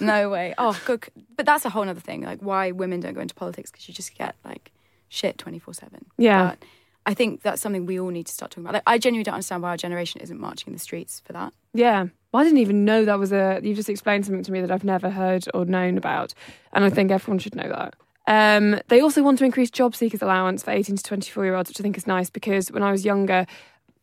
no 0.00 0.30
way. 0.30 0.54
Oh, 0.58 0.80
good. 0.86 1.08
But 1.36 1.46
that's 1.46 1.64
a 1.64 1.70
whole 1.70 1.88
other 1.88 2.00
thing. 2.00 2.22
Like 2.22 2.40
why 2.40 2.72
women 2.72 3.00
don't 3.00 3.14
go 3.14 3.20
into 3.20 3.34
politics 3.34 3.70
because 3.70 3.88
you 3.88 3.94
just 3.94 4.16
get 4.16 4.34
like 4.44 4.72
shit 5.08 5.38
twenty 5.38 5.58
four 5.58 5.74
seven. 5.74 6.06
Yeah. 6.16 6.50
But 6.50 6.64
I 7.06 7.14
think 7.14 7.40
that's 7.42 7.62
something 7.62 7.86
we 7.86 7.98
all 7.98 8.10
need 8.10 8.26
to 8.26 8.32
start 8.32 8.50
talking 8.50 8.64
about. 8.64 8.74
Like, 8.74 8.82
I 8.86 8.98
genuinely 8.98 9.24
don't 9.24 9.34
understand 9.34 9.62
why 9.62 9.70
our 9.70 9.76
generation 9.78 10.20
isn't 10.20 10.38
marching 10.38 10.66
in 10.68 10.72
the 10.74 10.78
streets 10.78 11.22
for 11.24 11.32
that. 11.32 11.54
Yeah. 11.72 12.06
Well, 12.32 12.42
I 12.42 12.44
didn't 12.44 12.58
even 12.58 12.84
know 12.84 13.06
that 13.06 13.18
was 13.18 13.32
a. 13.32 13.60
You 13.62 13.74
just 13.74 13.88
explained 13.88 14.26
something 14.26 14.44
to 14.44 14.52
me 14.52 14.60
that 14.60 14.70
I've 14.70 14.84
never 14.84 15.08
heard 15.08 15.46
or 15.54 15.64
known 15.64 15.96
about, 15.96 16.34
and 16.72 16.84
I 16.84 16.90
think 16.90 17.10
everyone 17.10 17.38
should 17.38 17.54
know 17.54 17.68
that. 17.68 17.94
Um, 18.28 18.78
they 18.88 19.00
also 19.00 19.22
want 19.22 19.38
to 19.38 19.46
increase 19.46 19.70
job 19.70 19.96
seekers 19.96 20.20
allowance 20.20 20.62
for 20.62 20.70
18 20.70 20.96
to 20.96 21.02
24 21.02 21.44
year 21.46 21.54
olds, 21.54 21.70
which 21.70 21.80
I 21.80 21.82
think 21.82 21.96
is 21.96 22.06
nice 22.06 22.28
because 22.28 22.70
when 22.70 22.82
I 22.82 22.92
was 22.92 23.02
younger, 23.06 23.46
a 23.46 23.46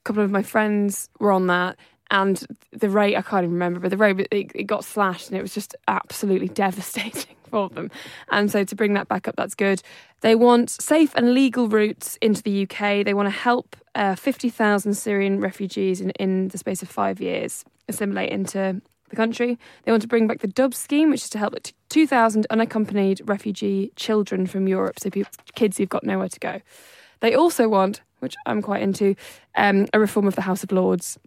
couple 0.03 0.23
of 0.23 0.31
my 0.31 0.41
friends 0.41 1.09
were 1.19 1.31
on 1.31 1.45
that, 1.45 1.77
and 2.11 2.45
the 2.71 2.89
rate 2.89 3.15
I 3.15 3.21
can't 3.21 3.43
even 3.43 3.53
remember, 3.53 3.79
but 3.79 3.91
the 3.91 3.97
rate 3.97 4.27
it, 4.31 4.51
it 4.53 4.63
got 4.63 4.83
slashed, 4.83 5.29
and 5.29 5.37
it 5.37 5.41
was 5.41 5.53
just 5.53 5.75
absolutely 5.87 6.47
devastating 6.63 7.35
for 7.49 7.69
them. 7.69 7.91
And 8.31 8.51
so 8.51 8.63
to 8.63 8.75
bring 8.75 8.93
that 8.93 9.07
back 9.07 9.27
up, 9.27 9.35
that's 9.35 9.55
good. 9.55 9.81
They 10.21 10.35
want 10.35 10.69
safe 10.69 11.13
and 11.15 11.33
legal 11.33 11.67
routes 11.67 12.17
into 12.21 12.41
the 12.41 12.63
UK. 12.63 13.05
They 13.05 13.13
want 13.13 13.27
to 13.27 13.31
help 13.37 13.75
uh, 13.95 14.15
50,000 14.15 14.93
Syrian 14.93 15.39
refugees 15.39 16.01
in, 16.01 16.09
in 16.11 16.49
the 16.49 16.57
space 16.57 16.81
of 16.81 16.89
five 16.89 17.21
years 17.21 17.63
assimilate 17.87 18.31
into 18.31 18.81
the 19.09 19.15
country. 19.15 19.57
They 19.83 19.91
want 19.91 20.01
to 20.01 20.07
bring 20.07 20.27
back 20.27 20.39
the 20.39 20.47
Dubs 20.47 20.77
scheme, 20.77 21.11
which 21.11 21.23
is 21.23 21.29
to 21.31 21.37
help 21.37 21.61
t- 21.61 21.73
2,000 21.89 22.47
unaccompanied 22.49 23.21
refugee 23.25 23.91
children 23.95 24.47
from 24.47 24.67
Europe, 24.67 24.99
so 24.99 25.09
people, 25.09 25.31
kids 25.53 25.77
who've 25.77 25.89
got 25.89 26.03
nowhere 26.03 26.29
to 26.29 26.39
go. 26.39 26.61
They 27.21 27.35
also 27.35 27.67
want, 27.67 28.01
which 28.19 28.35
I'm 28.45 28.61
quite 28.61 28.81
into, 28.81 29.15
um, 29.55 29.87
a 29.93 29.99
reform 29.99 30.27
of 30.27 30.35
the 30.35 30.41
House 30.41 30.63
of 30.63 30.71
Lords. 30.71 31.17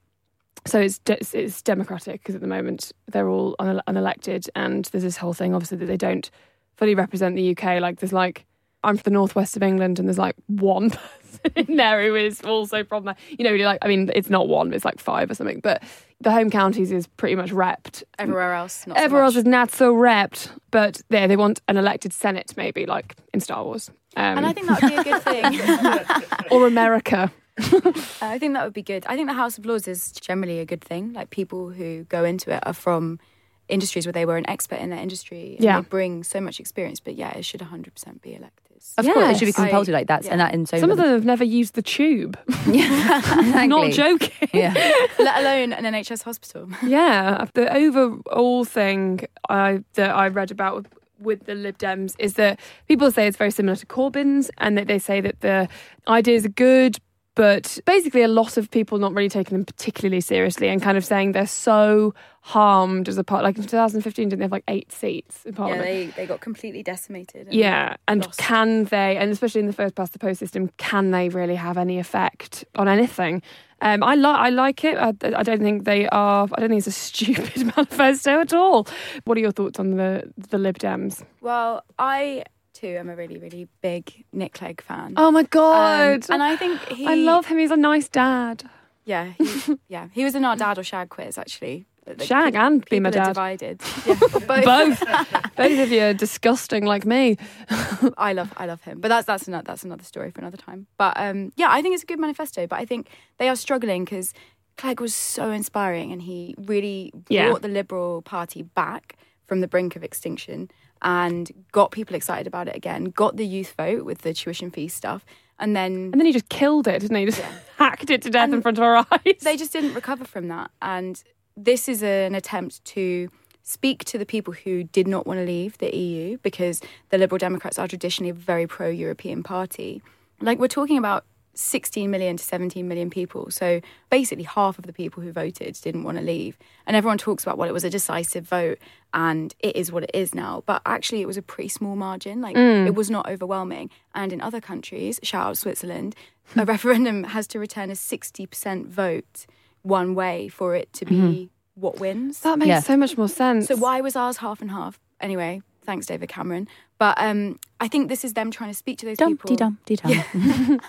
So 0.67 0.81
it's 0.81 0.99
de- 1.01 1.15
it's- 1.15 1.63
democratic 1.63 2.21
because 2.21 2.35
at 2.35 2.41
the 2.41 2.47
moment 2.47 2.93
they're 3.07 3.29
all 3.29 3.55
une- 3.61 3.83
unelected, 3.87 4.49
and 4.55 4.85
there's 4.87 5.05
this 5.05 5.17
whole 5.17 5.33
thing, 5.35 5.55
obviously, 5.55 5.79
that 5.79 5.87
they 5.87 5.97
don't 5.97 6.31
fully 6.77 6.95
represent 6.95 7.37
the 7.37 7.51
UK. 7.57 7.81
Like 7.81 8.01
there's 8.01 8.13
like 8.13 8.45
I'm 8.85 8.97
from 8.97 9.03
the 9.05 9.11
northwest 9.11 9.57
of 9.57 9.63
England, 9.63 9.99
and 9.99 10.07
there's 10.07 10.19
like 10.19 10.37
one 10.47 10.91
person 10.91 11.53
in 11.57 11.77
there 11.77 12.07
who 12.07 12.15
is 12.15 12.41
also 12.43 12.85
from 12.85 13.05
there. 13.05 13.17
You 13.31 13.45
know, 13.45 13.65
like 13.65 13.79
I 13.83 13.89
mean, 13.89 14.11
it's 14.15 14.31
not 14.31 14.49
one, 14.49 14.73
it's 14.73 14.85
like 14.85 15.01
five 15.01 15.31
or 15.31 15.35
something. 15.35 15.61
But 15.61 15.83
the 16.21 16.31
home 16.33 16.51
counties 16.51 16.91
is 16.93 17.07
pretty 17.07 17.35
much 17.37 17.51
repped. 17.51 18.03
Everywhere 18.19 18.55
else, 18.55 18.87
not 18.87 18.97
so 18.97 19.03
Everywhere 19.05 19.25
else 19.25 19.37
is 19.37 19.45
not 19.45 19.71
so 19.71 19.95
repped, 19.95 20.51
but 20.71 21.01
there 21.09 21.29
they 21.29 21.37
want 21.37 21.61
an 21.69 21.77
elected 21.77 22.13
Senate, 22.13 22.55
maybe 22.57 22.87
like 22.87 23.17
in 23.33 23.41
Star 23.41 23.65
Wars, 23.65 23.91
um, 24.17 24.39
and 24.39 24.47
I 24.47 24.53
think 24.53 24.67
that 24.69 24.83
would 24.83 24.91
be 24.91 24.97
a 24.97 25.05
good 25.05 25.23
thing. 25.23 26.47
or 26.51 26.67
America. 26.67 27.33
Uh, 28.21 28.27
I 28.27 28.39
think 28.39 28.55
that 28.55 28.65
would 28.65 28.73
be 28.75 28.83
good. 28.83 29.05
I 29.07 29.15
think 29.17 29.29
the 29.29 29.35
House 29.35 29.59
of 29.59 29.67
Lords 29.67 29.87
is 29.87 30.11
generally 30.13 30.59
a 30.59 30.65
good 30.67 30.83
thing. 30.83 31.13
Like 31.13 31.31
people 31.31 31.71
who 31.71 32.05
go 32.09 32.25
into 32.25 32.51
it 32.53 32.61
are 32.67 32.73
from 32.73 33.21
industries 33.69 34.07
where 34.07 34.13
they 34.13 34.25
were 34.27 34.37
an 34.37 34.49
expert 34.49 34.81
in 34.81 34.91
their 34.91 34.99
industry. 34.99 35.55
And 35.57 35.65
Yeah. 35.65 35.81
They 35.81 35.87
bring 35.89 36.25
so 36.25 36.41
much 36.41 36.59
experience. 36.59 36.99
But 37.01 37.15
yeah, 37.17 37.31
it 37.37 37.45
should 37.45 37.61
100% 37.61 38.21
be 38.23 38.35
electors. 38.35 38.95
Of 38.97 39.05
course, 39.07 39.31
it 39.37 39.39
should 39.39 39.47
be 39.47 39.53
compulsory 39.53 39.95
I- 39.95 39.99
like 39.99 40.07
that, 40.09 40.25
yeah. 40.25 40.31
and 40.33 40.41
that 40.41 40.55
in 40.55 40.67
so 40.67 40.79
Some 40.79 40.91
of 40.91 40.97
them 40.97 41.07
have 41.09 41.25
never 41.25 41.45
used 41.45 41.75
the 41.75 41.83
tube. 41.83 42.39
Exactly. 42.67 43.67
Not 43.69 43.93
joking. 43.93 44.49
Yeah. 44.53 44.73
Let 45.19 45.39
alone 45.43 45.73
an 45.73 45.85
NHS 45.85 46.23
hospital. 46.23 46.69
Yeah, 46.85 47.47
the 47.55 47.73
overall 47.75 48.65
thing 48.65 49.21
I 49.49 49.83
that 49.95 50.11
I 50.15 50.29
read 50.29 50.51
about 50.51 50.75
with, 50.77 50.87
with 51.21 51.45
the 51.47 51.55
Lib 51.55 51.77
Dems 51.79 52.15
is 52.19 52.35
that 52.35 52.61
people 52.87 53.11
say 53.11 53.27
it's 53.27 53.37
very 53.37 53.51
similar 53.51 53.77
to 53.77 53.87
Corbyn's, 53.87 54.51
and 54.59 54.77
that 54.79 54.87
they 54.87 54.99
say 54.99 55.21
that 55.21 55.41
the 55.41 55.69
ideas 56.07 56.45
are 56.47 56.51
good, 56.51 56.99
but 57.39 57.79
basically 57.87 58.25
a 58.25 58.29
lot 58.29 58.57
of 58.57 58.69
people 58.69 58.99
not 58.99 59.15
really 59.15 59.29
taking 59.29 59.57
them 59.57 59.65
particularly 59.65 60.21
seriously, 60.21 60.67
and 60.67 60.83
kind 60.83 60.99
of 60.99 61.05
saying 61.05 61.31
they're 61.31 61.47
so 61.47 62.13
harmed 62.41 63.09
as 63.09 63.17
a 63.17 63.23
part. 63.23 63.45
Like 63.45 63.57
in 63.57 63.63
2015, 63.63 64.29
didn't 64.29 64.41
they 64.41 64.45
have 64.45 64.51
like 64.51 64.65
eight 64.67 64.91
seats 64.91 65.45
in 65.45 65.55
yeah, 65.55 65.79
they, 65.81 66.07
they 66.17 66.27
got 66.27 66.41
completely 66.41 66.83
decimated. 66.83 67.47
and 67.47 67.55
Yeah, 67.55 67.95
and 68.09 68.25
lost. 68.25 68.41
can 68.41 68.87
they, 68.87 69.17
and 69.17 69.31
especially 69.31 69.61
in 69.61 69.69
the 69.69 69.73
first 69.73 69.95
past 69.95 70.15
the 70.15 70.19
post 70.19 70.41
system, 70.41 70.73
can 70.79 71.13
they 71.13 71.29
really 71.29 71.55
have 71.55 71.79
any 71.79 72.01
effect 72.01 72.65
on 72.75 72.89
anything? 72.89 73.41
Um, 73.83 74.03
I 74.03 74.17
like, 74.17 74.37
I 74.41 74.49
like 74.49 74.83
it. 74.83 74.99
I, 74.99 75.11
I 75.23 75.45
don't 75.45 75.61
think 75.61 75.85
they 75.85 76.09
are. 76.09 76.49
I 76.53 76.61
don't 76.61 76.71
think 76.71 76.79
it's 76.79 76.89
a 76.89 76.91
stupid 77.07 77.67
manifesto 77.77 78.41
at 78.41 78.53
all. 78.53 78.89
What 79.27 79.39
are 79.39 79.41
your 79.41 79.53
thoughts 79.53 79.79
on 79.79 79.93
the 79.93 80.29
the 80.37 80.59
Lib 80.59 80.79
Dems? 80.79 81.25
Well, 81.41 81.85
I 82.01 82.43
too 82.81 82.97
am 82.99 83.09
a 83.11 83.17
really, 83.17 83.39
really 83.39 83.69
big 83.83 84.25
Nick 84.33 84.53
Clegg 84.55 84.81
fan. 84.83 85.15
Oh 85.17 85.31
my 85.31 85.41
Um, 85.41 85.47
god! 85.51 86.27
and 86.31 86.43
I 86.43 86.57
think 86.57 86.81
he. 86.89 87.07
I 87.07 87.15
love 87.15 87.47
him. 87.47 87.59
He's 87.59 87.71
a 87.71 87.77
nice 87.77 88.09
dad. 88.09 88.65
Yeah, 89.05 89.33
he, 89.39 89.77
yeah. 89.89 90.09
He 90.13 90.25
was 90.25 90.35
in 90.35 90.45
our 90.45 90.57
dad 90.57 90.79
or 90.79 90.85
shag 90.85 91.09
quiz 91.09 91.39
actually. 91.39 91.87
Like, 92.07 92.23
Shag 92.23 92.55
pe- 92.55 92.59
and 92.59 92.85
be 92.87 93.01
my 93.01 93.11
people 93.11 93.25
dad. 93.25 93.29
divided. 93.35 93.81
Yeah, 94.07 94.15
both. 94.15 94.65
Both, 94.65 95.01
both 95.57 95.79
of 95.79 95.91
you 95.93 96.01
are 96.03 96.15
disgusting 96.15 96.87
like 96.87 97.05
me. 97.05 97.37
I 98.17 98.33
love 98.33 98.53
I 98.57 98.65
love 98.67 98.81
him, 98.83 99.01
but 99.01 99.09
that's 99.09 99.27
that's 99.27 99.47
another 99.49 99.65
that's 99.67 99.85
another 99.85 100.05
story 100.05 100.31
for 100.31 100.41
another 100.41 100.57
time. 100.57 100.87
But 100.97 101.15
um, 101.21 101.53
yeah, 101.57 101.69
I 101.71 101.83
think 101.83 101.95
it's 101.95 102.03
a 102.03 102.07
good 102.07 102.19
manifesto. 102.19 102.67
But 102.67 102.79
I 102.79 102.87
think 102.87 103.09
they 103.39 103.49
are 103.51 103.57
struggling 103.57 104.05
because 104.07 104.33
Clegg 104.79 105.01
was 105.01 105.15
so 105.15 105.51
inspiring, 105.51 106.11
and 106.13 106.23
he 106.23 106.55
really 106.59 107.11
brought 107.15 107.31
Yeah. 107.31 107.53
the 107.61 107.69
Liberal 107.69 108.23
Party 108.23 108.63
back 108.63 109.17
from 109.47 109.61
the 109.61 109.69
brink 109.69 109.97
of 109.97 110.03
extinction 110.05 110.71
and 111.03 111.51
got 111.73 111.91
people 111.91 112.15
excited 112.17 112.47
about 112.47 112.69
it 112.69 112.77
again. 112.77 113.07
Got 113.07 113.37
the 113.37 113.47
youth 113.47 113.75
vote 113.77 114.05
with 114.05 114.19
the 114.19 114.35
tuition 114.35 114.71
fee 114.71 114.89
stuff, 114.89 115.25
and 115.59 115.75
then 115.77 116.11
And 116.13 116.15
then 116.15 116.27
he 116.27 116.33
just 116.33 116.49
killed 116.49 116.87
it, 116.89 117.01
didn't 117.01 117.17
he? 117.17 117.27
Just 117.27 117.41
hacked 117.77 118.11
it 118.11 118.23
to 118.23 118.31
death 118.31 118.53
in 118.53 118.63
front 118.63 118.79
of 118.79 118.85
our 118.85 118.97
eyes. 119.11 119.37
they 119.43 119.57
just 119.57 119.73
didn't 119.73 119.95
recover 119.95 120.25
from 120.25 120.49
that. 120.49 120.71
And 120.83 121.23
this 121.57 121.89
is 121.89 122.03
an 122.03 122.35
attempt 122.35 122.85
to 122.87 123.29
speak 123.63 124.05
to 124.07 124.17
the 124.17 124.25
people 124.25 124.55
who 124.55 124.85
did 124.85 125.07
not 125.07 125.27
want 125.27 125.39
to 125.39 125.45
leave 125.45 125.77
the 125.79 125.95
EU 125.95 126.39
because 126.39 126.81
the 127.11 127.19
Liberal 127.19 127.39
Democrats 127.39 127.79
are 127.79 127.87
traditionally 127.87 128.31
a 128.31 128.35
very 128.35 128.67
pro 128.67 128.89
European 128.89 129.43
party. 129.43 130.03
Like, 130.41 130.59
we're 130.59 130.69
talking 130.69 130.97
about 130.97 131.25
16 131.59 132.09
million 132.09 132.37
to 132.37 132.45
17 132.45 132.87
million 132.87 133.11
people. 133.11 133.51
So 133.51 133.81
basically, 134.11 134.45
half 134.45 134.79
of 134.79 134.87
the 134.87 134.93
people 134.93 135.23
who 135.23 135.33
voted 135.33 135.77
didn't 135.83 136.05
want 136.05 136.17
to 136.19 136.23
leave. 136.25 136.57
And 136.87 136.97
everyone 136.97 137.19
talks 137.19 137.43
about, 137.43 137.59
well, 137.59 137.69
it 137.69 137.73
was 137.73 137.83
a 137.85 137.91
decisive 137.91 138.45
vote 138.45 138.79
and 139.13 139.53
it 139.59 139.75
is 139.75 139.91
what 139.91 140.05
it 140.05 140.11
is 140.15 140.35
now. 140.35 140.63
But 140.67 140.83
actually, 140.87 141.21
it 141.21 141.27
was 141.27 141.37
a 141.37 141.43
pretty 141.43 141.69
small 141.69 141.97
margin. 141.97 142.41
Like, 142.41 142.57
it 142.57 142.95
was 142.95 143.11
not 143.11 143.29
overwhelming. 143.29 143.91
And 144.15 144.33
in 144.33 144.41
other 144.41 144.61
countries, 144.61 145.19
shout 145.25 145.47
out 145.49 145.59
Switzerland, 145.59 146.15
a 146.57 146.65
referendum 146.75 147.25
has 147.25 147.47
to 147.49 147.59
return 147.59 147.91
a 147.91 147.95
60% 147.95 148.87
vote 148.87 149.47
one 149.83 150.15
way 150.15 150.49
for 150.49 150.77
it 150.77 150.93
to 150.93 151.05
be 151.05 151.51
what 151.75 151.99
wins. 151.99 152.41
That 152.41 152.59
makes 152.59 152.69
Yeah. 152.69 152.81
so 152.81 152.97
much 152.97 153.19
more 153.19 153.29
sense. 153.29 153.67
So 153.67 153.77
why 153.77 154.01
was 154.01 154.15
ours 154.17 154.37
half 154.39 154.61
and 154.61 154.71
half? 154.71 155.01
Anyway, 155.21 155.63
thanks, 155.83 156.07
David 156.07 156.29
Cameron. 156.29 156.69
But 156.99 157.17
um, 157.21 157.59
I 157.81 157.89
think 157.89 158.09
this 158.09 158.25
is 158.25 158.35
them 158.35 158.51
trying 158.51 158.71
to 158.71 158.75
speak 158.75 158.99
to 158.99 159.07
those 159.07 159.17
people. 159.19 159.57
Dumpty 159.57 159.97
dumpty 159.97 160.23
dum. 160.23 160.81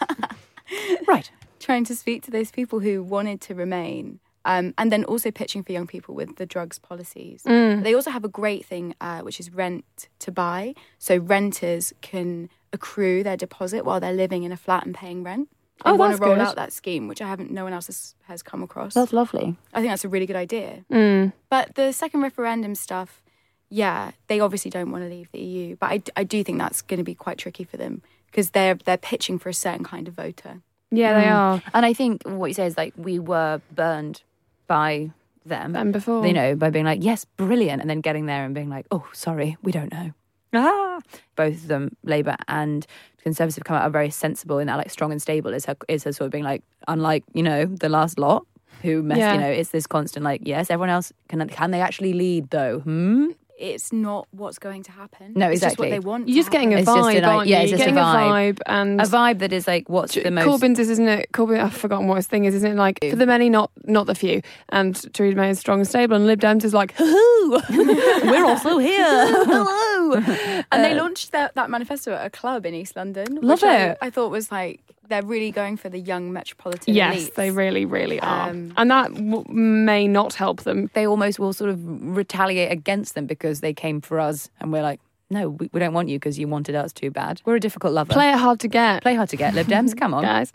Right. 1.08 1.30
Trying 1.60 1.84
to 1.86 1.96
speak 1.96 2.24
to 2.24 2.32
those 2.32 2.52
people 2.52 2.80
who 2.80 3.04
wanted 3.04 3.42
to 3.42 3.56
remain. 3.56 4.20
Um, 4.46 4.74
and 4.78 4.92
then 4.92 5.04
also 5.04 5.32
pitching 5.32 5.64
for 5.64 5.74
young 5.74 5.86
people 5.86 6.16
with 6.16 6.38
the 6.38 6.46
drugs 6.46 6.80
policies. 6.80 7.44
They 7.84 7.94
also 7.94 8.10
have 8.10 8.24
a 8.24 8.30
great 8.30 8.66
thing, 8.66 8.96
uh, 9.02 9.20
which 9.20 9.40
is 9.40 9.54
rent 9.54 10.08
to 10.20 10.32
buy. 10.32 10.74
So 10.98 11.18
renters 11.18 11.94
can 12.02 12.50
accrue 12.72 13.22
their 13.22 13.36
deposit 13.36 13.84
while 13.84 14.00
they're 14.00 14.14
living 14.14 14.44
in 14.44 14.52
a 14.52 14.58
flat 14.58 14.86
and 14.86 14.96
paying 14.96 15.24
rent. 15.24 15.50
Oh, 15.86 15.96
want 15.96 16.16
to 16.16 16.22
roll 16.22 16.36
good. 16.36 16.42
out 16.42 16.56
that 16.56 16.74
scheme, 16.74 17.08
which 17.08 17.22
I 17.22 17.28
haven't. 17.28 17.52
No 17.52 17.64
one 17.64 17.74
else 17.74 17.88
has, 17.88 18.16
has 18.24 18.44
come 18.44 18.64
across. 18.64 18.94
That's 18.94 19.14
lovely. 19.14 19.56
I 19.74 19.82
think 19.82 19.92
that's 19.92 20.04
a 20.04 20.10
really 20.10 20.26
good 20.26 20.36
idea. 20.36 20.84
Mm. 20.92 21.34
But 21.50 21.76
the 21.76 21.94
second 21.94 22.22
referendum 22.22 22.76
stuff, 22.76 23.22
yeah, 23.70 24.12
they 24.28 24.40
obviously 24.40 24.72
don't 24.72 24.92
want 24.92 25.06
to 25.06 25.10
leave 25.10 25.32
the 25.32 25.40
EU. 25.40 25.76
But 25.78 25.88
I, 25.88 26.02
I 26.18 26.24
do 26.24 26.44
think 26.44 26.58
that's 26.58 26.82
going 26.82 26.98
to 26.98 27.04
be 27.04 27.16
quite 27.16 27.38
tricky 27.38 27.64
for 27.64 27.78
them 27.78 28.02
because 28.32 28.52
they're 28.52 28.76
they're 28.76 28.98
pitching 28.98 29.40
for 29.40 29.50
a 29.50 29.54
certain 29.54 29.84
kind 29.84 30.08
of 30.08 30.14
voter. 30.16 30.62
Yeah, 30.92 31.20
they 31.22 31.28
are. 31.28 31.62
And 31.74 31.86
I 31.86 31.94
think 31.94 32.24
what 32.24 32.48
you 32.48 32.54
say 32.54 32.66
is 32.66 32.76
like 32.78 32.94
we 32.98 33.20
were 33.20 33.62
burned 33.74 34.24
by 34.68 35.12
them. 35.46 35.74
Them 35.74 35.92
before. 35.92 36.26
You 36.26 36.34
know, 36.34 36.56
by 36.56 36.70
being 36.70 36.86
like, 36.86 37.04
yes, 37.04 37.26
brilliant, 37.26 37.82
and 37.82 37.90
then 37.90 38.02
getting 38.02 38.26
there 38.26 38.44
and 38.46 38.56
being 38.56 38.70
like, 38.70 38.86
oh, 38.92 39.08
sorry, 39.14 39.58
we 39.62 39.72
don't 39.72 39.92
know. 39.92 40.12
Ah. 40.54 41.00
Both 41.36 41.56
of 41.56 41.68
them, 41.68 41.96
Labour 42.04 42.36
and 42.48 42.86
Conservative, 43.22 43.58
have 43.58 43.64
come 43.66 43.78
out 43.78 43.84
are 43.84 43.90
very 43.92 44.10
sensible 44.10 44.58
in 44.58 44.68
that, 44.68 44.78
like 44.78 44.90
strong 44.90 45.12
and 45.12 45.22
stable 45.22 45.54
is 45.54 45.66
her, 45.66 45.76
is 45.88 46.04
her 46.06 46.12
sort 46.12 46.26
of 46.26 46.32
being 46.32 46.44
like, 46.44 46.64
unlike 46.88 47.24
you 47.34 47.44
know 47.44 47.66
the 47.66 47.90
last 47.90 48.18
lot 48.18 48.46
who 48.82 49.04
mess, 49.04 49.18
Yeah. 49.20 49.34
you 49.34 49.40
know, 49.42 49.50
it's 49.50 49.70
this 49.70 49.86
constant 49.86 50.24
like, 50.24 50.42
yes, 50.44 50.72
everyone 50.72 50.90
else 50.90 51.12
can 51.28 51.48
can 51.50 51.70
they 51.72 51.82
actually 51.82 52.14
lead 52.14 52.50
though? 52.50 52.80
Hmm. 52.80 53.28
It's 53.60 53.92
not 53.92 54.28
what's 54.32 54.58
going 54.58 54.84
to 54.84 54.92
happen. 54.94 55.34
No, 55.36 55.50
It's 55.50 55.60
just 55.60 55.74
exactly. 55.74 55.90
what 55.90 55.92
they 55.92 56.00
want. 56.00 56.30
You're 56.30 56.38
just 56.38 56.50
getting 56.50 56.74
a. 56.74 56.78
It's 56.78 56.90
vibe, 56.90 57.18
an- 57.18 57.24
aren't 57.26 57.48
yeah, 57.50 57.58
you? 57.58 57.64
it's 57.64 57.72
You're 57.72 57.78
just 57.80 57.90
a 57.90 57.94
getting 57.94 58.04
vibe. 58.04 58.54
vibe 58.56 58.60
and 58.68 59.02
A 59.02 59.04
vibe 59.04 59.40
that 59.40 59.52
is 59.52 59.68
like, 59.68 59.90
what's 59.90 60.14
the 60.16 60.32
most 60.32 60.48
Corbyn's 60.48 60.80
is, 60.80 60.90
isn't 60.90 61.08
it? 61.08 61.30
Corbyn, 61.34 61.60
I've 61.62 61.74
forgotten 61.74 62.08
what 62.08 62.16
his 62.16 62.28
thing 62.28 62.46
is, 62.46 62.56
isn't 62.56 62.72
it? 62.72 62.76
Like 62.76 63.00
for 63.10 63.18
the 63.18 63.26
many, 63.26 63.50
not 63.50 63.70
not 63.84 64.06
the 64.08 64.16
few. 64.16 64.42
And 64.70 64.96
Theresa 65.14 65.36
May 65.36 65.50
is 65.50 65.60
strong 65.60 65.80
and 65.80 65.88
stable, 65.88 66.16
and 66.16 66.26
Lib 66.26 66.40
Dems 66.40 66.64
is 66.64 66.74
like, 66.74 66.94
hoo 66.98 67.60
We're 67.70 68.46
also 68.46 68.78
here. 68.78 68.96
Hello. 69.46 70.14
And 70.72 70.84
they 70.84 70.94
uh, 70.94 71.04
launched 71.04 71.32
that, 71.34 71.54
that 71.56 71.70
manifesto 71.70 72.14
at 72.14 72.26
a 72.26 72.30
club 72.30 72.66
in 72.66 72.74
East 72.74 72.96
London. 72.96 73.36
Love 73.42 73.62
which 73.62 73.70
I- 73.70 73.88
it. 73.90 73.98
I, 74.02 74.10
thought 74.10 74.32
was 74.32 74.52
like 74.52 74.80
they're 75.10 75.24
really 75.26 75.52
going 75.52 75.76
for 75.78 75.90
the 75.90 76.00
young 76.00 76.32
metropolitan. 76.32 76.94
Yes, 76.94 77.16
elites. 77.30 77.34
they 77.36 77.52
really, 77.52 77.86
really 77.86 78.20
are, 78.22 78.50
Um, 78.50 78.74
and 78.78 78.90
that 78.92 79.14
w- 79.14 79.44
may 79.50 80.08
not 80.08 80.34
help 80.36 80.64
them. 80.64 80.90
they 80.94 81.06
almost 81.06 81.40
will 81.40 81.54
sort 81.54 81.70
of 81.72 81.80
retaliate 81.84 82.72
against 82.72 83.16
them 83.16 83.26
because 83.26 83.60
they 83.62 83.74
came 83.74 84.00
for 84.02 84.20
us 84.20 84.50
and 84.62 84.72
we're 84.72 84.84
like, 84.84 85.00
no, 85.32 85.50
we, 85.50 85.70
we 85.72 85.80
don't 85.80 85.94
want 85.94 86.10
you 86.10 86.18
because 86.18 86.40
you 86.40 86.48
wanted 86.48 86.74
us 86.74 86.92
too 86.92 87.12
bad. 87.12 87.40
We're 87.46 87.58
a 87.58 87.60
difficult 87.60 87.94
lover. 87.94 88.12
Play 88.14 88.32
it 88.32 88.38
hard 88.40 88.60
to 88.62 88.68
get, 88.68 89.04
Play 89.04 89.14
hard 89.14 89.30
to 89.30 89.38
get, 89.38 89.54
Lib 89.54 89.68
Dems. 89.68 89.96
Come 89.96 90.12
on. 90.16 90.24
guys. 90.24 90.52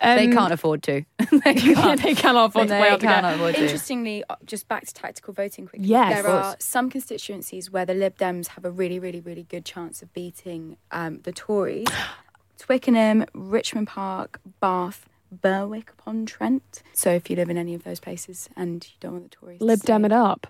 they 0.00 0.24
Um, 0.28 0.32
can't 0.32 0.50
afford 0.52 0.82
to. 0.84 1.02
they 1.44 1.54
can't. 1.54 2.02
they 2.02 2.14
cannot 2.14 2.46
afford 2.48 2.68
to 2.68 2.74
play 2.78 2.88
hard 2.88 3.00
to 3.02 3.06
get. 3.06 3.22
afford. 3.22 3.54
Interestingly, 3.56 4.24
uh, 4.30 4.36
just 4.46 4.66
back 4.66 4.86
to 4.86 4.94
tactical 4.94 5.34
voting 5.34 5.66
quickly. 5.68 5.86
Yes. 5.88 6.22
there 6.22 6.32
are 6.32 6.56
some 6.58 6.88
constituencies 6.88 7.70
where 7.70 7.84
the 7.84 7.92
Lib 7.92 8.16
Dems 8.16 8.46
have 8.48 8.64
a 8.64 8.70
really, 8.70 8.98
really, 8.98 9.20
really 9.20 9.42
good 9.42 9.66
chance 9.66 10.00
of 10.00 10.10
beating 10.14 10.78
um, 10.90 11.20
the 11.24 11.32
Tories. 11.32 11.86
Twickenham, 12.58 13.24
Richmond 13.34 13.88
Park, 13.88 14.40
Bath, 14.60 15.06
Berwick 15.30 15.90
upon 15.90 16.26
Trent. 16.26 16.82
So 16.92 17.10
if 17.10 17.28
you 17.28 17.36
live 17.36 17.50
in 17.50 17.58
any 17.58 17.74
of 17.74 17.84
those 17.84 18.00
places 18.00 18.48
and 18.56 18.84
you 18.84 18.94
don't 19.00 19.12
want 19.12 19.30
the 19.30 19.36
Tories, 19.36 19.58
to 19.58 19.64
Lib 19.64 19.80
Dem 19.80 20.04
it 20.04 20.12
up. 20.12 20.46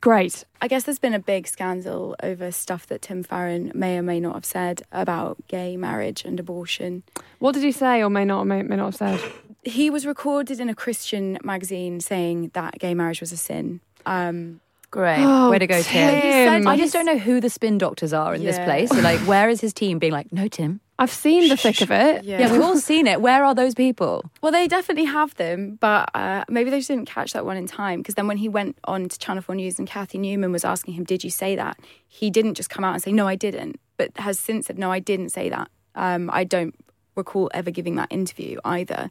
Great. 0.00 0.44
I 0.62 0.68
guess 0.68 0.84
there's 0.84 1.00
been 1.00 1.14
a 1.14 1.18
big 1.18 1.48
scandal 1.48 2.14
over 2.22 2.52
stuff 2.52 2.86
that 2.86 3.02
Tim 3.02 3.24
Farron 3.24 3.72
may 3.74 3.98
or 3.98 4.02
may 4.02 4.20
not 4.20 4.34
have 4.34 4.44
said 4.44 4.82
about 4.92 5.38
gay 5.48 5.76
marriage 5.76 6.24
and 6.24 6.38
abortion. 6.38 7.02
What 7.40 7.54
did 7.54 7.64
he 7.64 7.72
say, 7.72 8.02
or 8.02 8.08
may 8.08 8.24
not, 8.24 8.44
may, 8.44 8.62
may 8.62 8.76
not 8.76 8.86
have 8.86 9.20
said? 9.20 9.32
He 9.64 9.90
was 9.90 10.06
recorded 10.06 10.60
in 10.60 10.68
a 10.68 10.74
Christian 10.76 11.38
magazine 11.42 12.00
saying 12.00 12.52
that 12.54 12.78
gay 12.78 12.94
marriage 12.94 13.20
was 13.20 13.32
a 13.32 13.36
sin. 13.36 13.80
Um, 14.06 14.60
Great. 14.92 15.20
Oh, 15.20 15.50
Way 15.50 15.58
to 15.58 15.66
go, 15.66 15.82
Tim. 15.82 16.20
Tim. 16.20 16.66
I 16.66 16.76
just 16.76 16.92
don't 16.92 17.06
know 17.06 17.18
who 17.18 17.40
the 17.40 17.50
spin 17.50 17.78
doctors 17.78 18.12
are 18.12 18.34
in 18.34 18.42
this 18.42 18.58
place. 18.58 18.90
So, 18.90 19.00
like, 19.00 19.20
where 19.20 19.48
is 19.48 19.60
his 19.60 19.72
team 19.72 19.98
being 19.98 20.12
like, 20.12 20.32
no, 20.32 20.48
Tim? 20.48 20.80
I've 21.00 21.10
seen 21.10 21.48
the 21.48 21.56
thick 21.56 21.80
of 21.80 21.90
it. 21.90 22.24
Yeah. 22.24 22.40
Yeah, 22.40 22.52
we've 22.52 22.60
all 22.62 22.76
seen 22.90 23.06
it. 23.06 23.20
Where 23.22 23.42
are 23.44 23.54
those 23.54 23.74
people? 23.74 24.30
Well, 24.42 24.52
they 24.52 24.68
definitely 24.68 25.06
have 25.06 25.34
them, 25.36 25.78
but 25.80 26.10
uh, 26.14 26.44
maybe 26.48 26.68
they 26.70 26.78
just 26.78 26.88
didn't 26.88 27.06
catch 27.06 27.32
that 27.32 27.44
one 27.46 27.56
in 27.56 27.66
time. 27.66 28.00
Because 28.00 28.14
then 28.16 28.26
when 28.28 28.36
he 28.36 28.48
went 28.48 28.76
on 28.84 29.08
to 29.08 29.18
Channel 29.18 29.42
4 29.42 29.54
News 29.54 29.78
and 29.78 29.88
Cathy 29.88 30.18
Newman 30.18 30.52
was 30.52 30.64
asking 30.64 30.94
him, 30.94 31.04
Did 31.04 31.24
you 31.24 31.30
say 31.30 31.56
that? 31.56 31.78
He 32.06 32.30
didn't 32.30 32.54
just 32.54 32.68
come 32.70 32.84
out 32.84 32.92
and 32.92 33.02
say, 33.02 33.12
No, 33.12 33.26
I 33.26 33.34
didn't, 33.34 33.80
but 33.96 34.16
has 34.18 34.38
since 34.38 34.66
said, 34.66 34.78
No, 34.78 34.92
I 34.92 34.98
didn't 35.00 35.30
say 35.30 35.48
that. 35.48 35.70
Um, 35.94 36.30
I 36.32 36.44
don't 36.44 36.74
recall 37.16 37.50
ever 37.54 37.70
giving 37.70 37.96
that 37.96 38.08
interview 38.12 38.58
either. 38.64 39.10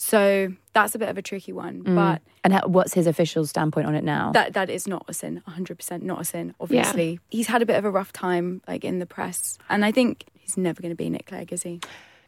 So 0.00 0.52
that's 0.74 0.94
a 0.94 0.98
bit 0.98 1.08
of 1.08 1.18
a 1.18 1.22
tricky 1.22 1.52
one. 1.52 1.82
But 1.82 2.22
And 2.44 2.52
how, 2.52 2.66
what's 2.68 2.94
his 2.94 3.06
official 3.08 3.44
standpoint 3.46 3.86
on 3.86 3.94
it 3.96 4.04
now? 4.04 4.30
that 4.32 4.52
that 4.54 4.70
is 4.70 4.86
not 4.86 5.04
a 5.08 5.12
sin 5.12 5.42
100% 5.48 6.02
not 6.02 6.20
a 6.20 6.24
sin 6.24 6.54
obviously 6.60 7.18
he's 7.30 7.48
had 7.48 7.62
a 7.62 7.66
bit 7.66 7.76
of 7.76 7.84
a 7.84 7.90
rough 7.90 8.12
time 8.12 8.62
like 8.68 8.84
in 8.84 8.98
the 9.00 9.06
press 9.06 9.58
and 9.68 9.84
i 9.84 9.90
think 9.90 10.24
he's 10.48 10.56
never 10.56 10.80
going 10.82 10.90
to 10.90 10.96
be 10.96 11.08
nick 11.10 11.26
clegg 11.26 11.52
is 11.52 11.62
he 11.62 11.80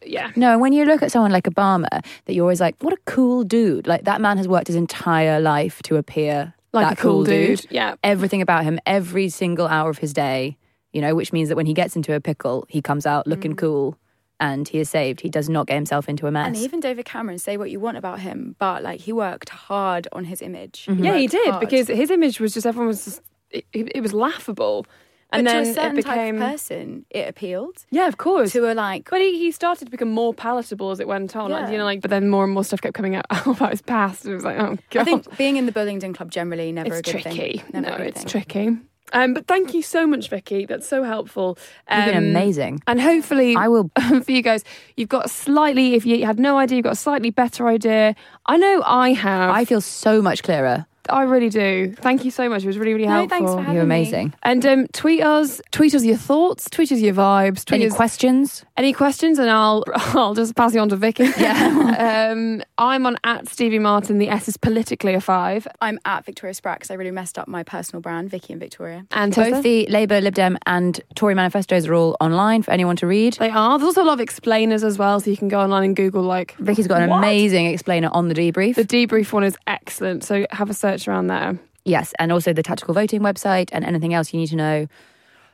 Yeah. 0.05 0.31
No, 0.35 0.59
when 0.59 0.73
you 0.73 0.87
look 0.87 1.03
at 1.03 1.13
someone 1.13 1.31
like 1.31 1.45
Obama, 1.45 1.89
that 2.25 2.33
you're 2.33 2.45
always 2.45 2.61
like, 2.61 2.75
what 2.81 2.95
a 2.95 2.97
cool 3.05 3.45
dude. 3.45 3.87
Like 3.87 4.05
that 4.05 4.21
man 4.23 4.39
has 4.39 4.49
worked 4.49 4.69
his 4.69 4.77
entire 4.77 5.39
life 5.41 5.83
to 5.83 5.97
appear 5.97 6.55
Like 6.73 6.87
that 6.89 6.99
a 6.99 7.03
cool 7.03 7.23
dude. 7.25 7.67
Yeah. 7.71 7.97
Everything 8.03 8.41
about 8.41 8.65
him, 8.65 8.79
every 8.87 9.29
single 9.29 9.67
hour 9.67 9.91
of 9.91 9.99
his 9.99 10.15
day, 10.15 10.57
you 10.95 11.03
know, 11.03 11.15
which 11.15 11.35
means 11.35 11.51
that 11.51 11.57
when 11.57 11.67
he 11.67 11.75
gets 11.75 11.97
into 11.97 12.15
a 12.15 12.21
pickle, 12.21 12.65
he 12.71 12.81
comes 12.81 13.05
out 13.05 13.27
looking 13.27 13.53
mm. 13.53 13.59
cool 13.59 13.99
and 14.39 14.67
he 14.69 14.79
is 14.79 14.89
saved. 14.89 15.21
He 15.21 15.29
does 15.29 15.51
not 15.51 15.67
get 15.67 15.75
himself 15.75 16.09
into 16.09 16.27
a 16.27 16.31
mess. 16.31 16.47
and 16.47 16.57
even 16.57 16.81
david 16.81 17.05
cameron 17.05 17.39
say 17.39 17.59
what 17.59 17.71
you 17.71 17.79
want 17.79 17.99
about 17.99 18.21
him 18.21 18.57
but 18.59 18.83
like 18.83 19.01
he 19.01 19.13
worked 19.13 19.51
hard 19.51 20.09
on 20.13 20.25
his 20.25 20.41
image 20.41 20.89
Yeah, 20.89 21.19
he 21.19 21.27
did 21.27 21.47
hard. 21.51 21.61
because 21.61 21.89
his 21.89 22.11
image 22.11 22.41
was 22.41 22.55
just 22.55 22.65
everyone 22.67 22.89
was 22.89 23.05
just 23.05 23.21
it, 23.51 23.65
it 23.73 24.01
was 24.01 24.13
laughable, 24.13 24.87
and 25.33 25.45
but 25.47 25.53
then 25.53 25.65
to 25.65 25.71
a 25.71 25.75
certain 25.75 25.93
it 25.99 26.05
became 26.05 26.39
type 26.39 26.45
of 26.47 26.53
person 26.53 27.07
it 27.11 27.29
appealed 27.29 27.85
yeah, 27.91 28.09
of 28.09 28.17
course. 28.17 28.53
to 28.53 28.71
a 28.71 28.75
like 28.75 29.09
But 29.11 29.21
he, 29.21 29.39
he 29.39 29.53
started 29.53 29.85
to 29.87 29.91
become 29.91 30.11
more 30.11 30.35
palatable 30.35 30.91
as 30.91 31.01
it 31.01 31.07
went 31.09 31.37
on, 31.37 31.51
like, 31.51 31.67
Yeah. 31.67 31.71
you 31.73 31.79
know, 31.79 31.85
like. 31.85 32.01
But 32.01 32.11
then 32.11 32.29
more 32.29 32.45
and 32.45 32.53
more 32.53 32.65
stuff 32.65 32.81
kept 32.81 32.95
coming 32.95 33.15
out 33.17 33.25
about 33.47 33.71
his 33.71 33.83
past. 33.83 34.25
and 34.25 34.33
It 34.33 34.37
was 34.37 34.45
like, 34.45 34.59
oh 34.59 34.77
god, 34.91 35.01
i 35.01 35.05
think 35.05 35.37
being 35.37 35.57
in 35.57 35.67
the 35.67 35.73
bullingdon 35.73 36.15
club 36.15 36.31
generally 36.31 36.73
never 36.73 36.95
it's 36.95 37.09
a 37.09 37.13
good 37.13 37.23
tricky. 37.23 37.59
thing 37.59 37.83
never 37.83 37.99
No, 37.99 38.05
it's 38.05 38.21
thing. 38.23 38.29
tricky. 38.29 38.77
Um, 39.13 39.35
but 39.35 39.49
thank 39.49 39.75
you 39.75 39.83
so 39.83 40.07
much, 40.07 40.29
Vicky. 40.29 40.67
That's 40.67 40.87
so 40.87 41.03
helpful. 41.03 41.59
You've 41.91 42.05
been 42.07 42.17
Um, 42.17 42.25
amazing. 42.27 42.81
And 42.87 43.01
hopefully, 43.01 43.57
I 43.57 43.67
will- 43.67 43.91
for 44.25 44.31
you 44.31 44.41
guys, 44.41 44.63
you've 44.97 45.09
got 45.09 45.29
slightly. 45.31 45.95
If 45.95 46.07
you 46.07 46.25
had 46.25 46.39
no 46.39 46.59
idea, 46.59 46.77
you've 46.77 46.85
got 46.85 46.93
a 46.93 46.97
slightly 46.97 47.31
better 47.31 47.67
idea. 47.67 48.15
I 48.47 48.57
know 48.57 48.83
I 48.87 49.13
have. 49.13 49.51
I 49.51 49.65
feel 49.65 49.81
so 49.81 50.23
much 50.23 50.45
clearer. 50.45 50.87
I 51.09 51.23
really 51.23 51.49
do. 51.49 51.95
Thank 51.99 52.25
you 52.25 52.31
so 52.31 52.49
much. 52.49 52.63
It 52.63 52.67
was 52.67 52.79
really, 52.79 52.93
really 52.95 53.07
No, 53.07 53.13
helpful. 53.13 53.39
thanks 53.39 53.53
for 53.53 53.61
having 53.61 53.75
You're 53.75 53.85
me. 53.87 53.97
amazing. 54.03 54.35
And 54.43 54.65
um, 54.67 54.87
tweet 54.93 55.23
us, 55.23 55.61
tweet 55.73 55.95
us 55.95 56.05
your 56.05 56.17
thoughts, 56.17 56.69
tweet 56.71 56.93
us 56.93 57.01
your 57.01 57.15
vibes, 57.15 57.65
tweet 57.65 57.81
Any 57.81 57.91
us 57.91 57.97
questions? 57.97 58.65
any 58.77 58.93
questions, 58.93 59.39
and 59.39 59.51
I'll 59.51 59.85
I'll 60.15 60.35
just 60.35 60.55
pass 60.57 60.75
you 60.75 60.81
on 60.81 60.89
to 60.91 60.97
Vicky. 60.97 61.25
Yeah. 61.39 62.31
um, 62.33 62.63
I'm 62.79 63.07
on 63.07 63.17
at 63.25 63.49
Stevie 63.49 63.79
Martin. 63.79 64.19
The 64.19 64.29
S 64.29 64.49
is 64.49 64.57
politically 64.57 65.15
a 65.15 65.21
five. 65.21 65.67
i'm 65.81 65.99
at 66.05 66.25
victoria 66.25 66.55
spratt 66.55 66.79
because 66.79 66.91
i 66.91 66.95
really 66.95 67.11
messed 67.11 67.39
up 67.39 67.47
my 67.49 67.63
personal 67.63 68.01
brand 68.01 68.31
vicky 68.31 68.53
and 68.53 68.61
victoria 68.61 69.07
And 69.13 69.35
Both 69.35 69.49
Tessa? 69.49 69.63
the 69.63 69.87
Labour, 69.89 70.21
Lib 70.21 70.35
Dem, 70.35 70.59
and 70.67 71.01
Tory 71.15 71.35
manifestos 71.35 71.87
are 71.87 71.95
all 71.95 72.17
online 72.21 72.63
for 72.63 72.71
anyone 72.71 72.97
to 72.97 73.07
read. 73.07 73.35
they 73.35 73.51
are. 73.51 73.79
There's 73.79 73.89
also 73.89 74.03
a 74.03 74.05
lot 74.05 74.15
of 74.15 74.21
explainers 74.21 74.83
as 74.85 74.99
well, 74.99 75.21
so 75.21 75.31
you 75.31 75.37
can 75.37 75.49
go 75.49 75.61
online 75.61 75.85
and 75.85 75.97
Google 75.97 76.23
like. 76.23 76.55
Vicky's 76.59 76.87
got 76.87 77.03
an 77.03 77.11
What? 77.11 77.19
amazing 77.19 77.67
explainer 77.67 78.09
on 78.13 78.29
the 78.29 78.35
debrief. 78.35 78.75
The 78.77 78.85
debrief 78.85 79.33
one 79.33 79.45
is 79.45 79.57
excellent, 79.67 80.25
so 80.25 80.47
have 80.51 80.71
a 80.71 80.75
search 80.75 81.00
around 81.09 81.27
there. 81.29 81.59
Yes, 81.85 82.13
and 82.19 82.31
also 82.33 82.53
the 82.53 82.63
tactical 82.63 82.95
voting 82.95 83.21
website 83.23 83.71
and 83.73 83.85
anything 83.85 84.13
else 84.15 84.33
you 84.33 84.41
need 84.41 84.49
to 84.49 84.57
know. 84.57 84.87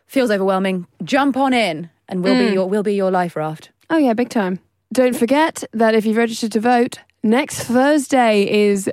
Feels 0.07 0.31
overwhelming. 0.31 0.87
Jump 1.05 1.37
on 1.37 1.53
in, 1.53 1.91
and 2.09 2.23
we'll 2.23 2.35
Mm. 2.35 2.49
be 2.49 2.55
your 2.55 2.69
we'll 2.69 2.83
be 2.83 2.95
your 2.95 3.11
life 3.11 3.37
raft. 3.37 3.71
Oh 3.91 3.99
yeah, 3.99 4.13
big 4.15 4.29
time. 4.29 4.59
Don't 4.93 5.17
forget 5.17 5.65
that 5.73 5.95
if 5.95 6.05
you've 6.07 6.17
registered 6.17 6.53
to 6.53 6.61
vote, 6.61 6.99
next 7.23 7.65
Thursday 7.65 8.49
is 8.69 8.89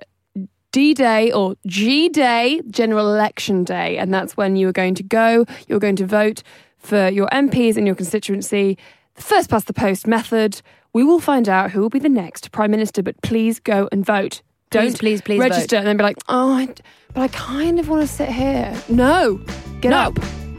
D 0.72 0.94
Day 0.96 1.32
or 1.32 1.56
G 1.68 2.10
Day, 2.10 2.62
General 2.70 3.14
Election 3.14 3.64
Day, 3.64 3.98
and 3.98 4.12
that's 4.14 4.36
when 4.36 4.56
you 4.56 4.68
are 4.68 4.72
going 4.74 4.96
to 4.96 5.04
go. 5.04 5.46
You're 5.68 5.80
going 5.80 5.96
to 5.98 6.06
vote 6.08 6.42
for 6.80 7.10
your 7.10 7.28
MPs 7.32 7.78
in 7.78 7.86
your 7.86 7.96
constituency. 7.96 8.78
The 9.16 9.22
first 9.22 9.50
past 9.50 9.68
the 9.68 9.74
post 9.74 10.08
method 10.08 10.62
we 10.94 11.04
will 11.04 11.20
find 11.20 11.50
out 11.50 11.72
who 11.72 11.82
will 11.82 11.90
be 11.90 11.98
the 12.00 12.10
next 12.10 12.52
Prime 12.52 12.70
Minister, 12.72 13.02
but 13.02 13.20
please 13.24 13.60
go 13.60 13.88
and 13.92 14.06
vote. 14.06 14.42
Don't 14.74 14.84
Please, 14.86 14.98
please, 15.00 15.22
please 15.22 15.40
register 15.40 15.76
and 15.76 15.86
then 15.86 15.98
be 15.98 16.04
like, 16.04 16.18
oh, 16.30 16.52
I, 16.54 16.66
but 17.14 17.22
I 17.22 17.28
kind 17.30 17.80
of 17.80 17.90
want 17.90 18.02
to 18.02 18.08
sit 18.08 18.28
here. 18.30 18.74
No, 18.90 19.40
get 19.82 19.90
No. 19.90 19.98
up. 19.98 20.18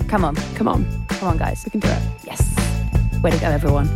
Come 0.09 0.25
on, 0.25 0.37
Come 0.55 0.69
on, 0.69 0.87
come 1.09 1.29
on, 1.29 1.37
guys. 1.37 1.63
we 1.65 1.71
can 1.71 1.81
do 1.81 1.89
it. 1.89 2.03
Yes. 2.25 2.41
Way 3.23 3.31
to 3.33 3.39
go, 3.39 3.47
everyone. 3.49 3.89